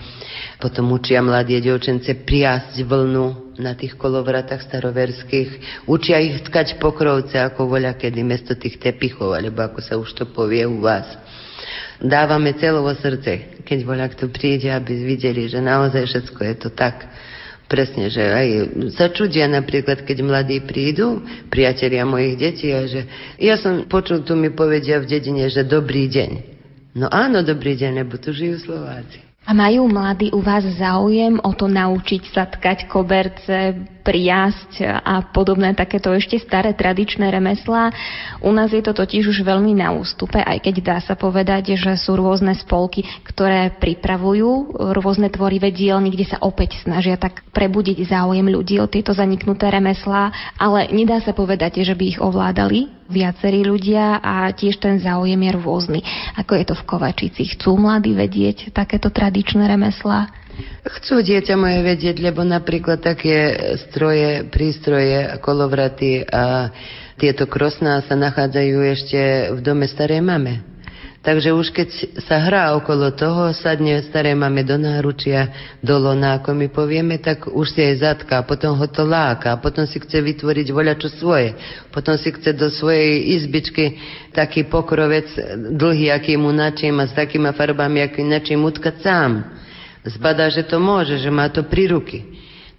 Potom 0.58 0.90
učia 0.90 1.22
mladé 1.22 1.62
dievčence 1.62 2.10
priasť 2.10 2.82
vlnu 2.82 3.54
na 3.62 3.78
tých 3.78 3.94
kolovratách 3.94 4.66
staroverských. 4.66 5.84
Učia 5.86 6.18
ich 6.18 6.42
tkať 6.42 6.82
pokrovce, 6.82 7.38
ako 7.38 7.70
voľa 7.70 7.94
kedy, 7.94 8.20
mesto 8.26 8.58
tých 8.58 8.82
tepichov, 8.82 9.36
alebo 9.36 9.62
ako 9.62 9.78
sa 9.78 9.94
už 9.94 10.10
to 10.16 10.24
povie 10.26 10.66
u 10.66 10.82
vás 10.82 11.06
dávame 12.02 12.56
celovo 12.56 12.92
srdce, 12.94 13.62
keď 13.64 13.78
voľa 13.84 14.06
kto 14.12 14.28
príde, 14.32 14.68
aby 14.72 14.92
videli, 15.04 15.48
že 15.48 15.60
naozaj 15.60 16.06
všetko 16.06 16.40
je 16.40 16.54
to 16.56 16.68
tak. 16.72 17.08
Presne, 17.66 18.06
že 18.06 18.22
aj 18.22 18.48
sa 18.94 19.10
čudia 19.10 19.50
napríklad, 19.50 20.06
keď 20.06 20.22
mladí 20.22 20.62
prídu, 20.62 21.18
priatelia 21.50 22.06
mojich 22.06 22.38
detí, 22.38 22.70
a 22.70 22.86
že 22.86 23.02
ja 23.42 23.58
som 23.58 23.90
počul, 23.90 24.22
tu 24.22 24.38
mi 24.38 24.54
povedia 24.54 25.02
v 25.02 25.10
dedine, 25.10 25.50
že 25.50 25.66
dobrý 25.66 26.06
deň. 26.06 26.30
No 26.94 27.10
áno, 27.10 27.42
dobrý 27.42 27.74
deň, 27.74 28.06
lebo 28.06 28.22
tu 28.22 28.30
žijú 28.30 28.62
Slováci. 28.62 29.18
A 29.46 29.50
majú 29.50 29.90
mladí 29.90 30.30
u 30.30 30.38
vás 30.38 30.62
záujem 30.78 31.42
o 31.42 31.50
to 31.58 31.66
naučiť 31.66 32.22
sa 32.30 32.46
tkať 32.46 32.86
koberce, 32.86 33.82
priasť 34.06 34.86
a 34.86 35.26
podobné 35.34 35.74
takéto 35.74 36.14
ešte 36.14 36.38
staré 36.38 36.78
tradičné 36.78 37.26
remeslá. 37.26 37.90
U 38.38 38.54
nás 38.54 38.70
je 38.70 38.78
to 38.78 38.94
totiž 38.94 39.26
už 39.26 39.42
veľmi 39.42 39.74
na 39.74 39.90
ústupe, 39.90 40.38
aj 40.38 40.62
keď 40.62 40.74
dá 40.78 40.98
sa 41.02 41.18
povedať, 41.18 41.74
že 41.74 41.98
sú 41.98 42.14
rôzne 42.14 42.54
spolky, 42.54 43.02
ktoré 43.26 43.74
pripravujú 43.82 44.78
rôzne 44.94 45.26
tvorivé 45.26 45.74
dielny, 45.74 46.14
kde 46.14 46.30
sa 46.30 46.38
opäť 46.38 46.78
snažia 46.86 47.18
tak 47.18 47.42
prebudiť 47.50 48.06
záujem 48.06 48.46
ľudí 48.46 48.78
o 48.78 48.86
tieto 48.86 49.10
zaniknuté 49.10 49.66
remeslá, 49.66 50.30
ale 50.54 50.86
nedá 50.94 51.18
sa 51.18 51.34
povedať, 51.34 51.82
že 51.82 51.98
by 51.98 52.04
ich 52.06 52.22
ovládali 52.22 52.94
viacerí 53.10 53.62
ľudia 53.62 54.18
a 54.22 54.50
tiež 54.50 54.82
ten 54.82 54.98
záujem 54.98 55.38
je 55.38 55.52
rôzny. 55.54 56.00
Ako 56.38 56.58
je 56.58 56.64
to 56.66 56.74
v 56.74 56.86
Kovačici? 56.86 57.42
Chcú 57.54 57.78
mladí 57.78 58.14
vedieť 58.14 58.70
takéto 58.70 59.10
tradičné 59.10 59.66
remeslá? 59.66 60.45
Chcú 60.86 61.20
dieťa 61.20 61.54
moje 61.58 61.84
vedieť, 61.84 62.16
lebo 62.22 62.40
napríklad 62.40 63.04
také 63.04 63.52
stroje, 63.88 64.48
prístroje, 64.48 65.36
kolovraty 65.44 66.24
a 66.24 66.72
tieto 67.20 67.44
krosná 67.44 68.00
sa 68.04 68.16
nachádzajú 68.16 68.76
ešte 68.96 69.20
v 69.52 69.60
dome 69.60 69.84
starej 69.84 70.24
mame. 70.24 70.64
Takže 71.26 71.50
už 71.50 71.74
keď 71.74 71.88
sa 72.22 72.38
hrá 72.38 72.70
okolo 72.78 73.10
toho, 73.10 73.50
sadne 73.50 73.98
staré 74.06 74.30
mame 74.38 74.62
do 74.62 74.78
náručia, 74.78 75.50
do 75.82 75.98
lona, 75.98 76.38
ako 76.38 76.54
my 76.54 76.70
povieme, 76.70 77.18
tak 77.18 77.50
už 77.50 77.66
si 77.66 77.82
aj 77.82 77.94
zatká, 77.98 78.46
potom 78.46 78.78
ho 78.78 78.86
to 78.86 79.02
láka, 79.02 79.58
potom 79.58 79.90
si 79.90 79.98
chce 79.98 80.22
vytvoriť 80.22 80.70
voľačo 80.70 81.10
svoje, 81.18 81.50
potom 81.90 82.14
si 82.14 82.30
chce 82.30 82.54
do 82.54 82.70
svojej 82.70 83.42
izbičky 83.42 83.98
taký 84.30 84.70
pokrovec 84.70 85.26
dlhý, 85.74 86.14
aký 86.14 86.38
mu 86.38 86.54
načím 86.54 87.02
a 87.02 87.10
s 87.10 87.12
takýma 87.18 87.50
farbami, 87.58 88.06
aký 88.06 88.22
načím 88.22 88.62
utkať 88.62 89.02
sám 89.02 89.30
zbadá, 90.10 90.46
že 90.50 90.62
to 90.62 90.78
môže, 90.78 91.18
že 91.18 91.30
má 91.30 91.50
to 91.50 91.66
pri 91.66 91.90
ruky. 91.90 92.22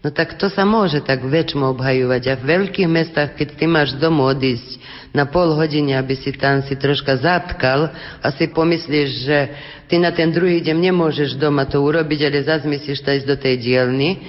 No 0.06 0.14
tak 0.14 0.38
to 0.38 0.48
sa 0.48 0.64
môže 0.64 1.02
tak 1.02 1.26
väčšmo 1.26 1.74
obhajovať. 1.74 2.22
A 2.30 2.34
v 2.38 2.44
veľkých 2.48 2.90
mestách, 2.90 3.36
keď 3.36 3.48
ty 3.58 3.66
máš 3.66 3.98
domu 3.98 4.24
odísť 4.30 4.78
na 5.12 5.26
pol 5.26 5.58
hodiny, 5.58 5.98
aby 5.98 6.14
si 6.14 6.32
tam 6.38 6.62
si 6.62 6.78
troška 6.78 7.18
zatkal 7.18 7.90
a 8.22 8.28
si 8.30 8.48
pomyslíš, 8.48 9.10
že 9.26 9.40
ty 9.90 9.98
na 9.98 10.14
ten 10.14 10.30
druhý 10.30 10.62
deň 10.62 10.78
nemôžeš 10.78 11.36
doma 11.42 11.66
to 11.66 11.82
urobiť, 11.82 12.20
ale 12.30 12.46
zase 12.46 12.70
to 13.02 13.10
ísť 13.10 13.28
do 13.28 13.36
tej 13.36 13.56
dielny, 13.58 14.22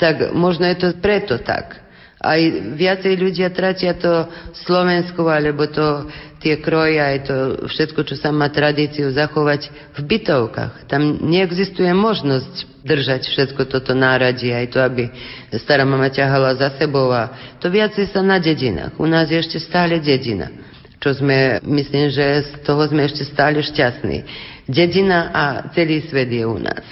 tak 0.00 0.32
možno 0.32 0.64
je 0.72 0.76
to 0.80 0.88
preto 0.96 1.36
tak. 1.44 1.76
Aj 2.20 2.40
viacej 2.76 3.16
ľudia 3.16 3.52
tratia 3.52 3.96
to 3.96 4.28
Slovensku, 4.64 5.24
alebo 5.28 5.68
to 5.68 6.08
tie 6.40 6.56
kroje, 6.56 6.96
aj 6.96 7.18
to 7.28 7.36
všetko, 7.68 8.00
čo 8.08 8.16
sa 8.16 8.32
má 8.32 8.48
tradíciu 8.48 9.12
zachovať 9.12 9.68
v 9.94 10.00
bytovkách. 10.00 10.88
Tam 10.88 11.20
neexistuje 11.20 11.92
možnosť 11.92 12.80
držať 12.80 13.28
všetko 13.28 13.68
toto 13.68 13.92
náradie, 13.92 14.56
aj 14.56 14.66
to, 14.72 14.80
aby 14.80 15.12
stará 15.60 15.84
mama 15.84 16.08
ťahala 16.08 16.56
za 16.56 16.72
sebou 16.80 17.12
a 17.12 17.28
to 17.60 17.68
viacej 17.68 18.08
sa 18.08 18.24
na 18.24 18.40
dedinách. 18.40 18.96
U 18.96 19.04
nás 19.04 19.28
je 19.28 19.36
ešte 19.36 19.60
stále 19.60 20.00
dedina, 20.00 20.48
čo 20.96 21.12
sme, 21.12 21.60
myslím, 21.60 22.08
že 22.08 22.40
z 22.40 22.50
toho 22.64 22.88
sme 22.88 23.04
ešte 23.04 23.28
stále 23.28 23.60
šťastní 23.60 24.24
dedina 24.70 25.34
a 25.34 25.44
celý 25.74 26.06
svet 26.06 26.30
je 26.30 26.46
u 26.46 26.58
nás. 26.62 26.86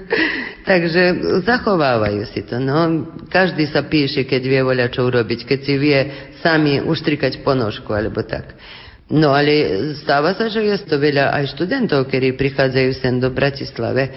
Takže 0.70 1.02
zachovávajú 1.48 2.22
si 2.28 2.44
to. 2.44 2.60
No. 2.60 3.08
Každý 3.32 3.64
sa 3.72 3.88
píše, 3.88 4.28
keď 4.28 4.42
vie 4.44 4.60
voľa 4.60 4.92
čo 4.92 5.08
urobiť, 5.08 5.48
keď 5.48 5.58
si 5.64 5.74
vie 5.80 5.98
sami 6.44 6.78
uštrikať 6.84 7.40
ponožku 7.40 7.88
alebo 7.96 8.20
tak. 8.22 8.52
No 9.06 9.30
ale 9.30 9.94
stáva 10.02 10.34
sa, 10.34 10.50
že 10.50 10.66
je 10.66 10.82
to 10.82 10.98
veľa 10.98 11.30
aj 11.30 11.54
študentov, 11.54 12.10
ktorí 12.10 12.34
prichádzajú 12.34 12.90
sem 12.98 13.22
do 13.22 13.30
Bratislave, 13.30 14.10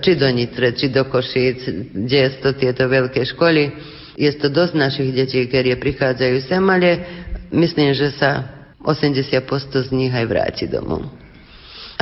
či 0.00 0.16
do 0.16 0.24
Nitre, 0.32 0.72
či 0.72 0.88
do 0.88 1.04
Košíc, 1.04 1.68
kde 1.92 2.18
je 2.24 2.30
to 2.40 2.56
tieto 2.56 2.88
veľké 2.88 3.28
školy. 3.28 3.76
Je 4.16 4.32
to 4.40 4.48
dosť 4.48 4.72
našich 4.72 5.12
detí, 5.12 5.44
ktorí 5.44 5.76
prichádzajú 5.76 6.36
sem, 6.48 6.64
ale 6.64 6.90
myslím, 7.52 7.92
že 7.92 8.16
sa 8.16 8.48
80 8.80 9.20
z 9.68 9.88
nich 9.92 10.12
aj 10.12 10.24
vráti 10.24 10.64
domov. 10.64 11.21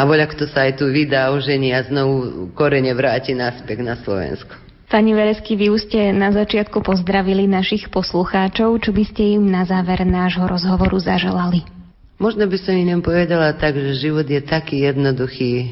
A 0.00 0.08
voľa 0.08 0.32
kto 0.32 0.48
sa 0.48 0.64
aj 0.64 0.80
tu 0.80 0.88
vydá, 0.88 1.28
ožení 1.28 1.76
a 1.76 1.84
znovu 1.84 2.48
korene 2.56 2.88
vráti 2.96 3.36
naspäť 3.36 3.84
na 3.84 4.00
Slovensko. 4.00 4.56
Pani 4.88 5.12
Veresky, 5.12 5.60
vy 5.60 5.68
už 5.68 5.92
ste 5.92 6.08
na 6.16 6.32
začiatku 6.32 6.80
pozdravili 6.80 7.44
našich 7.44 7.92
poslucháčov. 7.92 8.80
Čo 8.80 8.96
by 8.96 9.04
ste 9.04 9.36
im 9.36 9.52
na 9.52 9.68
záver 9.68 10.08
nášho 10.08 10.48
rozhovoru 10.48 10.96
zaželali? 10.96 11.68
Možno 12.16 12.48
by 12.48 12.56
som 12.56 12.80
im 12.80 13.04
povedala 13.04 13.52
tak, 13.52 13.76
že 13.76 14.00
život 14.00 14.24
je 14.24 14.40
taký 14.40 14.88
jednoduchý, 14.88 15.68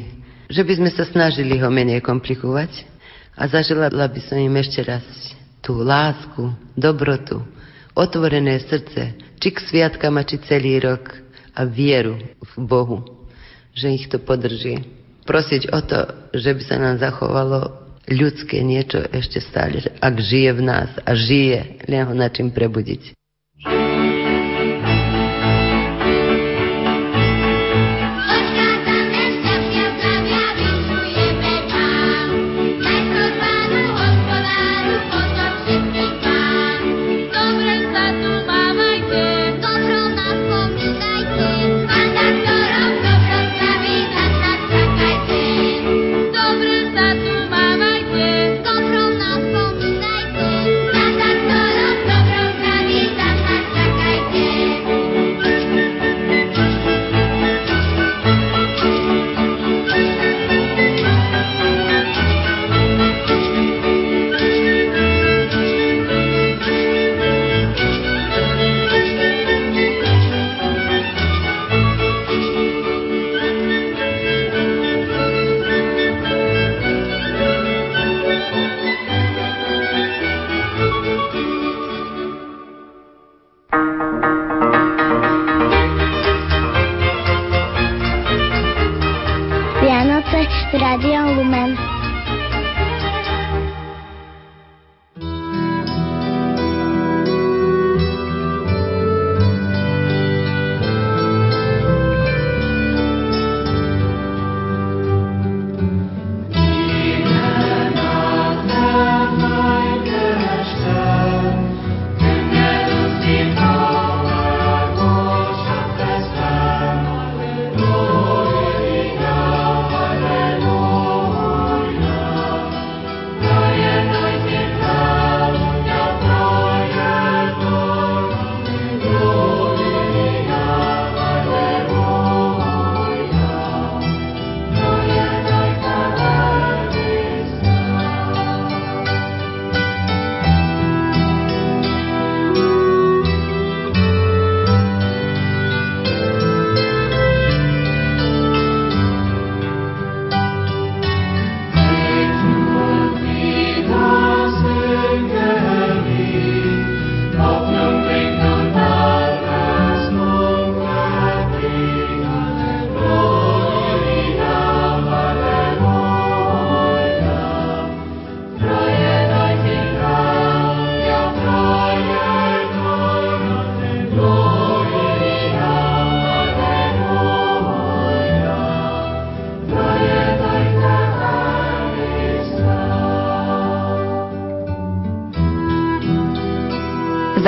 že 0.53 0.61
by 0.61 0.73
sme 0.77 0.91
sa 0.93 1.09
snažili 1.09 1.57
ho 1.57 1.73
menej 1.73 2.05
komplikovať 2.05 2.85
a 3.33 3.49
zaželala 3.49 4.13
by 4.13 4.21
som 4.29 4.37
im 4.37 4.53
ešte 4.61 4.85
raz 4.85 5.09
tú 5.65 5.81
lásku, 5.81 6.53
dobrotu, 6.77 7.41
otvorené 7.97 8.61
srdce, 8.61 9.17
či 9.41 9.49
k 9.57 9.59
sviatkama, 9.73 10.21
či 10.29 10.37
celý 10.45 10.85
rok 10.85 11.17
a 11.57 11.65
vieru 11.65 12.21
v 12.45 12.53
Bohu 12.61 13.18
že 13.79 13.95
ich 13.95 14.11
to 14.11 14.19
podrží. 14.19 14.83
Prosiť 15.23 15.71
o 15.71 15.81
to, 15.87 16.01
že 16.35 16.51
by 16.59 16.63
sa 16.67 16.77
nám 16.83 16.99
zachovalo 16.99 17.89
ľudské 18.11 18.65
niečo 18.65 19.05
ešte 19.13 19.39
stále, 19.39 19.85
ak 20.01 20.15
žije 20.19 20.51
v 20.57 20.63
nás 20.65 20.91
a 21.05 21.13
žije, 21.15 21.85
len 21.87 22.03
ho 22.09 22.15
na 22.17 22.33
čím 22.33 22.51
prebudiť. 22.51 23.15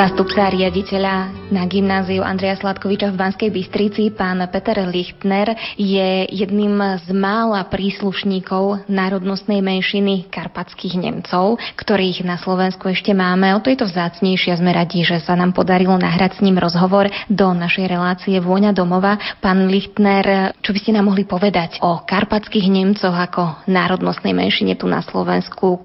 Zástupca 0.01 0.49
riaditeľa 0.49 1.29
na 1.53 1.69
gymnáziu 1.69 2.25
Andreja 2.25 2.57
Sladkoviča 2.57 3.13
v 3.13 3.21
Banskej 3.21 3.53
Bystrici, 3.53 4.09
pán 4.09 4.41
Peter 4.49 4.81
Lichtner, 4.89 5.53
je 5.77 6.25
jedným 6.25 6.73
z 7.05 7.13
mála 7.13 7.69
príslušníkov 7.69 8.89
národnostnej 8.89 9.61
menšiny 9.61 10.33
karpatských 10.33 10.97
Nemcov, 10.97 11.61
ktorých 11.77 12.25
na 12.25 12.41
Slovensku 12.41 12.89
ešte 12.89 13.13
máme. 13.13 13.53
O 13.53 13.61
to 13.61 13.69
je 13.69 13.77
to 13.77 13.93
vzácnejšie 13.93 14.57
sme 14.57 14.73
radi, 14.73 15.05
že 15.05 15.21
sa 15.21 15.37
nám 15.37 15.53
podarilo 15.53 16.01
nahrať 16.01 16.41
s 16.41 16.45
ním 16.49 16.57
rozhovor 16.57 17.13
do 17.29 17.53
našej 17.53 17.85
relácie 17.85 18.41
Vôňa 18.41 18.73
domova. 18.73 19.21
Pán 19.45 19.69
Lichtner, 19.69 20.57
čo 20.65 20.73
by 20.73 20.81
ste 20.81 20.97
nám 20.97 21.13
mohli 21.13 21.29
povedať 21.29 21.77
o 21.85 22.01
karpatských 22.09 22.73
Nemcoch 22.73 23.13
ako 23.13 23.69
národnostnej 23.69 24.33
menšine 24.33 24.81
tu 24.81 24.89
na 24.89 25.05
Slovensku? 25.05 25.85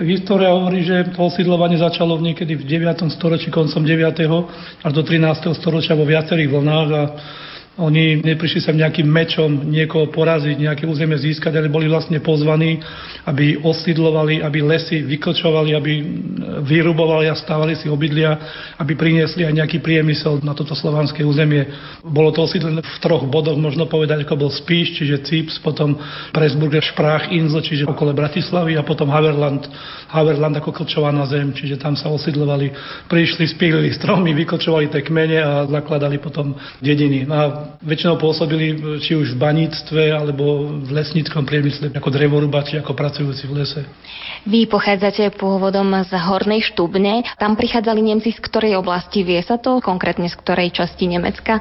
Tak 0.00 0.08
história 0.08 0.48
hovorí, 0.48 0.80
že 0.80 1.12
to 1.12 1.28
osídlovanie 1.28 1.76
začalo 1.76 2.16
niekedy 2.16 2.56
v 2.56 2.64
9. 2.64 3.04
storočí, 3.12 3.52
koncom 3.52 3.84
9. 3.84 4.00
až 4.80 4.92
do 4.96 5.04
13. 5.04 5.52
storočia 5.52 5.92
vo 5.92 6.08
viacerých 6.08 6.48
vlnách 6.48 6.88
a 6.88 7.02
oni 7.80 8.20
neprišli 8.20 8.60
sem 8.60 8.76
nejakým 8.76 9.08
mečom 9.08 9.72
niekoho 9.72 10.12
poraziť, 10.12 10.60
nejaké 10.60 10.84
územie 10.84 11.16
získať, 11.16 11.56
ale 11.56 11.72
boli 11.72 11.88
vlastne 11.88 12.20
pozvaní, 12.20 12.76
aby 13.24 13.56
osídlovali, 13.56 14.44
aby 14.44 14.60
lesy 14.60 15.00
vyklčovali, 15.00 15.72
aby 15.72 15.92
vyrubovali 16.60 17.32
a 17.32 17.34
stávali 17.40 17.72
si 17.80 17.88
obydlia, 17.88 18.36
aby 18.76 18.92
priniesli 18.92 19.48
aj 19.48 19.56
nejaký 19.64 19.80
priemysel 19.80 20.44
na 20.44 20.52
toto 20.52 20.76
slovanské 20.76 21.24
územie. 21.24 21.64
Bolo 22.04 22.36
to 22.36 22.44
osídlené 22.44 22.84
v 22.84 22.98
troch 23.00 23.24
bodoch, 23.24 23.56
možno 23.56 23.88
povedať, 23.88 24.28
ako 24.28 24.36
bol 24.36 24.50
Spíš, 24.52 25.00
čiže 25.00 25.24
Cips, 25.24 25.56
potom 25.64 25.96
Presburger 26.36 26.84
Šprách, 26.84 27.32
Inzo, 27.32 27.64
čiže 27.64 27.88
okolo 27.88 28.12
Bratislavy 28.12 28.76
a 28.76 28.84
potom 28.84 29.08
Haverland, 29.08 29.64
Haverland 30.12 30.60
ako 30.60 30.76
klčovaná 30.76 31.24
zem, 31.24 31.56
čiže 31.56 31.80
tam 31.80 31.96
sa 31.96 32.12
osídlovali, 32.12 32.76
prišli, 33.08 33.48
spílili 33.48 33.88
stromy, 33.96 34.36
vyklčovali 34.36 34.92
tie 34.92 35.00
kmene 35.00 35.38
a 35.40 35.50
zakladali 35.64 36.20
potom 36.20 36.52
dediny. 36.84 37.24
No 37.24 37.34
a 37.36 37.46
väčšinou 37.78 38.18
pôsobili 38.18 38.98
či 38.98 39.14
už 39.14 39.34
v 39.34 39.38
baníctve 39.38 40.02
alebo 40.10 40.66
v 40.82 40.90
lesníckom 40.90 41.46
priemysle 41.46 41.94
ako 41.94 42.10
drevorubači, 42.10 42.80
ako 42.82 42.92
pracujúci 42.96 43.46
v 43.46 43.52
lese. 43.62 43.82
Vy 44.48 44.66
pochádzate 44.66 45.36
pôvodom 45.36 45.92
z 46.02 46.12
Hornej 46.16 46.64
Štubne. 46.64 47.22
Tam 47.38 47.54
prichádzali 47.54 48.00
Nemci 48.00 48.32
z 48.32 48.40
ktorej 48.40 48.80
oblasti? 48.80 49.22
Vie 49.22 49.40
sa 49.44 49.60
to? 49.60 49.78
Konkrétne 49.84 50.26
z 50.26 50.36
ktorej 50.40 50.72
časti 50.72 51.06
Nemecka? 51.06 51.60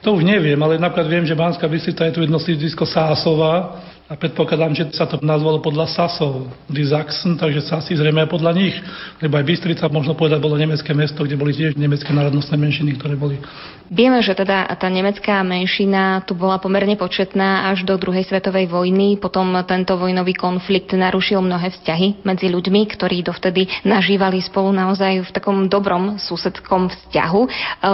To 0.00 0.16
už 0.16 0.24
neviem, 0.24 0.56
ale 0.64 0.80
napríklad 0.80 1.12
viem, 1.12 1.28
že 1.28 1.36
Banská 1.36 1.68
Bystrica 1.68 2.08
je 2.08 2.14
tu 2.16 2.20
jedno 2.24 2.40
sídlisko 2.40 2.88
Sásova, 2.88 3.84
a 4.10 4.18
predpokladám, 4.18 4.74
že 4.74 4.84
sa 4.90 5.06
to 5.06 5.22
nazvalo 5.22 5.62
podľa 5.62 5.86
Sasov, 5.86 6.50
die 6.66 6.82
takže 7.38 7.62
Sasi 7.62 7.94
zrejme 7.94 8.26
aj 8.26 8.30
podľa 8.34 8.52
nich. 8.58 8.74
Lebo 9.22 9.38
aj 9.38 9.46
Bystrica, 9.46 9.86
možno 9.86 10.18
povedať, 10.18 10.42
bolo 10.42 10.58
nemecké 10.58 10.90
mesto, 10.90 11.22
kde 11.22 11.38
boli 11.38 11.54
tiež 11.54 11.78
nemecké 11.78 12.10
národnostné 12.10 12.58
menšiny, 12.58 12.98
ktoré 12.98 13.14
boli. 13.14 13.38
Vieme, 13.90 14.22
že 14.22 14.38
teda 14.38 14.70
tá 14.78 14.86
nemecká 14.86 15.42
menšina 15.46 16.22
tu 16.26 16.34
bola 16.34 16.58
pomerne 16.62 16.94
početná 16.98 17.70
až 17.70 17.86
do 17.86 17.94
druhej 17.98 18.26
svetovej 18.26 18.66
vojny. 18.66 19.18
Potom 19.18 19.50
tento 19.62 19.94
vojnový 19.94 20.34
konflikt 20.34 20.90
narušil 20.90 21.38
mnohé 21.38 21.70
vzťahy 21.74 22.26
medzi 22.26 22.50
ľuďmi, 22.50 22.86
ktorí 22.90 23.22
dovtedy 23.22 23.66
nažívali 23.86 24.42
spolu 24.42 24.74
naozaj 24.74 25.26
v 25.26 25.30
takom 25.30 25.70
dobrom 25.70 26.18
susedskom 26.18 26.90
vzťahu. 26.90 27.42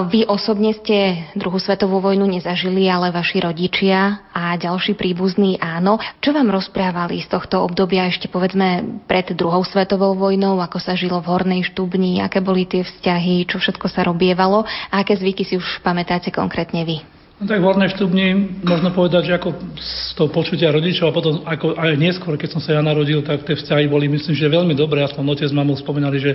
Vy 0.09 0.25
osobne 0.29 0.73
ste 0.81 1.29
druhú 1.37 1.61
svetovú 1.61 2.01
vojnu 2.01 2.25
nezažili, 2.25 2.89
ale 2.89 3.13
vaši 3.13 3.45
rodičia 3.45 4.25
a 4.37 4.53
ďalší 4.57 4.97
príbuzní 5.01 5.61
áno. 5.61 5.97
Čo 6.23 6.35
vám 6.35 6.51
rozprávali 6.51 7.23
z 7.23 7.29
tohto 7.31 7.63
obdobia 7.63 8.07
ešte 8.11 8.27
povedzme 8.27 9.03
pred 9.07 9.31
druhou 9.35 9.63
svetovou 9.63 10.15
vojnou, 10.19 10.59
ako 10.59 10.79
sa 10.79 10.99
žilo 10.99 11.23
v 11.23 11.31
Hornej 11.31 11.63
Štúbni, 11.67 12.23
aké 12.23 12.43
boli 12.43 12.67
tie 12.67 12.83
vzťahy, 12.83 13.47
čo 13.47 13.63
všetko 13.63 13.87
sa 13.91 14.07
robievalo 14.07 14.67
a 14.67 14.95
aké 15.03 15.15
zvyky 15.19 15.43
si 15.47 15.55
už 15.59 15.83
pamätáte 15.83 16.35
konkrétne 16.35 16.83
vy? 16.83 17.17
No 17.37 17.45
tak 17.45 17.61
v 17.61 17.69
Hornej 17.69 17.93
štúbni 17.93 18.27
možno 18.65 18.97
povedať, 18.97 19.29
že 19.29 19.37
ako 19.37 19.77
z 19.77 20.17
toho 20.17 20.33
počutia 20.33 20.73
rodičov 20.73 21.13
a 21.13 21.17
potom 21.17 21.45
ako 21.45 21.77
aj 21.77 21.93
neskôr, 22.01 22.33
keď 22.41 22.57
som 22.57 22.65
sa 22.65 22.73
ja 22.73 22.81
narodil, 22.81 23.21
tak 23.21 23.45
tie 23.45 23.53
vzťahy 23.53 23.93
boli 23.93 24.09
myslím, 24.09 24.33
že 24.33 24.49
veľmi 24.49 24.73
dobré. 24.73 25.05
Aspoň 25.05 25.37
otec 25.37 25.53
mamou 25.53 25.77
spomínali, 25.77 26.17
že 26.17 26.33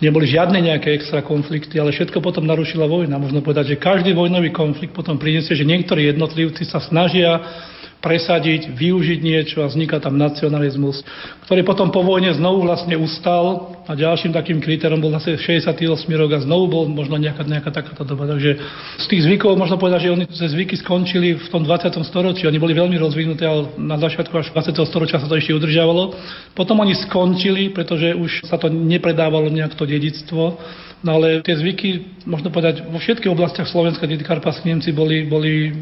neboli 0.00 0.24
žiadne 0.24 0.56
nejaké 0.56 0.96
extra 0.96 1.20
konflikty, 1.20 1.76
ale 1.76 1.92
všetko 1.92 2.24
potom 2.24 2.48
narušila 2.48 2.88
vojna. 2.88 3.20
Možno 3.20 3.44
povedať, 3.44 3.76
že 3.76 3.84
každý 3.84 4.16
vojnový 4.16 4.48
konflikt 4.48 4.96
potom 4.96 5.20
priniesie, 5.20 5.52
že 5.52 5.68
niektorí 5.68 6.08
jednotlivci 6.08 6.64
sa 6.64 6.80
snažia 6.80 7.36
presadiť, 8.00 8.72
využiť 8.72 9.20
niečo 9.20 9.62
a 9.62 9.68
vzniká 9.68 10.00
tam 10.00 10.16
nacionalizmus, 10.16 11.04
ktorý 11.50 11.66
potom 11.66 11.90
po 11.90 12.06
vojne 12.06 12.30
znovu 12.30 12.62
vlastne 12.62 12.94
ustal 12.94 13.74
a 13.82 13.98
ďalším 13.98 14.30
takým 14.30 14.62
kritériom 14.62 15.02
bol 15.02 15.10
zase 15.18 15.34
68 15.34 15.82
rok 16.14 16.30
a 16.38 16.46
znovu 16.46 16.70
bol 16.70 16.86
možno 16.86 17.18
nejaká, 17.18 17.42
nejaká 17.42 17.74
takáto 17.74 18.06
doba. 18.06 18.22
Takže 18.30 18.54
z 19.02 19.06
tých 19.10 19.26
zvykov 19.26 19.58
možno 19.58 19.74
povedať, 19.74 20.06
že 20.06 20.14
oni 20.14 20.30
tie 20.30 20.46
zvyky 20.46 20.78
skončili 20.78 21.42
v 21.42 21.48
tom 21.50 21.66
20. 21.66 21.90
storočí. 22.06 22.46
Oni 22.46 22.62
boli 22.62 22.70
veľmi 22.70 22.94
rozvinuté, 23.02 23.50
ale 23.50 23.66
na 23.82 23.98
začiatku 23.98 24.30
až 24.30 24.54
20. 24.54 24.78
storočia 24.86 25.18
sa 25.18 25.26
to 25.26 25.34
ešte 25.34 25.50
udržiavalo. 25.50 26.14
Potom 26.54 26.78
oni 26.86 26.94
skončili, 26.94 27.74
pretože 27.74 28.14
už 28.14 28.46
sa 28.46 28.54
to 28.54 28.70
nepredávalo 28.70 29.50
nejak 29.50 29.74
to 29.74 29.90
dedictvo 29.90 30.54
No 31.00 31.16
ale 31.16 31.40
tie 31.40 31.56
zvyky, 31.56 32.20
možno 32.28 32.52
povedať, 32.52 32.84
vo 32.84 33.00
všetkých 33.00 33.32
oblastiach 33.32 33.64
Slovenska, 33.64 34.04
kde 34.04 34.20
Karpatskí 34.20 34.68
Nemci 34.68 34.92
boli, 34.92 35.24
boli, 35.24 35.72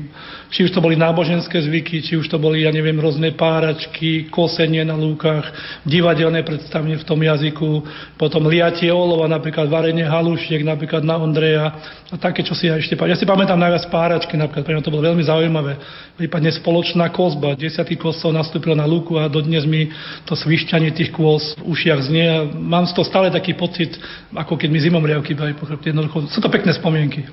či 0.54 0.62
už 0.62 0.70
to 0.70 0.78
boli 0.78 0.94
náboženské 0.94 1.58
zvyky, 1.58 2.06
či 2.06 2.14
už 2.14 2.30
to 2.30 2.38
boli, 2.38 2.62
ja 2.62 2.70
neviem, 2.70 2.94
rôzne 2.94 3.34
páračky, 3.34 4.30
kosenie 4.30 4.86
na 4.86 4.94
lúkach, 4.94 5.50
divadelné 5.86 6.42
predstavenie 6.42 6.98
v 6.98 7.06
tom 7.06 7.20
jazyku, 7.20 7.84
potom 8.16 8.46
liatie 8.46 8.90
olova, 8.90 9.30
napríklad 9.30 9.70
varenie 9.70 10.04
halušiek, 10.04 10.62
napríklad 10.64 11.02
na 11.02 11.16
Ondreja 11.18 11.66
a 12.08 12.16
také, 12.16 12.40
čo 12.42 12.56
si 12.56 12.66
ja 12.70 12.80
ešte 12.80 12.96
pamätám. 12.96 13.12
Ja 13.12 13.20
si 13.20 13.26
pamätám 13.28 13.60
najviac 13.60 13.84
páračky, 13.92 14.34
napríklad, 14.36 14.64
pre 14.64 14.72
mňa 14.76 14.84
to 14.84 14.92
bolo 14.94 15.04
veľmi 15.04 15.24
zaujímavé. 15.24 15.72
Prípadne 16.16 16.50
spoločná 16.54 17.12
kozba, 17.12 17.54
desiatý 17.58 18.00
kosov 18.00 18.32
nastúpil 18.32 18.72
na 18.72 18.88
lúku 18.88 19.20
a 19.20 19.28
dodnes 19.28 19.68
mi 19.68 19.92
to 20.24 20.32
svišťanie 20.32 20.90
tých 20.96 21.12
kôz 21.12 21.54
v 21.60 21.68
ušiach 21.68 22.00
znie 22.08 22.26
a 22.26 22.38
mám 22.48 22.88
z 22.88 22.96
toho 22.96 23.06
stále 23.06 23.28
taký 23.28 23.54
pocit, 23.54 23.94
ako 24.32 24.56
keď 24.56 24.68
mi 24.72 24.80
zimom 24.80 25.04
riavky 25.04 25.36
boli 25.36 25.52
po 25.52 25.68
chrbte. 25.68 25.92
Jednoducho, 25.92 26.26
sú 26.32 26.40
to 26.40 26.48
pekné 26.48 26.72
spomienky. 26.72 27.28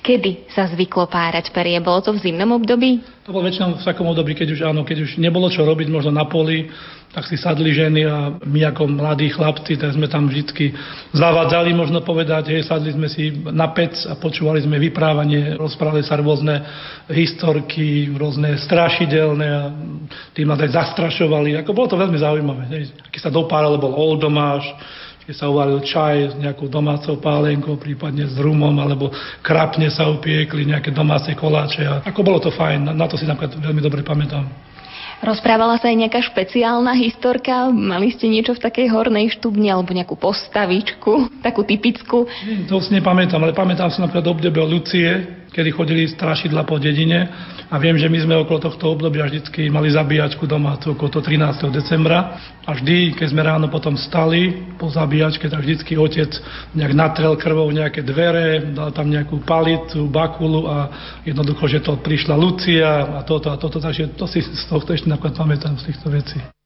Kedy 0.00 0.50
sa 0.56 0.64
zvyklo 0.66 1.06
párať 1.06 1.52
perie? 1.52 1.76
Bolo 1.78 2.00
to 2.00 2.16
v 2.16 2.24
zimnom 2.24 2.56
období? 2.56 3.04
To 3.28 3.36
bolo 3.36 3.46
väčšinou 3.46 3.76
v 3.76 3.84
takom 3.84 4.08
období, 4.08 4.32
keď 4.32 4.48
už 4.56 4.60
áno, 4.66 4.82
keď 4.82 5.04
už 5.04 5.20
nebolo 5.20 5.46
čo 5.52 5.62
robiť, 5.62 5.86
možno 5.92 6.10
na 6.10 6.24
poli, 6.24 6.72
tak 7.10 7.26
si 7.26 7.34
sadli 7.34 7.74
ženy 7.74 8.06
a 8.06 8.38
my 8.38 8.60
ako 8.70 8.86
mladí 8.86 9.34
chlapci, 9.34 9.74
tak 9.74 9.98
sme 9.98 10.06
tam 10.06 10.30
vždy 10.30 10.70
zavadzali, 11.10 11.74
možno 11.74 12.06
povedať, 12.06 12.54
hej, 12.54 12.62
sadli 12.62 12.94
sme 12.94 13.10
si 13.10 13.34
na 13.50 13.74
pec 13.74 13.98
a 14.06 14.14
počúvali 14.14 14.62
sme 14.62 14.78
vyprávanie, 14.78 15.58
rozprávali 15.58 16.06
sa 16.06 16.14
rôzne 16.22 16.62
historky, 17.10 18.14
rôzne 18.14 18.54
strašidelné 18.62 19.46
a 19.50 19.62
tým 20.38 20.46
nás 20.46 20.62
aj 20.62 20.70
zastrašovali. 20.70 21.58
Ako 21.58 21.74
bolo 21.74 21.90
to 21.90 21.98
veľmi 21.98 22.14
zaujímavé. 22.14 22.62
Hej. 22.78 22.94
Aký 23.02 23.18
sa 23.18 23.34
dopáral, 23.34 23.74
bol 23.74 23.90
oldomáš, 23.90 24.70
keď 25.26 25.34
sa 25.34 25.50
uvaril 25.50 25.82
čaj 25.82 26.14
s 26.30 26.34
nejakou 26.38 26.70
domácou 26.70 27.18
pálenkou, 27.18 27.74
prípadne 27.74 28.30
s 28.30 28.38
rumom, 28.38 28.74
alebo 28.78 29.10
krapne 29.42 29.90
sa 29.90 30.06
upiekli, 30.06 30.62
nejaké 30.62 30.94
domáce 30.94 31.34
koláče. 31.34 31.82
A 31.90 32.06
ako 32.06 32.22
bolo 32.22 32.38
to 32.38 32.54
fajn, 32.54 32.86
na, 32.86 32.92
na 32.94 33.10
to 33.10 33.18
si 33.18 33.26
napríklad 33.26 33.58
veľmi 33.58 33.82
dobre 33.82 34.06
pamätám. 34.06 34.69
Rozprávala 35.20 35.76
sa 35.76 35.92
aj 35.92 36.00
nejaká 36.00 36.20
špeciálna 36.24 36.96
historka? 36.96 37.68
Mali 37.68 38.08
ste 38.08 38.24
niečo 38.24 38.56
v 38.56 38.64
takej 38.64 38.88
hornej 38.88 39.28
štubni 39.36 39.68
alebo 39.68 39.92
nejakú 39.92 40.16
postavičku, 40.16 41.44
takú 41.44 41.60
typickú? 41.60 42.24
To 42.72 42.80
si 42.80 42.96
nepamätám, 42.96 43.36
ale 43.44 43.52
pamätám 43.52 43.92
si 43.92 44.00
napríklad 44.00 44.24
obdobie 44.24 44.64
Lucie, 44.64 45.39
kedy 45.50 45.70
chodili 45.74 46.08
strašidla 46.08 46.62
po 46.62 46.78
dedine 46.78 47.26
a 47.70 47.74
viem, 47.78 47.98
že 47.98 48.06
my 48.06 48.18
sme 48.22 48.34
okolo 48.38 48.62
tohto 48.62 48.94
obdobia 48.94 49.26
vždy 49.26 49.70
mali 49.70 49.90
zabíjačku 49.90 50.46
domácu 50.46 50.94
okolo 50.94 51.22
13. 51.22 51.70
decembra 51.70 52.38
a 52.66 52.70
vždy, 52.70 53.18
keď 53.18 53.26
sme 53.30 53.42
ráno 53.42 53.66
potom 53.66 53.98
stali 53.98 54.74
po 54.78 54.86
zabíjačke, 54.90 55.50
tak 55.50 55.62
vždycky 55.62 55.98
otec 55.98 56.30
nejak 56.74 56.92
natrel 56.94 57.34
krvou 57.34 57.66
nejaké 57.70 58.02
dvere, 58.06 58.70
dal 58.70 58.94
tam 58.94 59.10
nejakú 59.10 59.42
palicu, 59.42 60.06
bakulu 60.06 60.70
a 60.70 60.76
jednoducho, 61.26 61.66
že 61.66 61.82
to 61.82 61.98
prišla 61.98 62.38
Lucia 62.38 63.18
a 63.18 63.26
toto 63.26 63.50
a 63.50 63.58
toto, 63.58 63.82
takže 63.82 64.14
to 64.14 64.30
si 64.30 64.42
z 64.42 64.64
tohto 64.70 64.94
ešte 64.94 65.10
napríklad 65.10 65.34
pamätám 65.34 65.74
z 65.78 65.90
týchto 65.90 66.10
vecí. 66.10 66.59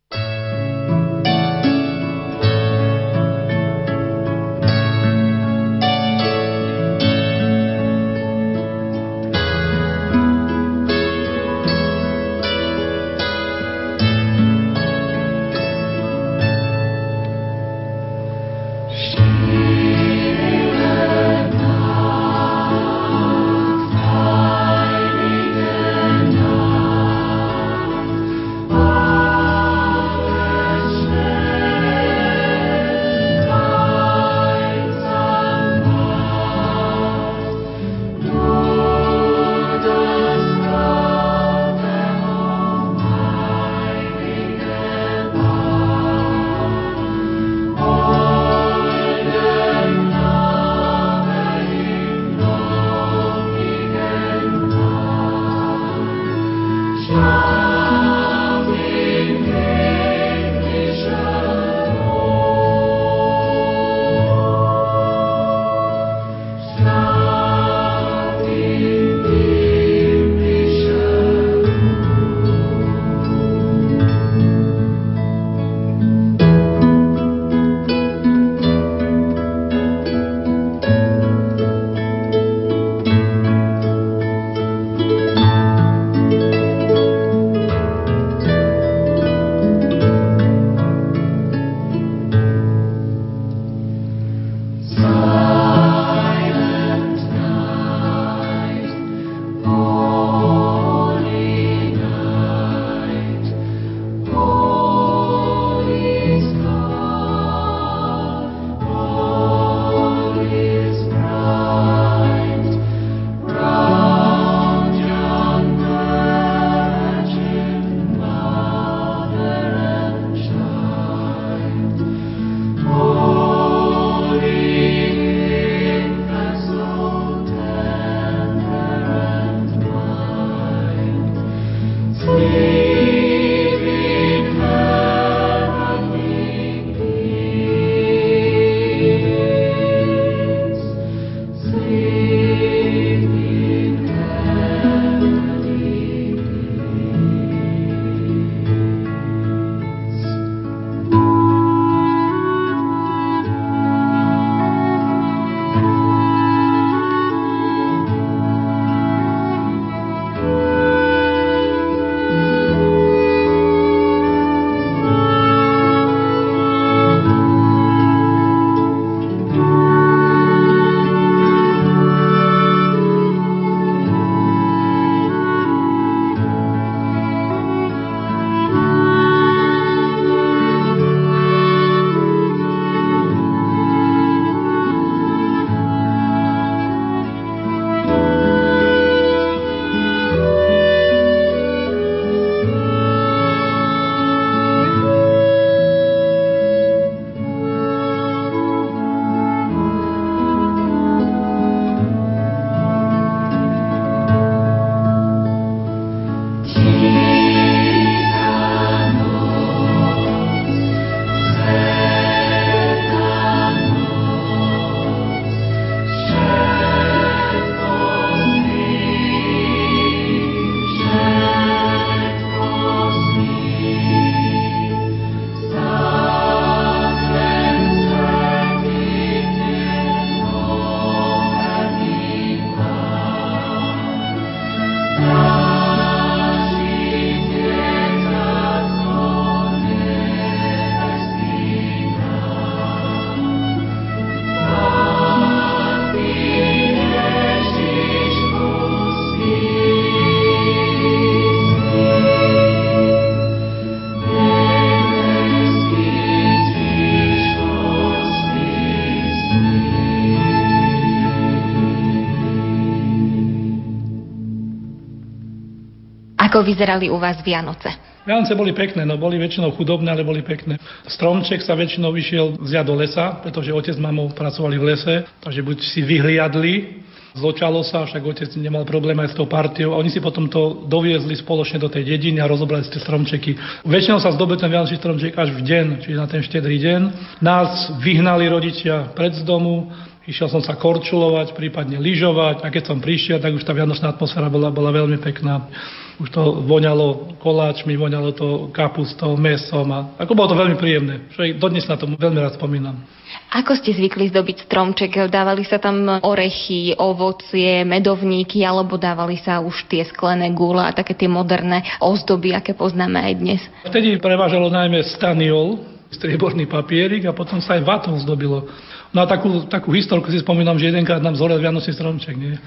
Ako 266.55 266.63
vyzerali 266.63 267.11
u 267.11 267.19
vás 267.19 267.43
Vianoce? 267.43 267.91
Vianoce 268.23 268.55
boli 268.55 268.71
pekné, 268.71 269.03
no 269.03 269.19
boli 269.19 269.43
väčšinou 269.43 269.75
chudobné, 269.75 270.07
ale 270.15 270.23
boli 270.23 270.39
pekné. 270.39 270.79
Stromček 271.03 271.59
sa 271.59 271.75
väčšinou 271.75 272.15
vyšiel 272.15 272.63
zjať 272.63 272.85
do 272.87 272.95
lesa, 272.95 273.43
pretože 273.43 273.75
otec 273.75 273.91
s 273.91 273.99
mamou 273.99 274.31
pracovali 274.31 274.79
v 274.79 274.87
lese, 274.87 275.27
takže 275.43 275.67
buď 275.67 275.79
si 275.83 276.07
vyhliadli, 276.07 277.03
Zločalo 277.35 277.83
sa, 277.83 278.07
však 278.07 278.23
otec 278.23 278.47
nemal 278.63 278.87
problém 278.87 279.19
aj 279.19 279.35
s 279.35 279.39
tou 279.39 279.51
partiou 279.51 279.91
a 279.91 279.99
oni 279.99 280.07
si 280.07 280.23
potom 280.23 280.47
to 280.47 280.87
doviezli 280.87 281.35
spoločne 281.35 281.83
do 281.83 281.91
tej 281.91 282.07
dediny 282.07 282.39
a 282.39 282.47
rozobrali 282.47 282.87
tie 282.87 283.03
stromčeky. 283.03 283.83
Väčšinou 283.83 284.23
sa 284.23 284.31
zdobil 284.31 284.55
ten 284.55 284.71
vianočný 284.71 285.03
stromček 285.03 285.35
až 285.35 285.51
v 285.51 285.67
deň, 285.67 285.87
čiže 286.07 286.15
na 286.15 286.31
ten 286.31 286.47
štedrý 286.47 286.79
deň. 286.79 287.01
Nás 287.43 287.91
vyhnali 287.99 288.47
rodičia 288.47 289.11
pred 289.19 289.35
z 289.35 289.43
domu, 289.43 289.91
Išiel 290.25 290.49
som 290.49 290.65
sa 290.65 290.73
korčulovať, 290.81 291.53
prípadne 291.53 292.01
lyžovať 292.01 292.65
a 292.65 292.73
keď 292.73 292.83
som 292.89 292.97
prišiel, 292.97 293.45
tak 293.45 293.53
už 293.53 293.61
tá 293.61 293.77
vianočná 293.77 294.09
atmosféra 294.17 294.49
bola, 294.49 294.73
bola 294.73 294.89
veľmi 294.89 295.21
pekná. 295.21 295.69
Už 296.17 296.33
to 296.33 296.65
voňalo 296.65 297.37
koláčmi, 297.45 297.93
voňalo 297.93 298.33
to 298.33 298.73
kapustou, 298.73 299.37
mesom 299.37 299.85
a 299.93 300.17
ako 300.17 300.33
bolo 300.33 300.49
to 300.55 300.57
veľmi 300.57 300.81
príjemné. 300.81 301.29
Čo 301.29 301.45
dodnes 301.61 301.85
na 301.85 302.01
tom 302.01 302.17
veľmi 302.17 302.41
rád 302.41 302.57
spomínam. 302.57 303.05
Ako 303.53 303.77
ste 303.77 303.93
zvykli 303.93 304.33
zdobiť 304.33 304.65
stromček? 304.65 305.29
Dávali 305.29 305.67
sa 305.69 305.77
tam 305.77 306.09
orechy, 306.25 306.97
ovocie, 306.97 307.85
medovníky, 307.85 308.65
alebo 308.65 308.97
dávali 308.97 309.37
sa 309.45 309.61
už 309.61 309.91
tie 309.93 310.09
sklené 310.09 310.57
gule 310.57 310.81
a 310.81 310.97
také 310.97 311.13
tie 311.13 311.29
moderné 311.29 311.85
ozdoby, 312.01 312.57
aké 312.57 312.73
poznáme 312.73 313.21
aj 313.21 313.35
dnes? 313.37 313.61
Vtedy 313.85 314.17
prevážalo 314.23 314.73
najmä 314.73 315.05
staniol, 315.05 315.85
strieborný 316.15 316.65
papierik 316.65 317.29
a 317.29 317.37
potom 317.37 317.61
sa 317.61 317.77
aj 317.77 317.83
vatom 317.85 318.17
zdobilo. 318.23 318.71
No 319.15 319.23
a 319.23 319.31
takú, 319.31 319.71
takú 319.71 319.95
historku 319.95 320.27
si 320.27 320.43
spomínam, 320.43 320.75
že 320.75 320.91
jedenkrát 320.91 321.23
nám 321.23 321.39
zorel 321.39 321.63
Vianočný 321.63 321.95
stromček. 321.95 322.35
Nie? 322.35 322.59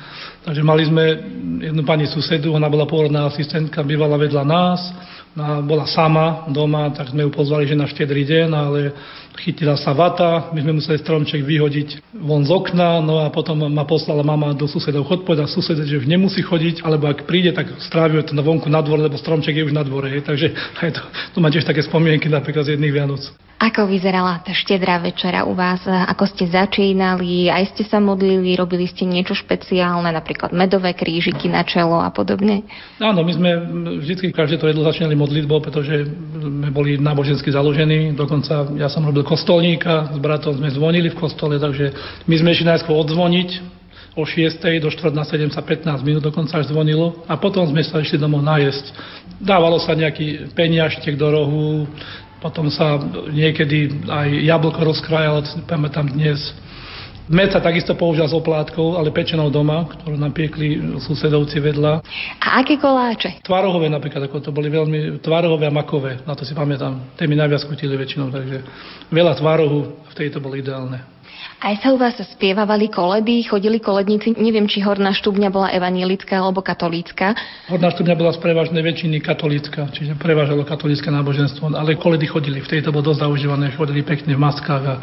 Takže 0.48 0.64
mali 0.64 0.88
sme 0.88 1.04
jednu 1.60 1.84
pani 1.84 2.08
susedu, 2.08 2.56
ona 2.56 2.72
bola 2.72 2.88
pôrodná 2.88 3.28
asistentka, 3.28 3.84
bývala 3.84 4.16
vedľa 4.16 4.44
nás, 4.48 4.80
no 5.36 5.60
bola 5.68 5.84
sama 5.84 6.48
doma, 6.48 6.88
tak 6.96 7.12
sme 7.12 7.28
ju 7.28 7.36
pozvali, 7.36 7.68
že 7.68 7.76
na 7.76 7.84
štedrý 7.84 8.24
deň, 8.24 8.50
ale 8.56 8.96
chytila 9.38 9.78
sa 9.78 9.94
vata, 9.94 10.50
my 10.52 10.60
sme 10.60 10.78
museli 10.82 10.98
stromček 10.98 11.46
vyhodiť 11.46 12.18
von 12.20 12.44
z 12.44 12.52
okna, 12.52 13.00
no 13.00 13.22
a 13.22 13.30
potom 13.30 13.70
ma 13.70 13.86
poslala 13.86 14.26
mama 14.26 14.58
do 14.58 14.66
susedov, 14.66 15.06
chod 15.06 15.24
povedať 15.24 15.48
sused, 15.54 15.78
že 15.78 16.02
už 16.02 16.10
nemusí 16.10 16.42
chodiť, 16.42 16.82
alebo 16.82 17.08
ak 17.08 17.30
príde, 17.30 17.54
tak 17.54 17.70
strávime 17.80 18.26
to 18.26 18.34
na 18.34 18.42
vonku 18.42 18.68
na 18.68 18.82
dvore, 18.82 19.06
lebo 19.06 19.16
stromček 19.16 19.56
je 19.56 19.68
už 19.68 19.74
na 19.74 19.86
dvore. 19.86 20.10
Je. 20.18 20.24
Takže 20.24 20.48
aj 20.82 20.90
to, 20.98 21.02
tu 21.36 21.38
mám 21.40 21.54
tiež 21.54 21.68
také 21.68 21.86
spomienky 21.86 22.26
napríklad 22.32 22.66
z 22.66 22.74
jedných 22.74 22.96
Vianoc. 22.96 23.22
Ako 23.58 23.90
vyzerala 23.90 24.38
tá 24.46 24.54
štedrá 24.54 25.02
večera 25.02 25.42
u 25.42 25.58
vás? 25.58 25.82
Ako 25.90 26.30
ste 26.30 26.46
začínali? 26.46 27.50
Aj 27.50 27.66
ste 27.74 27.82
sa 27.90 27.98
modlili? 27.98 28.54
Robili 28.54 28.86
ste 28.86 29.02
niečo 29.02 29.34
špeciálne, 29.34 30.14
napríklad 30.14 30.54
medové 30.54 30.94
krížiky 30.94 31.50
na 31.50 31.66
čelo 31.66 31.98
a 31.98 32.14
podobne? 32.14 32.62
Áno, 33.02 33.26
my 33.26 33.34
sme 33.34 33.50
vždy 33.98 34.30
každé 34.30 34.62
to 34.62 34.70
jedlo 34.70 34.86
začínali 34.86 35.18
modlitbou, 35.18 35.58
pretože 35.58 36.06
sme 36.38 36.70
boli 36.70 37.02
nábožensky 37.02 37.50
založení. 37.50 38.14
Dokonca 38.14 38.78
ja 38.78 38.94
som 38.94 39.02
robil 39.02 39.26
kostolníka, 39.28 40.16
s 40.16 40.20
bratom 40.24 40.56
sme 40.56 40.72
zvonili 40.72 41.12
v 41.12 41.20
kostole, 41.20 41.60
takže 41.60 41.92
my 42.24 42.36
sme 42.40 42.56
išli 42.56 42.66
najskôr 42.72 42.96
odzvoniť, 42.96 43.78
o 44.18 44.26
6. 44.26 44.82
do 44.82 44.90
4. 44.90 45.14
na 45.14 45.22
7 45.22 45.54
sa 45.54 45.62
15 45.62 46.02
minút 46.02 46.26
dokonca 46.26 46.58
až 46.58 46.74
zvonilo 46.74 47.22
a 47.30 47.38
potom 47.38 47.70
sme 47.70 47.86
sa 47.86 48.02
išli 48.02 48.18
domov 48.18 48.42
najesť. 48.42 48.90
Dávalo 49.38 49.78
sa 49.78 49.94
nejaký 49.94 50.58
peniažtek 50.58 51.14
do 51.14 51.30
rohu, 51.30 51.86
potom 52.42 52.74
sa 52.74 52.98
niekedy 53.30 54.10
aj 54.10 54.30
jablko 54.42 54.82
rozkrájalo, 54.82 55.46
pamätám 55.70 56.10
dnes. 56.10 56.42
Med 57.28 57.52
sa 57.52 57.60
takisto 57.60 57.92
používal 57.92 58.32
s 58.32 58.40
oplátkou, 58.40 58.96
ale 58.96 59.12
pečenou 59.12 59.52
doma, 59.52 59.84
ktorú 59.84 60.16
nám 60.16 60.32
piekli 60.32 60.80
susedovci 61.04 61.60
vedľa. 61.60 62.00
A 62.40 62.64
aké 62.64 62.80
koláče? 62.80 63.44
Tvarohové 63.44 63.92
napríklad, 63.92 64.32
ako 64.32 64.40
to 64.40 64.56
boli 64.56 64.72
veľmi 64.72 65.20
tvarohové 65.20 65.68
a 65.68 65.74
makové, 65.76 66.24
na 66.24 66.40
to 66.40 66.48
si 66.48 66.56
pamätám. 66.56 67.20
Tie 67.20 67.28
mi 67.28 67.36
najviac 67.36 67.68
chutili 67.68 68.00
väčšinou, 68.00 68.32
takže 68.32 68.64
veľa 69.12 69.36
tvarohu 69.44 70.08
v 70.08 70.14
tejto 70.16 70.40
bolo 70.40 70.56
ideálne. 70.56 71.17
Aj 71.58 71.74
sa 71.82 71.90
u 71.90 71.98
vás 71.98 72.14
spievavali 72.14 72.86
koledy, 72.86 73.42
chodili 73.42 73.82
koledníci, 73.82 74.38
neviem, 74.38 74.70
či 74.70 74.78
Horná 74.78 75.10
štúbňa 75.10 75.50
bola 75.50 75.74
evanielická 75.74 76.38
alebo 76.38 76.62
katolícka. 76.62 77.34
Horná 77.66 77.90
štúbňa 77.98 78.14
bola 78.14 78.30
z 78.30 78.40
prevažnej 78.46 78.86
väčšiny 78.86 79.18
katolícka, 79.26 79.90
čiže 79.90 80.14
prevážalo 80.22 80.62
katolícke 80.62 81.10
náboženstvo, 81.10 81.74
ale 81.74 81.98
koledy 81.98 82.30
chodili, 82.30 82.62
v 82.62 82.78
tejto 82.78 82.94
bolo 82.94 83.10
dosť 83.10 83.26
zaužívané, 83.26 83.74
chodili 83.74 84.06
pekne 84.06 84.38
v 84.38 84.44
maskách 84.46 84.84
a 84.86 84.96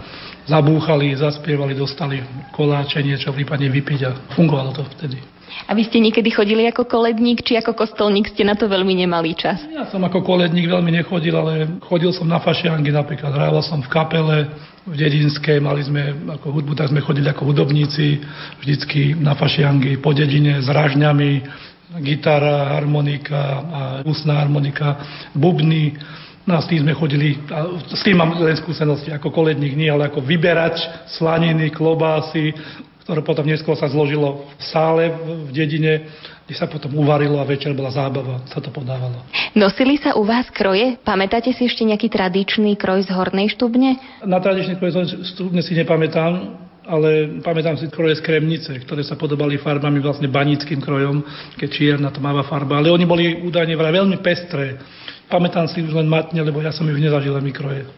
zabúchali, 0.46 1.18
zaspievali, 1.18 1.74
dostali 1.74 2.22
koláče, 2.54 3.02
niečo 3.02 3.34
prípadne 3.34 3.66
vypiť 3.74 4.00
a 4.06 4.10
fungovalo 4.38 4.70
to 4.78 4.86
vtedy. 4.94 5.33
A 5.64 5.72
vy 5.72 5.88
ste 5.88 6.02
niekedy 6.02 6.28
chodili 6.28 6.68
ako 6.68 6.84
koledník, 6.84 7.40
či 7.40 7.56
ako 7.56 7.72
kostolník 7.72 8.28
ste 8.28 8.44
na 8.44 8.58
to 8.58 8.68
veľmi 8.68 8.92
nemali 8.92 9.32
čas? 9.32 9.62
Ja 9.72 9.88
som 9.88 10.04
ako 10.04 10.20
koledník 10.20 10.68
veľmi 10.68 10.92
nechodil, 10.92 11.34
ale 11.34 11.80
chodil 11.88 12.12
som 12.12 12.28
na 12.28 12.42
fašiangy 12.42 12.92
napríklad, 12.92 13.32
hrával 13.32 13.64
som 13.64 13.80
v 13.80 13.88
kapele, 13.88 14.38
v 14.84 14.94
dedinskej, 15.00 15.64
mali 15.64 15.80
sme 15.80 16.12
ako 16.36 16.60
hudbu, 16.60 16.76
tak 16.76 16.92
sme 16.92 17.00
chodili 17.00 17.24
ako 17.32 17.48
hudobníci 17.48 18.20
vždycky 18.60 19.16
na 19.16 19.32
fašiangy 19.32 19.96
po 19.96 20.12
dedine 20.12 20.60
s 20.60 20.68
ražňami, 20.68 21.40
gitara, 22.04 22.76
harmonika 22.76 23.40
a 23.64 23.80
ústna 24.04 24.44
harmonika, 24.44 25.00
bubny. 25.32 25.96
No 26.44 26.58
a 26.58 26.60
s 26.60 26.68
tým 26.68 26.84
sme 26.84 26.92
chodili, 26.92 27.40
a 27.48 27.80
s 27.80 28.04
tým 28.04 28.20
mám 28.20 28.36
len 28.36 28.52
skúsenosti 28.60 29.08
ako 29.08 29.32
koledník, 29.32 29.72
nie, 29.72 29.88
ale 29.88 30.12
ako 30.12 30.20
vyberač 30.20 30.76
slaniny, 31.16 31.72
klobásy, 31.72 32.52
ktoré 33.04 33.20
potom 33.20 33.44
neskôr 33.44 33.76
sa 33.76 33.86
zložilo 33.86 34.48
v 34.56 34.64
sále 34.64 35.12
v 35.12 35.50
dedine 35.52 36.08
kde 36.44 36.54
sa 36.60 36.68
potom 36.68 36.92
uvarilo 37.00 37.40
a 37.40 37.48
večer 37.48 37.72
bola 37.72 37.88
zábava, 37.88 38.44
sa 38.44 38.60
to 38.60 38.68
podávalo. 38.68 39.24
Nosili 39.56 39.96
sa 39.96 40.12
u 40.12 40.28
vás 40.28 40.44
kroje? 40.52 41.00
Pamätáte 41.00 41.48
si 41.56 41.64
ešte 41.64 41.88
nejaký 41.88 42.12
tradičný 42.12 42.76
kroj 42.76 43.08
z 43.08 43.10
Hornej 43.16 43.48
štubne? 43.48 43.96
Na 44.28 44.44
tradičný 44.44 44.76
kroj 44.76 44.92
z 44.92 45.24
štubne 45.32 45.64
si 45.64 45.72
nepamätám, 45.72 46.32
ale 46.84 47.40
pamätám 47.40 47.80
si 47.80 47.88
kroje 47.88 48.20
z 48.20 48.24
Kremnice, 48.28 48.76
ktoré 48.84 49.00
sa 49.00 49.16
podobali 49.16 49.56
farbami 49.56 50.04
vlastne 50.04 50.28
banickým 50.28 50.84
krojom, 50.84 51.24
keď 51.56 51.68
čierna 51.72 52.12
tmavá 52.12 52.44
farba, 52.44 52.76
ale 52.76 52.92
oni 52.92 53.08
boli 53.08 53.40
údajne 53.40 53.72
vraj 53.72 54.04
veľmi 54.04 54.20
pestré. 54.20 54.76
Pamätám 55.32 55.64
si 55.72 55.80
už 55.80 55.96
len 55.96 56.04
matne, 56.04 56.44
lebo 56.44 56.60
ja 56.60 56.76
som 56.76 56.84
už 56.84 57.00
nezažil 57.00 57.32
mi 57.40 57.56
kroje. 57.56 57.88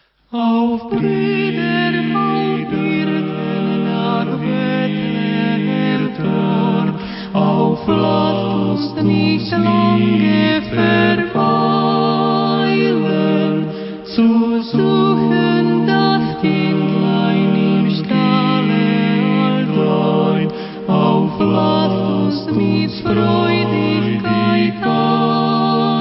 Mit 22.57 22.91
Freudigkeit 23.03 24.73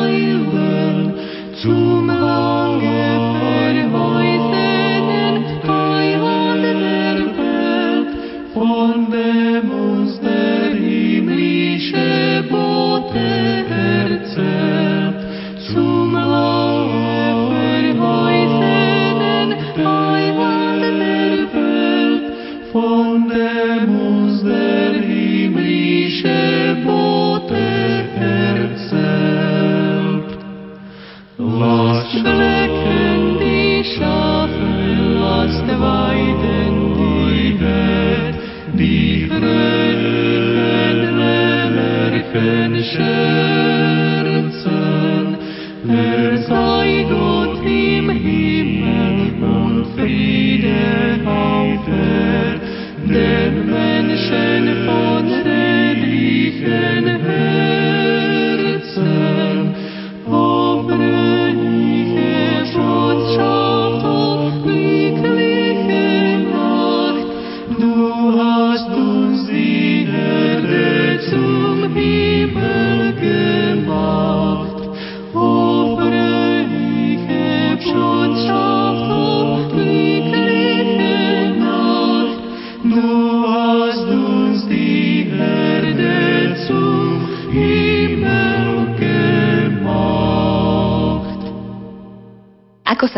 eilen, 0.03 0.45
zum 1.63 2.06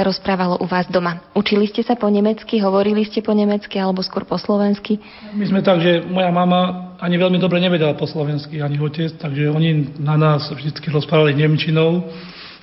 rozprávalo 0.09 0.56
u 0.59 0.66
vás 0.66 0.89
doma? 0.89 1.20
Učili 1.36 1.68
ste 1.68 1.85
sa 1.85 1.93
po 1.94 2.09
nemecky, 2.09 2.56
hovorili 2.64 3.05
ste 3.05 3.20
po 3.20 3.36
nemecky 3.36 3.76
alebo 3.76 4.01
skôr 4.01 4.24
po 4.24 4.40
slovensky? 4.40 4.97
My 5.36 5.44
sme 5.44 5.60
tak, 5.60 5.85
že 5.85 6.01
moja 6.09 6.32
mama 6.32 6.97
ani 6.97 7.20
veľmi 7.20 7.36
dobre 7.36 7.60
nevedela 7.60 7.93
po 7.93 8.09
slovensky, 8.09 8.64
ani 8.64 8.80
otec, 8.80 9.20
takže 9.20 9.52
oni 9.52 10.01
na 10.01 10.16
nás 10.16 10.48
vždy 10.48 10.72
rozprávali 10.89 11.36
nemčinou 11.36 12.09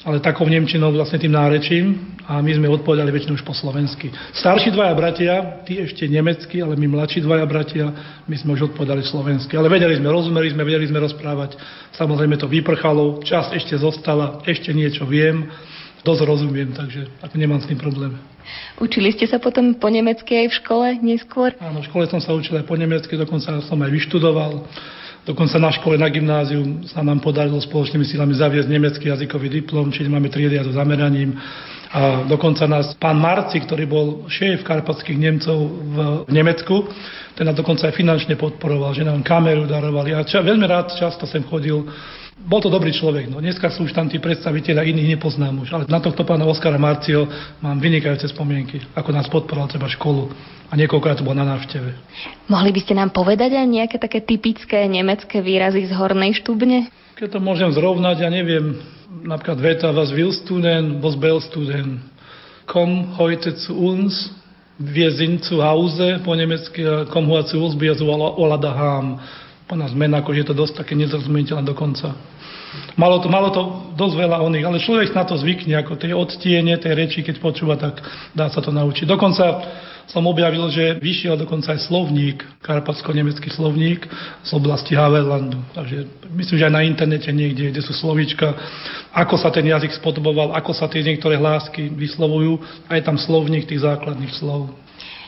ale 0.05 0.21
takou 0.21 0.45
Nemčinou 0.45 0.93
vlastne 0.93 1.17
tým 1.17 1.33
nárečím 1.33 2.13
a 2.29 2.37
my 2.37 2.53
sme 2.53 2.69
odpovedali 2.69 3.09
väčšinou 3.09 3.41
už 3.41 3.41
po 3.41 3.57
slovensky. 3.57 4.13
Starší 4.37 4.69
dvaja 4.69 4.93
bratia, 4.93 5.65
tí 5.65 5.81
ešte 5.81 6.05
nemecky, 6.05 6.61
ale 6.61 6.77
my 6.77 6.93
mladší 6.93 7.25
dvaja 7.25 7.49
bratia, 7.49 7.89
my 8.29 8.35
sme 8.37 8.53
už 8.53 8.69
odpovedali 8.69 9.01
slovensky. 9.01 9.57
Ale 9.57 9.65
vedeli 9.65 9.97
sme, 9.97 10.13
rozumeli 10.13 10.53
sme, 10.53 10.61
vedeli 10.61 10.85
sme 10.85 11.01
rozprávať. 11.01 11.57
Samozrejme 11.97 12.37
to 12.37 12.45
vyprchalo, 12.45 13.25
čas 13.25 13.49
ešte 13.49 13.81
zostala, 13.81 14.45
ešte 14.45 14.69
niečo 14.77 15.09
viem, 15.09 15.49
dosť 16.05 16.21
rozumiem, 16.21 16.69
takže 16.69 17.09
ako 17.25 17.35
nemám 17.35 17.59
s 17.59 17.67
tým 17.67 17.81
problém. 17.81 18.13
Učili 18.77 19.09
ste 19.09 19.25
sa 19.25 19.41
potom 19.41 19.73
po 19.73 19.89
nemecky 19.89 20.45
aj 20.45 20.47
v 20.53 20.57
škole 20.61 20.87
neskôr? 21.01 21.57
Áno, 21.57 21.81
v 21.81 21.89
škole 21.89 22.05
som 22.05 22.21
sa 22.21 22.37
učil 22.37 22.61
aj 22.61 22.69
po 22.69 22.77
nemecky, 22.77 23.17
dokonca 23.17 23.57
som 23.65 23.81
aj 23.81 23.89
vyštudoval. 23.89 24.69
Dokonca 25.25 25.57
na 25.57 25.73
škole, 25.73 25.97
na 25.97 26.05
gymnáziu 26.05 26.85
sa 26.85 27.01
nám 27.01 27.17
podarilo 27.17 27.57
spoločnými 27.57 28.05
silami 28.05 28.37
zaviesť 28.37 28.69
nemecký 28.69 29.09
jazykový 29.09 29.49
diplom, 29.49 29.89
čiže 29.89 30.05
máme 30.05 30.29
triedy 30.29 30.61
so 30.61 30.69
zameraním. 30.69 31.33
A 31.89 32.29
dokonca 32.29 32.69
nás 32.69 32.93
pán 33.01 33.17
Marci, 33.17 33.57
ktorý 33.57 33.89
bol 33.89 34.07
šéf 34.29 34.61
karpatských 34.61 35.17
Nemcov 35.17 35.57
v 35.65 35.97
Nemecku, 36.29 36.85
ten 37.33 37.49
nás 37.49 37.57
dokonca 37.57 37.89
aj 37.89 37.97
finančne 37.97 38.37
podporoval, 38.37 38.93
že 38.93 39.01
nám 39.01 39.25
kameru 39.25 39.65
darovali. 39.65 40.13
A 40.13 40.21
ča, 40.21 40.45
veľmi 40.45 40.69
rád 40.69 40.93
často 40.93 41.25
sem 41.25 41.41
chodil 41.41 41.81
bol 42.35 42.59
to 42.59 42.67
dobrý 42.67 42.91
človek, 42.91 43.31
no 43.31 43.39
dneska 43.39 43.71
sú 43.71 43.87
už 43.87 43.95
tam 43.95 44.11
tí 44.11 44.19
predstaviteľa 44.19 44.83
iných 44.83 45.15
nepoznám 45.15 45.55
už, 45.63 45.69
ale 45.71 45.83
na 45.87 46.03
tohto 46.03 46.27
pána 46.27 46.43
Oskara 46.43 46.75
Marcio 46.75 47.25
mám 47.63 47.79
vynikajúce 47.79 48.27
spomienky, 48.27 48.83
ako 48.91 49.09
nás 49.15 49.31
podporoval 49.31 49.71
treba 49.71 49.87
školu 49.87 50.27
a 50.67 50.73
niekoľkokrát 50.75 51.23
bol 51.23 51.31
na 51.31 51.47
návšteve. 51.47 51.95
Mohli 52.51 52.71
by 52.75 52.79
ste 52.83 52.93
nám 52.99 53.15
povedať 53.15 53.55
aj 53.55 53.67
nejaké 53.71 53.97
také 53.97 54.19
typické 54.19 54.83
nemecké 54.85 55.39
výrazy 55.39 55.87
z 55.87 55.95
hornej 55.95 56.35
štúbne? 56.43 56.91
Keď 57.15 57.33
to 57.33 57.39
môžem 57.39 57.71
zrovnať, 57.71 58.27
ja 58.27 58.29
neviem, 58.29 58.83
napríklad 59.23 59.63
veta 59.63 59.89
was 59.95 60.11
willst 60.11 60.43
du 60.51 60.59
denn, 60.59 60.99
was 60.99 61.15
bellst 61.15 61.55
du 61.55 61.63
denn? 61.63 62.03
Komm 62.67 63.15
heute 63.15 63.55
zu 63.55 63.71
uns, 63.79 64.11
wir 64.75 65.15
sind 65.15 65.47
zu 65.47 65.63
Hause, 65.63 66.19
po 66.19 66.35
nemecky, 66.35 66.83
komm 67.15 67.31
heute 67.31 67.55
zu 67.55 67.63
uns, 67.63 67.79
wir 67.79 67.95
daheim 67.95 69.23
nás 69.73 69.97
zmena, 69.97 70.21
ako 70.21 70.37
je 70.37 70.45
to 70.45 70.53
dosť 70.53 70.85
také 70.85 70.93
nezrozumiteľné 70.93 71.65
dokonca. 71.65 72.13
Malo 72.99 73.17
to, 73.17 73.27
malo 73.31 73.49
to 73.49 73.61
dosť 73.97 74.15
veľa 74.19 74.37
oných, 74.45 74.65
ale 74.67 74.83
človek 74.83 75.17
na 75.17 75.25
to 75.25 75.39
zvykne, 75.39 75.73
ako 75.79 75.97
tie 75.97 76.13
odtiene, 76.13 76.77
tie 76.77 76.93
reči, 76.93 77.25
keď 77.25 77.41
počúva, 77.41 77.73
tak 77.79 77.97
dá 78.35 78.51
sa 78.51 78.61
to 78.61 78.69
naučiť. 78.69 79.09
Dokonca 79.09 79.45
som 80.05 80.21
objavil, 80.29 80.69
že 80.69 81.01
vyšiel 81.01 81.33
dokonca 81.33 81.73
aj 81.73 81.89
slovník, 81.89 82.45
karpatsko-nemecký 82.61 83.49
slovník 83.49 84.05
z 84.45 84.51
oblasti 84.53 84.93
Havellandu. 84.93 85.57
Takže 85.73 86.29
myslím, 86.37 86.57
že 86.61 86.67
aj 86.69 86.75
na 86.77 86.85
internete 86.85 87.29
niekde, 87.33 87.73
kde 87.73 87.81
sú 87.81 87.95
slovíčka, 87.97 88.53
ako 89.09 89.35
sa 89.41 89.49
ten 89.49 89.65
jazyk 89.65 89.97
spodoboval, 89.97 90.53
ako 90.53 90.71
sa 90.77 90.85
tie 90.85 91.01
niektoré 91.01 91.41
hlásky 91.41 91.89
vyslovujú, 91.89 92.61
aj 92.85 93.01
tam 93.01 93.17
slovník 93.17 93.65
tých 93.65 93.81
základných 93.81 94.35
slov. 94.37 94.69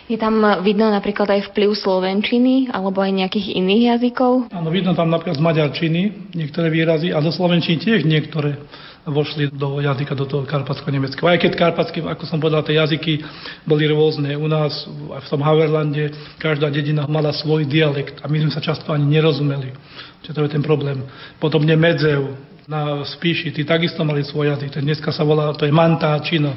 Je 0.08 0.16
tam 0.16 0.40
vidno 0.64 0.88
napríklad 0.88 1.28
aj 1.28 1.52
vplyv 1.52 1.76
slovenčiny 1.76 2.72
alebo 2.72 3.04
aj 3.04 3.12
nejakých 3.12 3.60
iných 3.60 3.84
jazykov? 3.92 4.48
Áno, 4.56 4.72
vidno 4.72 4.96
tam 4.96 5.12
napríklad 5.12 5.36
z 5.36 5.44
maďarčiny 5.44 6.32
niektoré 6.32 6.72
výrazy 6.72 7.12
a 7.12 7.20
do 7.20 7.28
slovenčiny 7.28 7.76
tiež 7.84 8.08
niektoré 8.08 8.56
vošli 9.04 9.52
do 9.52 9.84
jazyka, 9.84 10.16
do 10.16 10.24
toho 10.24 10.44
karpatsko-nemeckého. 10.48 11.28
Aj 11.28 11.40
keď 11.40 11.60
karpatsky, 11.60 12.04
ako 12.04 12.24
som 12.24 12.40
povedal, 12.40 12.64
tie 12.64 12.80
jazyky 12.80 13.24
boli 13.68 13.88
rôzne. 13.88 14.36
U 14.36 14.48
nás, 14.48 14.88
v 14.88 15.28
tom 15.28 15.44
Haverlande, 15.44 16.12
každá 16.40 16.72
dedina 16.72 17.08
mala 17.08 17.36
svoj 17.36 17.68
dialekt 17.68 18.24
a 18.24 18.32
my 18.32 18.48
sme 18.48 18.52
sa 18.52 18.64
často 18.64 18.96
ani 18.96 19.08
nerozumeli. 19.12 19.76
Čiže 20.24 20.36
to 20.36 20.44
je 20.44 20.54
ten 20.56 20.64
problém. 20.64 21.04
Potom 21.40 21.64
Medzev 21.68 22.36
na 22.68 23.04
Spíši, 23.04 23.56
tí 23.56 23.64
takisto 23.64 24.04
mali 24.04 24.28
svoj 24.28 24.56
jazyk. 24.56 24.80
Dneska 24.84 25.12
sa 25.12 25.24
volá, 25.24 25.56
to 25.56 25.64
je 25.64 25.72
mantáčino 25.72 26.52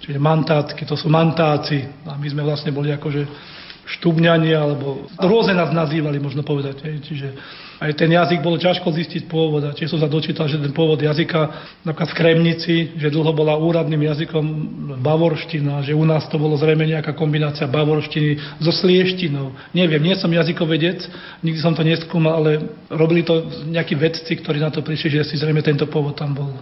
čiže 0.00 0.18
mantátky, 0.18 0.82
to 0.88 0.96
sú 0.96 1.12
mantáci. 1.12 1.84
A 2.08 2.16
my 2.16 2.26
sme 2.28 2.42
vlastne 2.42 2.72
boli 2.72 2.90
akože 2.90 3.22
štubňani, 3.98 4.50
alebo 4.54 5.10
rôzne 5.18 5.56
nás 5.56 5.74
nazývali, 5.74 6.22
možno 6.22 6.46
povedať. 6.46 6.78
Hej. 6.86 6.96
Čiže 7.10 7.28
aj 7.80 7.96
ten 7.96 8.12
jazyk 8.12 8.44
bolo 8.44 8.60
ťažko 8.60 8.92
zistiť 8.92 9.26
pôvod. 9.26 9.64
A 9.64 9.74
tiež 9.74 9.90
som 9.90 10.00
sa 10.00 10.06
dočítal, 10.06 10.46
že 10.46 10.60
ten 10.60 10.70
pôvod 10.70 11.00
jazyka 11.00 11.72
napríklad 11.82 12.10
v 12.12 12.18
Kremnici, 12.20 12.74
že 13.00 13.08
dlho 13.10 13.32
bola 13.32 13.56
úradným 13.56 14.04
jazykom 14.04 14.44
bavorština, 15.00 15.82
že 15.82 15.96
u 15.96 16.04
nás 16.04 16.28
to 16.28 16.36
bolo 16.36 16.54
zrejme 16.60 16.84
nejaká 16.86 17.16
kombinácia 17.16 17.66
bavorštiny 17.66 18.60
so 18.60 18.70
slieštinou. 18.70 19.56
Neviem, 19.72 20.06
nie 20.06 20.14
som 20.14 20.30
jazykovedec, 20.30 21.08
nikdy 21.40 21.58
som 21.58 21.72
to 21.72 21.82
neskúmal, 21.82 22.44
ale 22.44 22.62
robili 22.92 23.24
to 23.24 23.48
nejakí 23.66 23.96
vedci, 23.96 24.38
ktorí 24.38 24.60
na 24.60 24.70
to 24.70 24.84
prišli, 24.84 25.18
že 25.18 25.34
si 25.34 25.40
zrejme 25.40 25.64
tento 25.64 25.88
pôvod 25.88 26.14
tam 26.14 26.36
bol. 26.36 26.52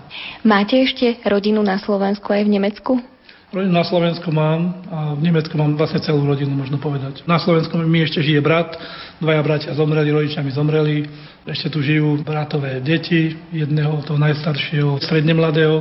Máte 0.47 0.79
ešte 0.79 1.19
rodinu 1.27 1.61
na 1.61 1.83
Slovensku 1.83 2.31
aj 2.31 2.47
v 2.47 2.53
Nemecku? 2.57 3.18
Rodinu 3.49 3.73
na 3.73 3.85
Slovensku 3.85 4.29
mám 4.29 4.85
a 4.93 5.17
v 5.17 5.25
Nemecku 5.25 5.57
mám 5.57 5.73
vlastne 5.73 6.05
celú 6.05 6.21
rodinu, 6.29 6.53
možno 6.53 6.77
povedať. 6.77 7.25
Na 7.25 7.41
Slovensku 7.41 7.81
mi 7.81 8.05
ešte 8.05 8.21
žije 8.21 8.45
brat, 8.45 8.77
dvaja 9.25 9.41
bratia 9.41 9.73
zomreli, 9.73 10.13
rodičia 10.13 10.45
mi 10.45 10.53
zomreli. 10.53 11.09
Ešte 11.49 11.73
tu 11.73 11.81
žijú 11.81 12.21
bratové 12.21 12.85
deti, 12.85 13.41
jedného, 13.49 14.05
toho 14.05 14.21
najstaršieho, 14.21 15.01
stredne 15.01 15.33
mladého. 15.33 15.81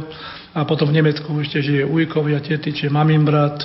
A 0.56 0.64
potom 0.64 0.88
v 0.88 1.04
Nemecku 1.04 1.28
ešte 1.44 1.60
žije 1.60 1.84
ujkovia, 1.84 2.40
tety, 2.40 2.72
čiže 2.72 2.88
mamín 2.88 3.28
brat. 3.28 3.60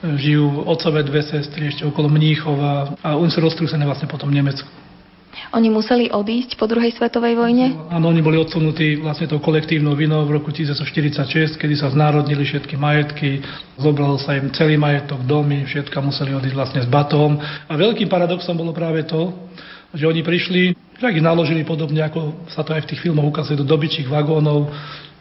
Žijú 0.00 0.64
otcové 0.64 1.04
dve 1.04 1.20
sestry 1.20 1.68
ešte 1.68 1.84
okolo 1.84 2.08
Mníchova 2.08 2.96
a 3.04 3.20
oni 3.20 3.28
sú 3.28 3.44
roztrúsené 3.44 3.84
vlastne 3.84 4.08
potom 4.08 4.32
v 4.32 4.40
Nemecku. 4.40 4.83
Oni 5.54 5.68
museli 5.70 6.10
odísť 6.10 6.58
po 6.58 6.66
druhej 6.66 6.94
svetovej 6.94 7.34
vojne? 7.38 7.74
Áno, 7.90 8.10
oni 8.10 8.22
boli 8.22 8.38
odsunutí 8.38 8.98
vlastne 8.98 9.30
tou 9.30 9.38
kolektívnou 9.38 9.94
vinou 9.94 10.26
v 10.26 10.38
roku 10.38 10.50
1946, 10.50 11.58
kedy 11.58 11.74
sa 11.78 11.90
znárodnili 11.90 12.42
všetky 12.42 12.74
majetky, 12.74 13.42
zobral 13.78 14.18
sa 14.18 14.34
im 14.34 14.50
celý 14.54 14.74
majetok, 14.74 15.22
domy, 15.26 15.66
všetka 15.66 15.98
museli 16.02 16.34
odísť 16.34 16.56
vlastne 16.56 16.80
s 16.82 16.88
batom. 16.88 17.38
A 17.70 17.72
veľkým 17.74 18.10
paradoxom 18.10 18.58
bolo 18.58 18.74
práve 18.74 19.06
to, 19.06 19.30
že 19.94 20.10
oni 20.10 20.26
prišli, 20.26 20.74
tak 20.98 21.14
ich 21.14 21.22
naložili 21.22 21.62
podobne, 21.62 22.02
ako 22.02 22.50
sa 22.50 22.66
to 22.66 22.74
aj 22.74 22.86
v 22.86 22.90
tých 22.94 23.02
filmoch 23.06 23.30
ukazuje, 23.30 23.62
do 23.62 23.66
dobyčích 23.66 24.10
vagónov, 24.10 24.66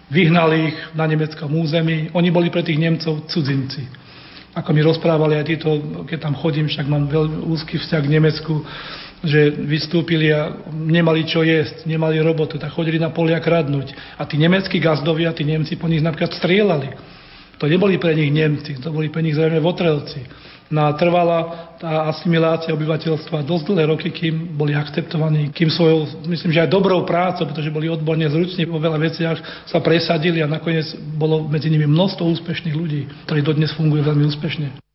vyhnali 0.09 0.73
ich 0.73 0.77
na 0.97 1.05
nemeckom 1.05 1.49
území. 1.57 2.09
Oni 2.13 2.29
boli 2.33 2.49
pre 2.49 2.65
tých 2.65 2.81
Nemcov 2.81 3.29
cudzinci. 3.29 3.85
Ako 4.53 4.69
mi 4.69 4.85
rozprávali 4.85 5.41
aj 5.41 5.45
títo, 5.49 5.69
keď 6.05 6.29
tam 6.29 6.37
chodím, 6.37 6.69
však 6.69 6.85
mám 6.85 7.09
veľmi 7.09 7.49
úzky 7.49 7.81
vzťah 7.81 8.01
k 8.05 8.13
Nemecku, 8.13 8.53
že 9.23 9.55
vystúpili 9.55 10.35
a 10.35 10.51
nemali 10.67 11.23
čo 11.23 11.47
jesť, 11.47 11.87
nemali 11.87 12.19
robotu, 12.19 12.59
tak 12.59 12.75
chodili 12.75 12.99
na 12.99 13.09
polia 13.09 13.39
kradnúť. 13.39 14.19
A 14.19 14.27
tí 14.27 14.35
nemeckí 14.35 14.83
gazdovia, 14.83 15.31
tí 15.31 15.47
Nemci 15.47 15.79
po 15.79 15.87
nich 15.87 16.03
napríklad 16.03 16.35
strieľali. 16.35 16.91
To 17.55 17.71
neboli 17.71 17.95
pre 17.95 18.11
nich 18.11 18.27
Nemci, 18.35 18.75
to 18.83 18.91
boli 18.91 19.07
pre 19.07 19.23
nich 19.23 19.39
zrejme 19.39 19.63
votrelci. 19.63 20.19
No 20.73 20.89
a 20.89 20.97
trvala 20.97 21.71
tá 21.77 22.09
asimilácia 22.09 22.73
obyvateľstva 22.73 23.45
dosť 23.45 23.63
dlhé 23.69 23.83
roky, 23.93 24.09
kým 24.09 24.57
boli 24.57 24.73
akceptovaní, 24.73 25.53
kým 25.53 25.69
svojou, 25.69 26.25
myslím, 26.27 26.49
že 26.49 26.65
aj 26.65 26.73
dobrou 26.73 27.05
prácou, 27.05 27.45
pretože 27.45 27.69
boli 27.69 27.87
odborne 27.87 28.25
zruční 28.25 28.65
vo 28.65 28.81
veľa 28.81 28.97
veciach, 28.97 29.37
sa 29.69 29.79
presadili 29.79 30.41
a 30.41 30.49
nakoniec 30.49 30.97
bolo 31.15 31.45
medzi 31.45 31.69
nimi 31.69 31.85
množstvo 31.85 32.25
úspešných 32.25 32.75
ľudí, 32.75 33.05
ktorí 33.29 33.45
dodnes 33.45 33.71
fungujú 33.77 34.01
veľmi 34.01 34.25
úspešne. 34.33 34.92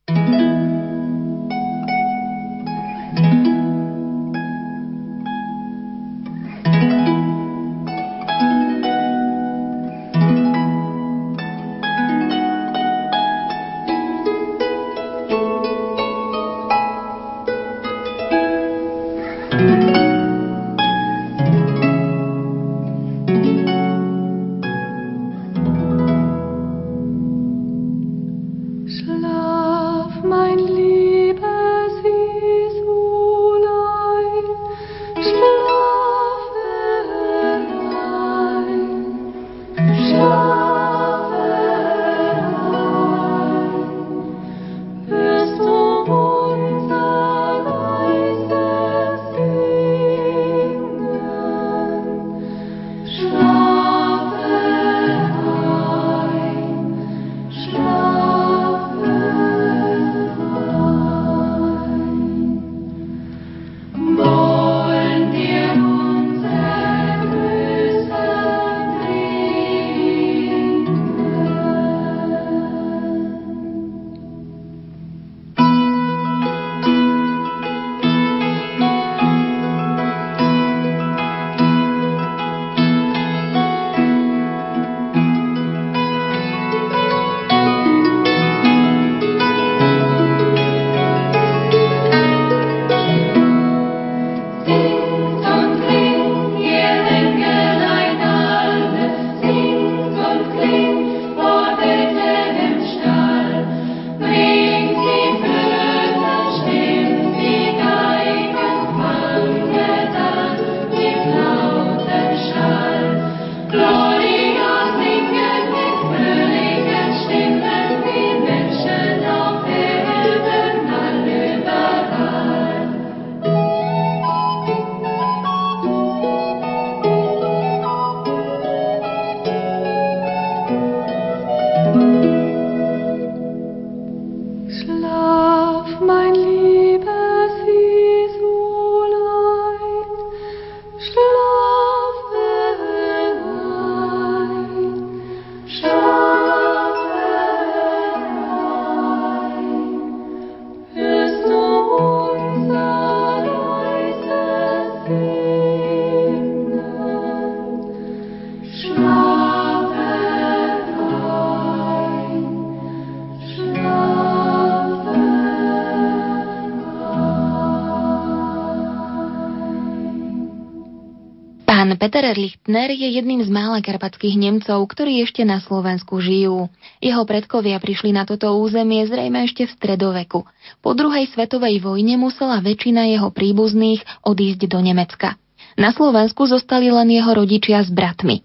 Peter 172.09 172.32
Lichtner 172.32 172.89
je 172.89 173.05
jedným 173.20 173.44
z 173.44 173.52
mála 173.52 173.85
karpatských 173.85 174.40
Nemcov, 174.40 174.80
ktorí 174.80 175.20
ešte 175.28 175.44
na 175.44 175.60
Slovensku 175.60 176.24
žijú. 176.24 176.72
Jeho 177.05 177.20
predkovia 177.28 177.76
prišli 177.76 178.16
na 178.16 178.24
toto 178.24 178.48
územie 178.56 179.05
zrejme 179.05 179.44
ešte 179.44 179.68
v 179.68 179.76
stredoveku. 179.76 180.48
Po 180.80 180.97
druhej 180.97 181.28
svetovej 181.28 181.85
vojne 181.85 182.16
musela 182.16 182.64
väčšina 182.64 183.12
jeho 183.12 183.28
príbuzných 183.28 184.24
odísť 184.24 184.72
do 184.72 184.80
Nemecka. 184.80 185.36
Na 185.76 185.93
Slovensku 185.93 186.48
zostali 186.48 186.89
len 186.89 187.12
jeho 187.12 187.28
rodičia 187.28 187.85
s 187.85 187.93
bratmi. 187.93 188.40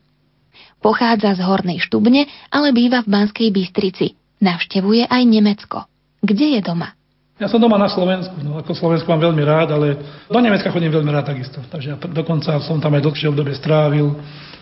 Pochádza 0.83 1.31
z 1.31 1.47
Hornej 1.47 1.79
Štubne, 1.79 2.27
ale 2.51 2.75
býva 2.75 2.99
v 2.99 3.15
Banskej 3.15 3.47
Bystrici. 3.47 4.19
Navštevuje 4.43 5.07
aj 5.07 5.23
Nemecko. 5.23 5.87
Kde 6.19 6.59
je 6.59 6.61
doma? 6.67 6.99
Ja 7.41 7.49
som 7.49 7.57
doma 7.57 7.81
na 7.81 7.89
Slovensku, 7.89 8.37
no 8.45 8.61
ako 8.61 8.77
Slovensku 8.77 9.09
mám 9.09 9.17
veľmi 9.17 9.41
rád, 9.41 9.73
ale 9.73 9.97
do 10.29 10.37
Nemecka 10.37 10.69
chodím 10.69 10.93
veľmi 10.93 11.09
rád 11.09 11.33
takisto. 11.33 11.57
Takže 11.65 11.87
ja 11.89 11.97
dokonca 11.97 12.61
som 12.61 12.77
tam 12.77 12.93
aj 12.93 13.01
dlhšie 13.09 13.33
obdobie 13.33 13.57
strávil. 13.57 14.13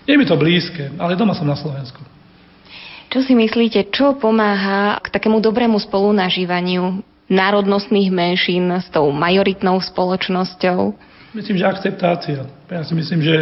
Je 0.07 0.15
mi 0.15 0.23
to 0.23 0.39
blízke, 0.39 0.87
ale 0.95 1.19
doma 1.19 1.35
som 1.35 1.43
na 1.43 1.59
Slovensku. 1.59 1.99
Čo 3.11 3.27
si 3.27 3.35
myslíte, 3.35 3.91
čo 3.91 4.15
pomáha 4.15 5.03
k 5.03 5.11
takému 5.11 5.43
dobrému 5.43 5.75
spolunažívaniu 5.83 7.03
národnostných 7.27 8.07
menšín 8.07 8.71
s 8.71 8.87
tou 8.87 9.11
majoritnou 9.11 9.75
spoločnosťou? 9.83 10.95
Myslím, 11.35 11.59
že 11.59 11.67
akceptácia. 11.67 12.47
Ja 12.71 12.87
si 12.87 12.95
myslím, 12.95 13.19
že 13.19 13.35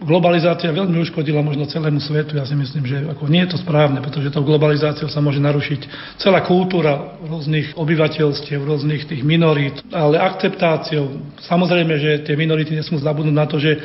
globalizácia 0.00 0.72
veľmi 0.72 0.96
uškodila 1.04 1.44
možno 1.44 1.68
celému 1.68 2.00
svetu. 2.00 2.40
Ja 2.40 2.48
si 2.48 2.56
myslím, 2.56 2.84
že 2.88 2.96
ako 3.12 3.28
nie 3.28 3.44
je 3.44 3.52
to 3.52 3.58
správne, 3.60 4.00
pretože 4.00 4.32
tou 4.32 4.46
globalizáciou 4.46 5.12
sa 5.12 5.20
môže 5.20 5.42
narušiť 5.42 5.80
celá 6.16 6.40
kultúra 6.46 7.20
rôznych 7.26 7.76
obyvateľstiev, 7.76 8.64
rôznych 8.64 9.04
tých 9.04 9.20
minorít, 9.26 9.84
ale 9.92 10.16
akceptáciou. 10.16 11.36
Samozrejme, 11.44 11.94
že 11.98 12.10
tie 12.24 12.38
minority 12.38 12.72
nesmú 12.72 12.96
zabudnúť 13.02 13.36
na 13.36 13.44
to, 13.44 13.60
že 13.60 13.76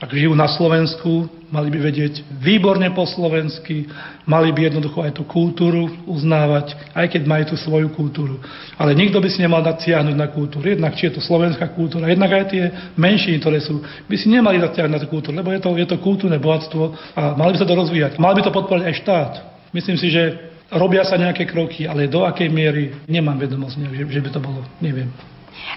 ak 0.00 0.16
žijú 0.16 0.32
na 0.32 0.48
Slovensku, 0.48 1.28
mali 1.52 1.68
by 1.68 1.92
vedieť 1.92 2.24
výborne 2.40 2.88
po 2.96 3.04
slovensky, 3.04 3.84
mali 4.24 4.48
by 4.48 4.72
jednoducho 4.72 5.04
aj 5.04 5.12
tú 5.12 5.28
kultúru 5.28 5.92
uznávať, 6.08 6.72
aj 6.96 7.06
keď 7.12 7.22
majú 7.28 7.44
tú 7.52 7.56
svoju 7.60 7.92
kultúru. 7.92 8.40
Ale 8.80 8.96
nikto 8.96 9.20
by 9.20 9.28
si 9.28 9.44
nemal 9.44 9.60
natiahnuť 9.60 10.16
na 10.16 10.32
kultúru. 10.32 10.72
Jednak 10.72 10.96
či 10.96 11.12
je 11.12 11.20
to 11.20 11.22
slovenská 11.22 11.76
kultúra, 11.76 12.08
jednak 12.08 12.32
aj 12.32 12.48
tie 12.48 12.64
menšiny, 12.96 13.44
ktoré 13.44 13.60
sú, 13.60 13.84
by 14.08 14.16
si 14.16 14.32
nemali 14.32 14.56
natiahnuť 14.56 14.94
na 14.96 15.02
tú 15.04 15.08
kultúru, 15.12 15.36
lebo 15.36 15.52
je 15.52 15.60
to, 15.60 15.70
je 15.76 15.86
to 15.92 15.96
kultúrne 16.00 16.40
bohatstvo 16.40 16.96
a 17.12 17.36
mali 17.36 17.52
by 17.52 17.58
sa 17.60 17.68
to 17.68 17.76
rozvíjať. 17.76 18.16
Mal 18.16 18.32
by 18.32 18.40
to 18.40 18.56
podporiť 18.56 18.84
aj 18.88 18.94
štát. 19.04 19.32
Myslím 19.76 20.00
si, 20.00 20.08
že 20.08 20.48
robia 20.72 21.04
sa 21.04 21.20
nejaké 21.20 21.44
kroky, 21.44 21.84
ale 21.84 22.08
do 22.08 22.24
akej 22.24 22.48
miery 22.48 23.04
nemám 23.04 23.36
vedomosť, 23.36 23.84
že, 23.90 24.16
že 24.16 24.20
by 24.24 24.30
to 24.32 24.40
bolo, 24.40 24.64
neviem. 24.80 25.12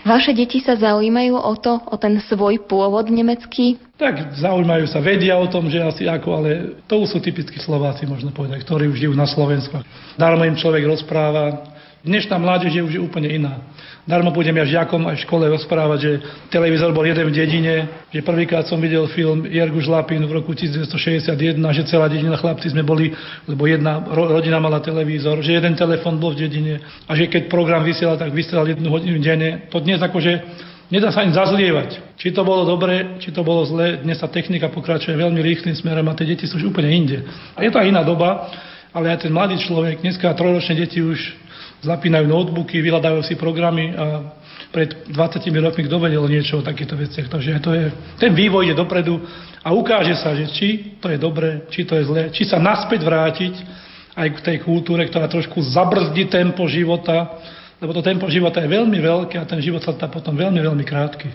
Vaše 0.03 0.35
deti 0.35 0.59
sa 0.59 0.75
zaujímajú 0.75 1.35
o 1.39 1.53
to, 1.55 1.79
o 1.87 1.95
ten 1.95 2.19
svoj 2.27 2.59
pôvod 2.67 3.07
nemecký? 3.07 3.79
Tak 3.95 4.35
zaujímajú 4.35 4.85
sa, 4.91 4.99
vedia 4.99 5.39
o 5.39 5.47
tom, 5.47 5.71
že 5.71 5.79
asi 5.79 6.03
ako, 6.05 6.29
ale 6.35 6.49
to 6.91 7.03
sú 7.07 7.23
typickí 7.23 7.55
Slováci, 7.61 8.03
možno 8.03 8.35
povedať, 8.35 8.67
ktorí 8.67 8.91
už 8.91 8.99
žijú 8.99 9.13
na 9.15 9.27
Slovensku. 9.29 9.79
Darmo 10.19 10.43
im 10.43 10.59
človek 10.59 10.83
rozpráva. 10.83 11.72
Dnešná 12.03 12.35
mládež 12.35 12.75
je 12.75 12.83
už 12.83 12.99
úplne 12.99 13.31
iná. 13.31 13.63
Darmo 14.03 14.35
budem 14.35 14.51
ja 14.59 14.67
žiakom 14.67 15.07
aj 15.07 15.15
v 15.15 15.23
škole 15.23 15.47
rozprávať, 15.47 15.99
že 16.03 16.11
televízor 16.51 16.91
bol 16.91 17.07
jeden 17.07 17.23
v 17.23 17.31
dedine, 17.31 17.75
že 18.11 18.19
prvýkrát 18.19 18.67
som 18.67 18.75
videl 18.75 19.07
film 19.15 19.47
Jergu 19.47 19.79
Žlapin 19.79 20.19
v 20.27 20.35
roku 20.35 20.51
1961, 20.51 21.55
že 21.71 21.87
celá 21.87 22.11
dedina 22.11 22.35
chlapci 22.35 22.75
sme 22.75 22.83
boli, 22.83 23.15
lebo 23.47 23.63
jedna 23.71 24.03
rodina 24.11 24.59
mala 24.59 24.83
televízor, 24.83 25.39
že 25.39 25.55
jeden 25.55 25.79
telefon 25.79 26.19
bol 26.19 26.35
v 26.35 26.43
dedine 26.43 26.83
a 27.07 27.15
že 27.15 27.31
keď 27.31 27.47
program 27.47 27.87
vysielal, 27.87 28.19
tak 28.19 28.35
vysielal 28.35 28.67
jednu 28.67 28.91
hodinu 28.91 29.23
denne. 29.23 29.71
To 29.71 29.79
dnes 29.79 30.03
akože 30.03 30.43
nedá 30.91 31.07
sa 31.07 31.23
ani 31.23 31.31
zazlievať. 31.31 32.19
Či 32.19 32.35
to 32.35 32.43
bolo 32.43 32.67
dobre, 32.67 33.15
či 33.23 33.31
to 33.31 33.47
bolo 33.47 33.63
zle, 33.63 34.03
dnes 34.03 34.19
sa 34.19 34.27
technika 34.27 34.67
pokračuje 34.67 35.15
veľmi 35.15 35.39
rýchlým 35.39 35.79
smerom 35.79 36.11
a 36.11 36.17
tie 36.19 36.27
deti 36.27 36.51
sú 36.51 36.59
už 36.59 36.75
úplne 36.75 36.91
inde. 36.91 37.23
A 37.55 37.63
je 37.63 37.71
to 37.71 37.79
aj 37.79 37.87
iná 37.87 38.03
doba, 38.03 38.51
ale 38.93 39.09
aj 39.09 39.25
ten 39.25 39.33
mladý 39.33 39.57
človek, 39.63 40.05
dneska 40.05 40.35
trojročné 40.37 40.75
deti 40.77 41.01
už 41.01 41.17
zapínajú 41.83 42.25
notebooky, 42.25 42.79
vyhľadajú 42.79 43.19
si 43.27 43.35
programy 43.35 43.91
a 43.93 44.33
pred 44.73 45.05
20 45.11 45.13
rokmi 45.61 45.85
kto 45.85 46.01
vedel 46.01 46.25
niečo 46.25 46.63
o 46.63 46.65
takýchto 46.65 46.97
veciach. 46.97 47.27
Takže 47.29 47.61
to 47.61 47.71
je, 47.77 47.85
ten 48.17 48.33
vývoj 48.33 48.65
ide 48.65 48.75
dopredu 48.75 49.21
a 49.61 49.69
ukáže 49.69 50.17
sa, 50.17 50.33
že 50.33 50.49
či 50.49 50.97
to 50.97 51.13
je 51.13 51.21
dobré, 51.21 51.69
či 51.69 51.85
to 51.85 51.93
je 51.93 52.03
zlé, 52.09 52.21
či 52.33 52.47
sa 52.47 52.57
naspäť 52.57 53.05
vrátiť 53.05 53.53
aj 54.17 54.27
k 54.33 54.39
tej 54.41 54.57
kultúre, 54.65 55.05
ktorá 55.05 55.29
trošku 55.29 55.61
zabrzdí 55.61 56.25
tempo 56.31 56.65
života, 56.65 57.37
lebo 57.77 57.93
to 57.93 58.01
tempo 58.01 58.25
života 58.31 58.63
je 58.63 58.73
veľmi 58.73 58.97
veľké 58.97 59.37
a 59.37 59.45
ten 59.45 59.61
život 59.61 59.83
sa 59.85 59.93
tá 59.93 60.09
potom 60.09 60.33
veľmi, 60.33 60.57
veľmi 60.57 60.85
krátky. 60.87 61.29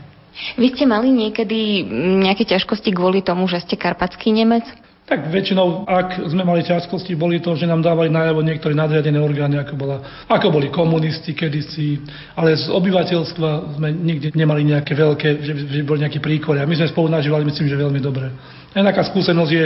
Vy 0.54 0.74
ste 0.74 0.86
mali 0.86 1.10
niekedy 1.10 1.82
nejaké 2.22 2.46
ťažkosti 2.46 2.94
kvôli 2.94 3.26
tomu, 3.26 3.50
že 3.50 3.58
ste 3.62 3.74
karpatský 3.74 4.30
Nemec? 4.30 4.66
Tak 5.08 5.32
väčšinou, 5.32 5.88
ak 5.88 6.28
sme 6.28 6.44
mali 6.44 6.60
ťažkosti, 6.60 7.16
boli 7.16 7.40
to, 7.40 7.56
že 7.56 7.64
nám 7.64 7.80
dávali 7.80 8.12
najavo 8.12 8.44
niektoré 8.44 8.76
nadriadené 8.76 9.16
orgány, 9.16 9.56
ako, 9.56 9.72
bola, 9.72 10.04
ako 10.28 10.52
boli 10.52 10.68
komunisti 10.68 11.32
kedysi, 11.32 11.96
ale 12.36 12.52
z 12.52 12.68
obyvateľstva 12.68 13.80
sme 13.80 13.88
nikdy 13.88 14.36
nemali 14.36 14.68
nejaké 14.68 14.92
veľké, 14.92 15.40
že, 15.40 15.52
že 15.64 15.80
boli 15.88 16.04
nejaké 16.04 16.20
príkory. 16.20 16.60
A 16.60 16.68
my 16.68 16.76
sme 16.76 16.92
spolu 16.92 17.08
nažívali, 17.08 17.48
myslím, 17.48 17.72
že 17.72 17.80
veľmi 17.80 18.00
dobre. 18.04 18.28
A 18.78 18.86
taká 18.94 19.02
skúsenosť 19.10 19.50
je 19.50 19.64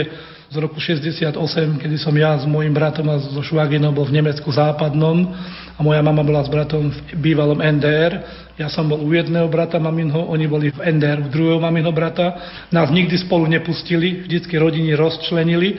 z 0.49 0.55
roku 0.57 0.81
68, 0.81 1.37
kedy 1.77 2.01
som 2.01 2.09
ja 2.17 2.33
s 2.33 2.49
mojim 2.49 2.73
bratom 2.73 3.05
a 3.13 3.21
so 3.21 3.45
švaginou 3.45 3.93
bol 3.93 4.09
v 4.09 4.17
Nemecku 4.17 4.49
západnom 4.49 5.29
a 5.77 5.79
moja 5.85 6.01
mama 6.01 6.25
bola 6.25 6.41
s 6.41 6.49
bratom 6.49 6.89
v 6.89 6.97
bývalom 7.21 7.61
NDR. 7.61 8.25
Ja 8.57 8.73
som 8.73 8.89
bol 8.89 8.97
u 8.97 9.13
jedného 9.13 9.45
brata 9.53 9.77
maminho, 9.77 10.17
oni 10.33 10.49
boli 10.49 10.73
v 10.73 10.81
NDR 10.97 11.21
u 11.21 11.29
druhého 11.29 11.61
maminho 11.61 11.93
brata. 11.93 12.41
Nás 12.73 12.89
nikdy 12.89 13.13
spolu 13.21 13.45
nepustili, 13.45 14.25
vždycky 14.25 14.57
rodiny 14.57 14.97
rozčlenili, 14.97 15.77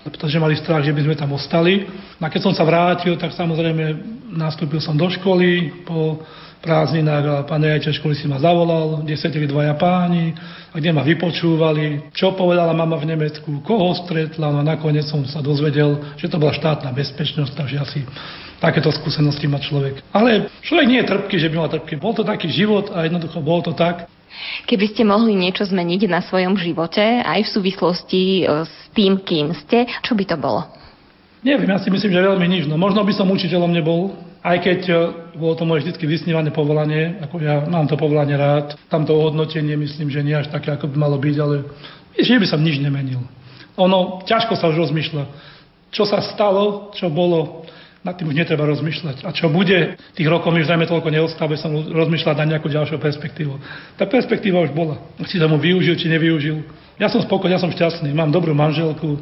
pretože 0.00 0.40
mali 0.40 0.56
strach, 0.56 0.80
že 0.80 0.96
by 0.96 1.04
sme 1.04 1.20
tam 1.20 1.36
ostali. 1.36 1.84
A 2.16 2.32
keď 2.32 2.48
som 2.48 2.56
sa 2.56 2.64
vrátil, 2.64 3.12
tak 3.20 3.36
samozrejme 3.36 3.84
nastúpil 4.40 4.80
som 4.80 4.96
do 4.96 5.04
školy 5.12 5.84
po 5.84 6.24
prázdninách 6.60 7.24
a 7.24 7.34
pán 7.48 7.64
riaditeľ 7.64 7.92
školy 7.96 8.14
si 8.14 8.28
ma 8.28 8.36
zavolal, 8.36 9.00
kde 9.02 9.16
sedeli 9.16 9.48
dvaja 9.48 9.74
páni 9.80 10.36
a 10.70 10.76
kde 10.76 10.92
ma 10.92 11.00
vypočúvali, 11.02 12.12
čo 12.12 12.36
povedala 12.36 12.76
mama 12.76 13.00
v 13.00 13.16
Nemecku, 13.16 13.64
koho 13.64 13.96
stretla, 14.04 14.52
no 14.52 14.60
a 14.60 14.64
nakoniec 14.64 15.08
som 15.08 15.24
sa 15.24 15.40
dozvedel, 15.40 16.16
že 16.20 16.28
to 16.28 16.36
bola 16.36 16.52
štátna 16.52 16.92
bezpečnosť, 16.92 17.52
takže 17.56 17.76
asi 17.80 18.00
takéto 18.60 18.92
skúsenosti 18.92 19.48
má 19.48 19.56
človek. 19.56 20.04
Ale 20.12 20.52
človek 20.60 20.86
nie 20.86 21.00
je 21.00 21.10
trpký, 21.10 21.36
že 21.40 21.48
by 21.48 21.56
mal 21.56 21.72
trpký. 21.72 21.96
Bol 21.96 22.12
to 22.12 22.22
taký 22.22 22.52
život 22.52 22.92
a 22.92 23.08
jednoducho 23.08 23.40
bol 23.40 23.64
to 23.64 23.72
tak. 23.72 24.04
Keby 24.68 24.94
ste 24.94 25.02
mohli 25.02 25.34
niečo 25.34 25.66
zmeniť 25.66 26.06
na 26.06 26.22
svojom 26.22 26.54
živote, 26.54 27.02
aj 27.02 27.40
v 27.44 27.50
súvislosti 27.50 28.22
e, 28.46 28.62
s 28.62 28.74
tým, 28.94 29.18
kým 29.26 29.50
ste, 29.66 29.90
čo 30.06 30.14
by 30.14 30.22
to 30.22 30.36
bolo? 30.38 30.70
Neviem, 31.40 31.72
ja 31.72 31.80
si 31.80 31.88
myslím, 31.90 32.12
že 32.14 32.20
veľmi 32.20 32.46
nič. 32.46 32.64
No, 32.68 32.76
možno 32.76 33.02
by 33.02 33.10
som 33.16 33.26
učiteľom 33.26 33.72
nebol, 33.72 34.12
aj 34.40 34.56
keď 34.64 34.80
e, 34.88 34.94
bolo 35.36 35.54
to 35.56 35.68
moje 35.68 35.84
vždy 35.84 36.00
vysnívané 36.08 36.48
povolanie, 36.48 37.20
ako 37.20 37.36
ja 37.44 37.60
mám 37.68 37.84
to 37.84 38.00
povolanie 38.00 38.36
rád, 38.36 38.72
tam 38.88 39.04
to 39.04 39.12
ohodnotenie 39.12 39.76
myslím, 39.76 40.08
že 40.08 40.24
nie 40.24 40.32
až 40.32 40.48
také, 40.48 40.72
ako 40.72 40.88
by 40.88 40.96
malo 40.96 41.16
byť, 41.20 41.36
ale 41.40 41.56
že 42.16 42.40
by 42.40 42.46
som 42.48 42.64
nič 42.64 42.80
nemenil. 42.80 43.20
Ono, 43.76 44.24
ťažko 44.24 44.56
sa 44.56 44.68
už 44.72 44.88
rozmýšľa. 44.88 45.24
Čo 45.90 46.04
sa 46.08 46.20
stalo, 46.24 46.92
čo 46.96 47.08
bolo, 47.12 47.64
nad 48.00 48.16
tým 48.16 48.32
už 48.32 48.36
netreba 48.36 48.64
rozmýšľať. 48.64 49.28
A 49.28 49.30
čo 49.36 49.52
bude, 49.52 50.00
tých 50.16 50.28
rokov 50.28 50.56
mi 50.56 50.64
už 50.64 50.72
zrejme 50.72 50.88
toľko 50.88 51.12
neostáva, 51.12 51.52
som 51.60 51.72
rozmýšľať 51.72 52.36
na 52.40 52.56
nejakú 52.56 52.72
ďalšiu 52.72 52.96
perspektívu. 52.96 53.60
Tá 54.00 54.08
perspektíva 54.08 54.64
už 54.64 54.72
bola. 54.72 54.96
Či 55.20 55.36
som 55.36 55.52
mu 55.52 55.60
využil, 55.60 56.00
či 56.00 56.08
nevyužil. 56.08 56.64
Ja 56.96 57.12
som 57.12 57.20
spokojný, 57.20 57.56
ja 57.56 57.60
som 57.60 57.68
šťastný, 57.68 58.12
mám 58.16 58.32
dobrú 58.32 58.56
manželku, 58.56 59.20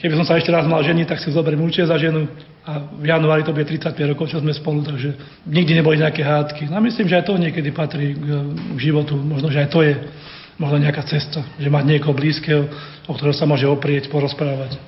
Keby 0.00 0.20
som 0.20 0.26
sa 0.26 0.36
ešte 0.36 0.52
raz 0.52 0.64
mal 0.68 0.80
ženiť, 0.84 1.06
tak 1.08 1.20
si 1.20 1.32
zoberiem 1.32 1.64
určite 1.64 1.88
za 1.88 1.96
ženu 1.96 2.28
a 2.64 2.80
v 2.96 3.04
januári 3.08 3.44
to 3.44 3.52
bude 3.52 3.68
35 3.68 3.96
rokov, 4.16 4.32
čo 4.32 4.40
sme 4.40 4.52
spolu, 4.56 4.80
takže 4.80 5.16
nikdy 5.44 5.80
neboli 5.80 6.00
nejaké 6.00 6.24
hádky. 6.24 6.72
No 6.72 6.80
a 6.80 6.84
myslím, 6.84 7.08
že 7.08 7.20
aj 7.20 7.24
to 7.28 7.36
niekedy 7.36 7.68
patrí 7.76 8.16
k, 8.16 8.24
k 8.48 8.78
životu, 8.80 9.16
možno, 9.20 9.52
že 9.52 9.64
aj 9.64 9.68
to 9.68 9.84
je 9.84 9.92
možno 10.56 10.80
nejaká 10.80 11.04
cesta, 11.04 11.44
že 11.60 11.68
mať 11.68 11.84
niekoho 11.84 12.16
blízkeho, 12.16 12.64
o 13.04 13.12
ktorého 13.12 13.36
sa 13.36 13.44
môže 13.44 13.68
oprieť, 13.68 14.08
porozprávať. 14.08 14.80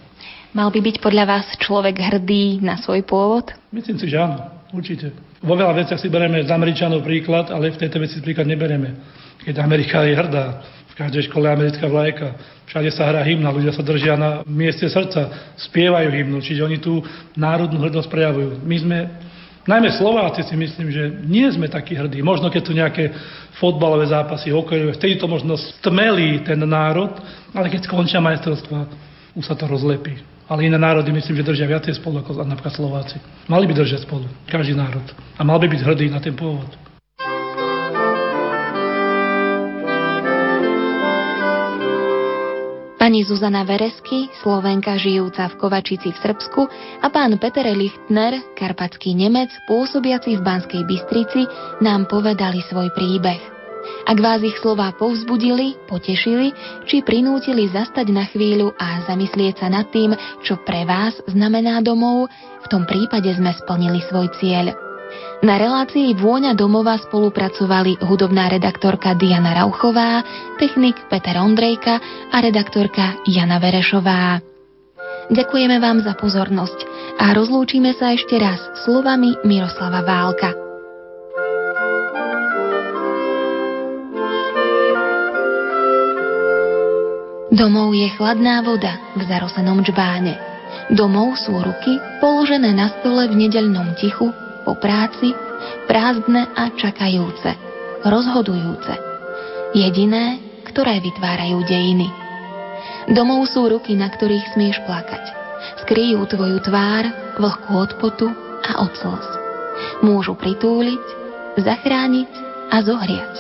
Mal 0.57 0.73
by 0.73 0.81
byť 0.81 0.97
podľa 1.05 1.25
vás 1.29 1.47
človek 1.61 2.01
hrdý 2.01 2.65
na 2.65 2.81
svoj 2.81 3.05
pôvod? 3.05 3.53
Myslím 3.69 4.01
si, 4.01 4.09
že 4.09 4.17
áno, 4.17 4.41
určite. 4.73 5.13
Vo 5.45 5.53
veľa 5.53 5.77
veciach 5.85 6.01
si 6.01 6.09
bereme 6.09 6.41
z 6.41 6.49
Američanov 6.49 7.05
príklad, 7.05 7.53
ale 7.53 7.77
v 7.77 7.81
tejto 7.85 8.01
veci 8.01 8.25
príklad 8.25 8.49
neberieme. 8.49 8.97
Keď 9.45 9.61
Amerika 9.61 10.01
je 10.01 10.17
hrdá, 10.17 10.65
každej 10.97 11.29
škole 11.29 11.45
americká 11.45 11.87
vlajka. 11.87 12.56
Všade 12.67 12.91
sa 12.91 13.07
hrá 13.07 13.23
hymna, 13.23 13.55
ľudia 13.55 13.71
sa 13.71 13.87
držia 13.87 14.19
na 14.19 14.43
mieste 14.43 14.91
srdca, 14.91 15.55
spievajú 15.71 16.11
hymnu, 16.11 16.43
čiže 16.43 16.67
oni 16.67 16.83
tú 16.83 16.99
národnú 17.39 17.79
hrdosť 17.79 18.11
prejavujú. 18.11 18.59
My 18.67 18.77
sme, 18.83 18.99
najmä 19.71 19.95
Slováci 19.95 20.43
si 20.43 20.59
myslím, 20.59 20.91
že 20.91 21.03
nie 21.31 21.47
sme 21.55 21.71
takí 21.71 21.95
hrdí. 21.95 22.19
Možno 22.27 22.51
keď 22.51 22.63
tu 22.67 22.75
nejaké 22.75 23.15
fotbalové 23.63 24.11
zápasy, 24.11 24.51
hokejové, 24.51 24.99
vtedy 24.99 25.15
to 25.15 25.31
možno 25.31 25.55
stmelí 25.55 26.43
ten 26.43 26.59
národ, 26.67 27.15
ale 27.55 27.71
keď 27.71 27.87
skončia 27.87 28.19
majstrovstva, 28.19 28.91
už 29.39 29.47
sa 29.47 29.55
to 29.55 29.71
rozlepí. 29.71 30.19
Ale 30.47 30.67
iné 30.67 30.79
národy 30.79 31.11
myslím, 31.11 31.43
že 31.43 31.47
držia 31.47 31.67
viacej 31.71 31.99
spolu 31.99 32.23
ako 32.23 32.43
napríklad 32.43 32.75
Slováci. 32.75 33.19
Mali 33.51 33.67
by 33.67 33.75
držať 33.79 34.07
spolu, 34.07 34.27
každý 34.47 34.75
národ. 34.79 35.03
A 35.39 35.43
mal 35.43 35.59
by 35.59 35.71
byť 35.71 35.81
hrdý 35.83 36.07
na 36.11 36.23
ten 36.23 36.35
pôvod. 36.35 36.86
Pani 43.07 43.23
Zuzana 43.23 43.63
Veresky, 43.63 44.27
Slovenka 44.43 44.99
žijúca 44.99 45.47
v 45.47 45.63
Kovačici 45.63 46.11
v 46.11 46.19
Srbsku 46.27 46.67
a 46.99 47.07
pán 47.07 47.39
Peter 47.39 47.63
Lichtner, 47.71 48.43
karpatský 48.59 49.15
Nemec, 49.15 49.47
pôsobiaci 49.71 50.35
v 50.35 50.43
Banskej 50.43 50.83
Bystrici, 50.83 51.47
nám 51.79 52.11
povedali 52.11 52.59
svoj 52.67 52.91
príbeh. 52.99 53.39
Ak 54.11 54.19
vás 54.19 54.43
ich 54.43 54.59
slova 54.59 54.91
povzbudili, 54.99 55.79
potešili, 55.87 56.51
či 56.91 57.07
prinútili 57.07 57.71
zastať 57.71 58.11
na 58.11 58.27
chvíľu 58.27 58.75
a 58.75 59.07
zamyslieť 59.07 59.63
sa 59.63 59.71
nad 59.71 59.87
tým, 59.95 60.11
čo 60.43 60.59
pre 60.67 60.83
vás 60.83 61.15
znamená 61.31 61.79
domov, 61.87 62.27
v 62.59 62.67
tom 62.67 62.91
prípade 62.91 63.31
sme 63.39 63.55
splnili 63.55 64.03
svoj 64.03 64.35
cieľ. 64.43 64.86
Na 65.45 65.61
relácii 65.61 66.17
Vôňa 66.17 66.57
domova 66.57 66.97
spolupracovali 66.97 68.01
hudobná 68.03 68.49
redaktorka 68.49 69.13
Diana 69.15 69.53
Rauchová, 69.53 70.25
technik 70.57 70.97
Peter 71.13 71.37
Ondrejka 71.39 72.01
a 72.33 72.37
redaktorka 72.41 73.21
Jana 73.29 73.61
Verešová. 73.61 74.41
Ďakujeme 75.27 75.77
vám 75.83 76.07
za 76.07 76.15
pozornosť 76.15 76.79
a 77.19 77.35
rozlúčime 77.35 77.93
sa 77.99 78.15
ešte 78.15 78.39
raz 78.39 78.63
slovami 78.87 79.35
Miroslava 79.43 80.01
Válka. 80.07 80.55
Domov 87.57 87.97
je 87.97 88.09
chladná 88.21 88.61
voda 88.61 89.01
v 89.17 89.23
zarosenom 89.25 89.81
džbáne. 89.81 90.37
Domov 90.93 91.41
sú 91.41 91.57
ruky 91.57 91.99
položené 92.21 92.71
na 92.77 92.93
stole 93.01 93.27
v 93.33 93.49
nedeľnom 93.49 93.97
tichu, 93.97 94.29
po 94.67 94.75
práci, 94.75 95.31
prázdne 95.87 96.51
a 96.59 96.75
čakajúce, 96.75 97.55
rozhodujúce. 98.03 98.95
Jediné, 99.79 100.43
ktoré 100.67 100.99
vytvárajú 100.99 101.63
dejiny. 101.63 102.11
Domov 103.15 103.47
sú 103.47 103.71
ruky, 103.71 103.95
na 103.95 104.11
ktorých 104.11 104.59
smieš 104.59 104.83
plakať. 104.83 105.25
Skryjú 105.87 106.27
tvoju 106.27 106.59
tvár, 106.67 107.07
vlhku 107.39 107.71
od 107.71 107.91
potu 108.03 108.27
a 108.67 108.83
od. 108.83 108.95
Môžu 110.03 110.35
pritúliť, 110.35 111.05
zachrániť 111.63 112.31
a 112.75 112.83
zohriať, 112.83 113.35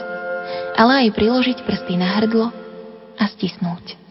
ale 0.79 1.07
aj 1.07 1.17
priložiť 1.19 1.59
prsty 1.67 1.99
na 1.99 2.23
hrdlo 2.23 2.55
a 3.19 3.25
stisnúť. 3.27 4.06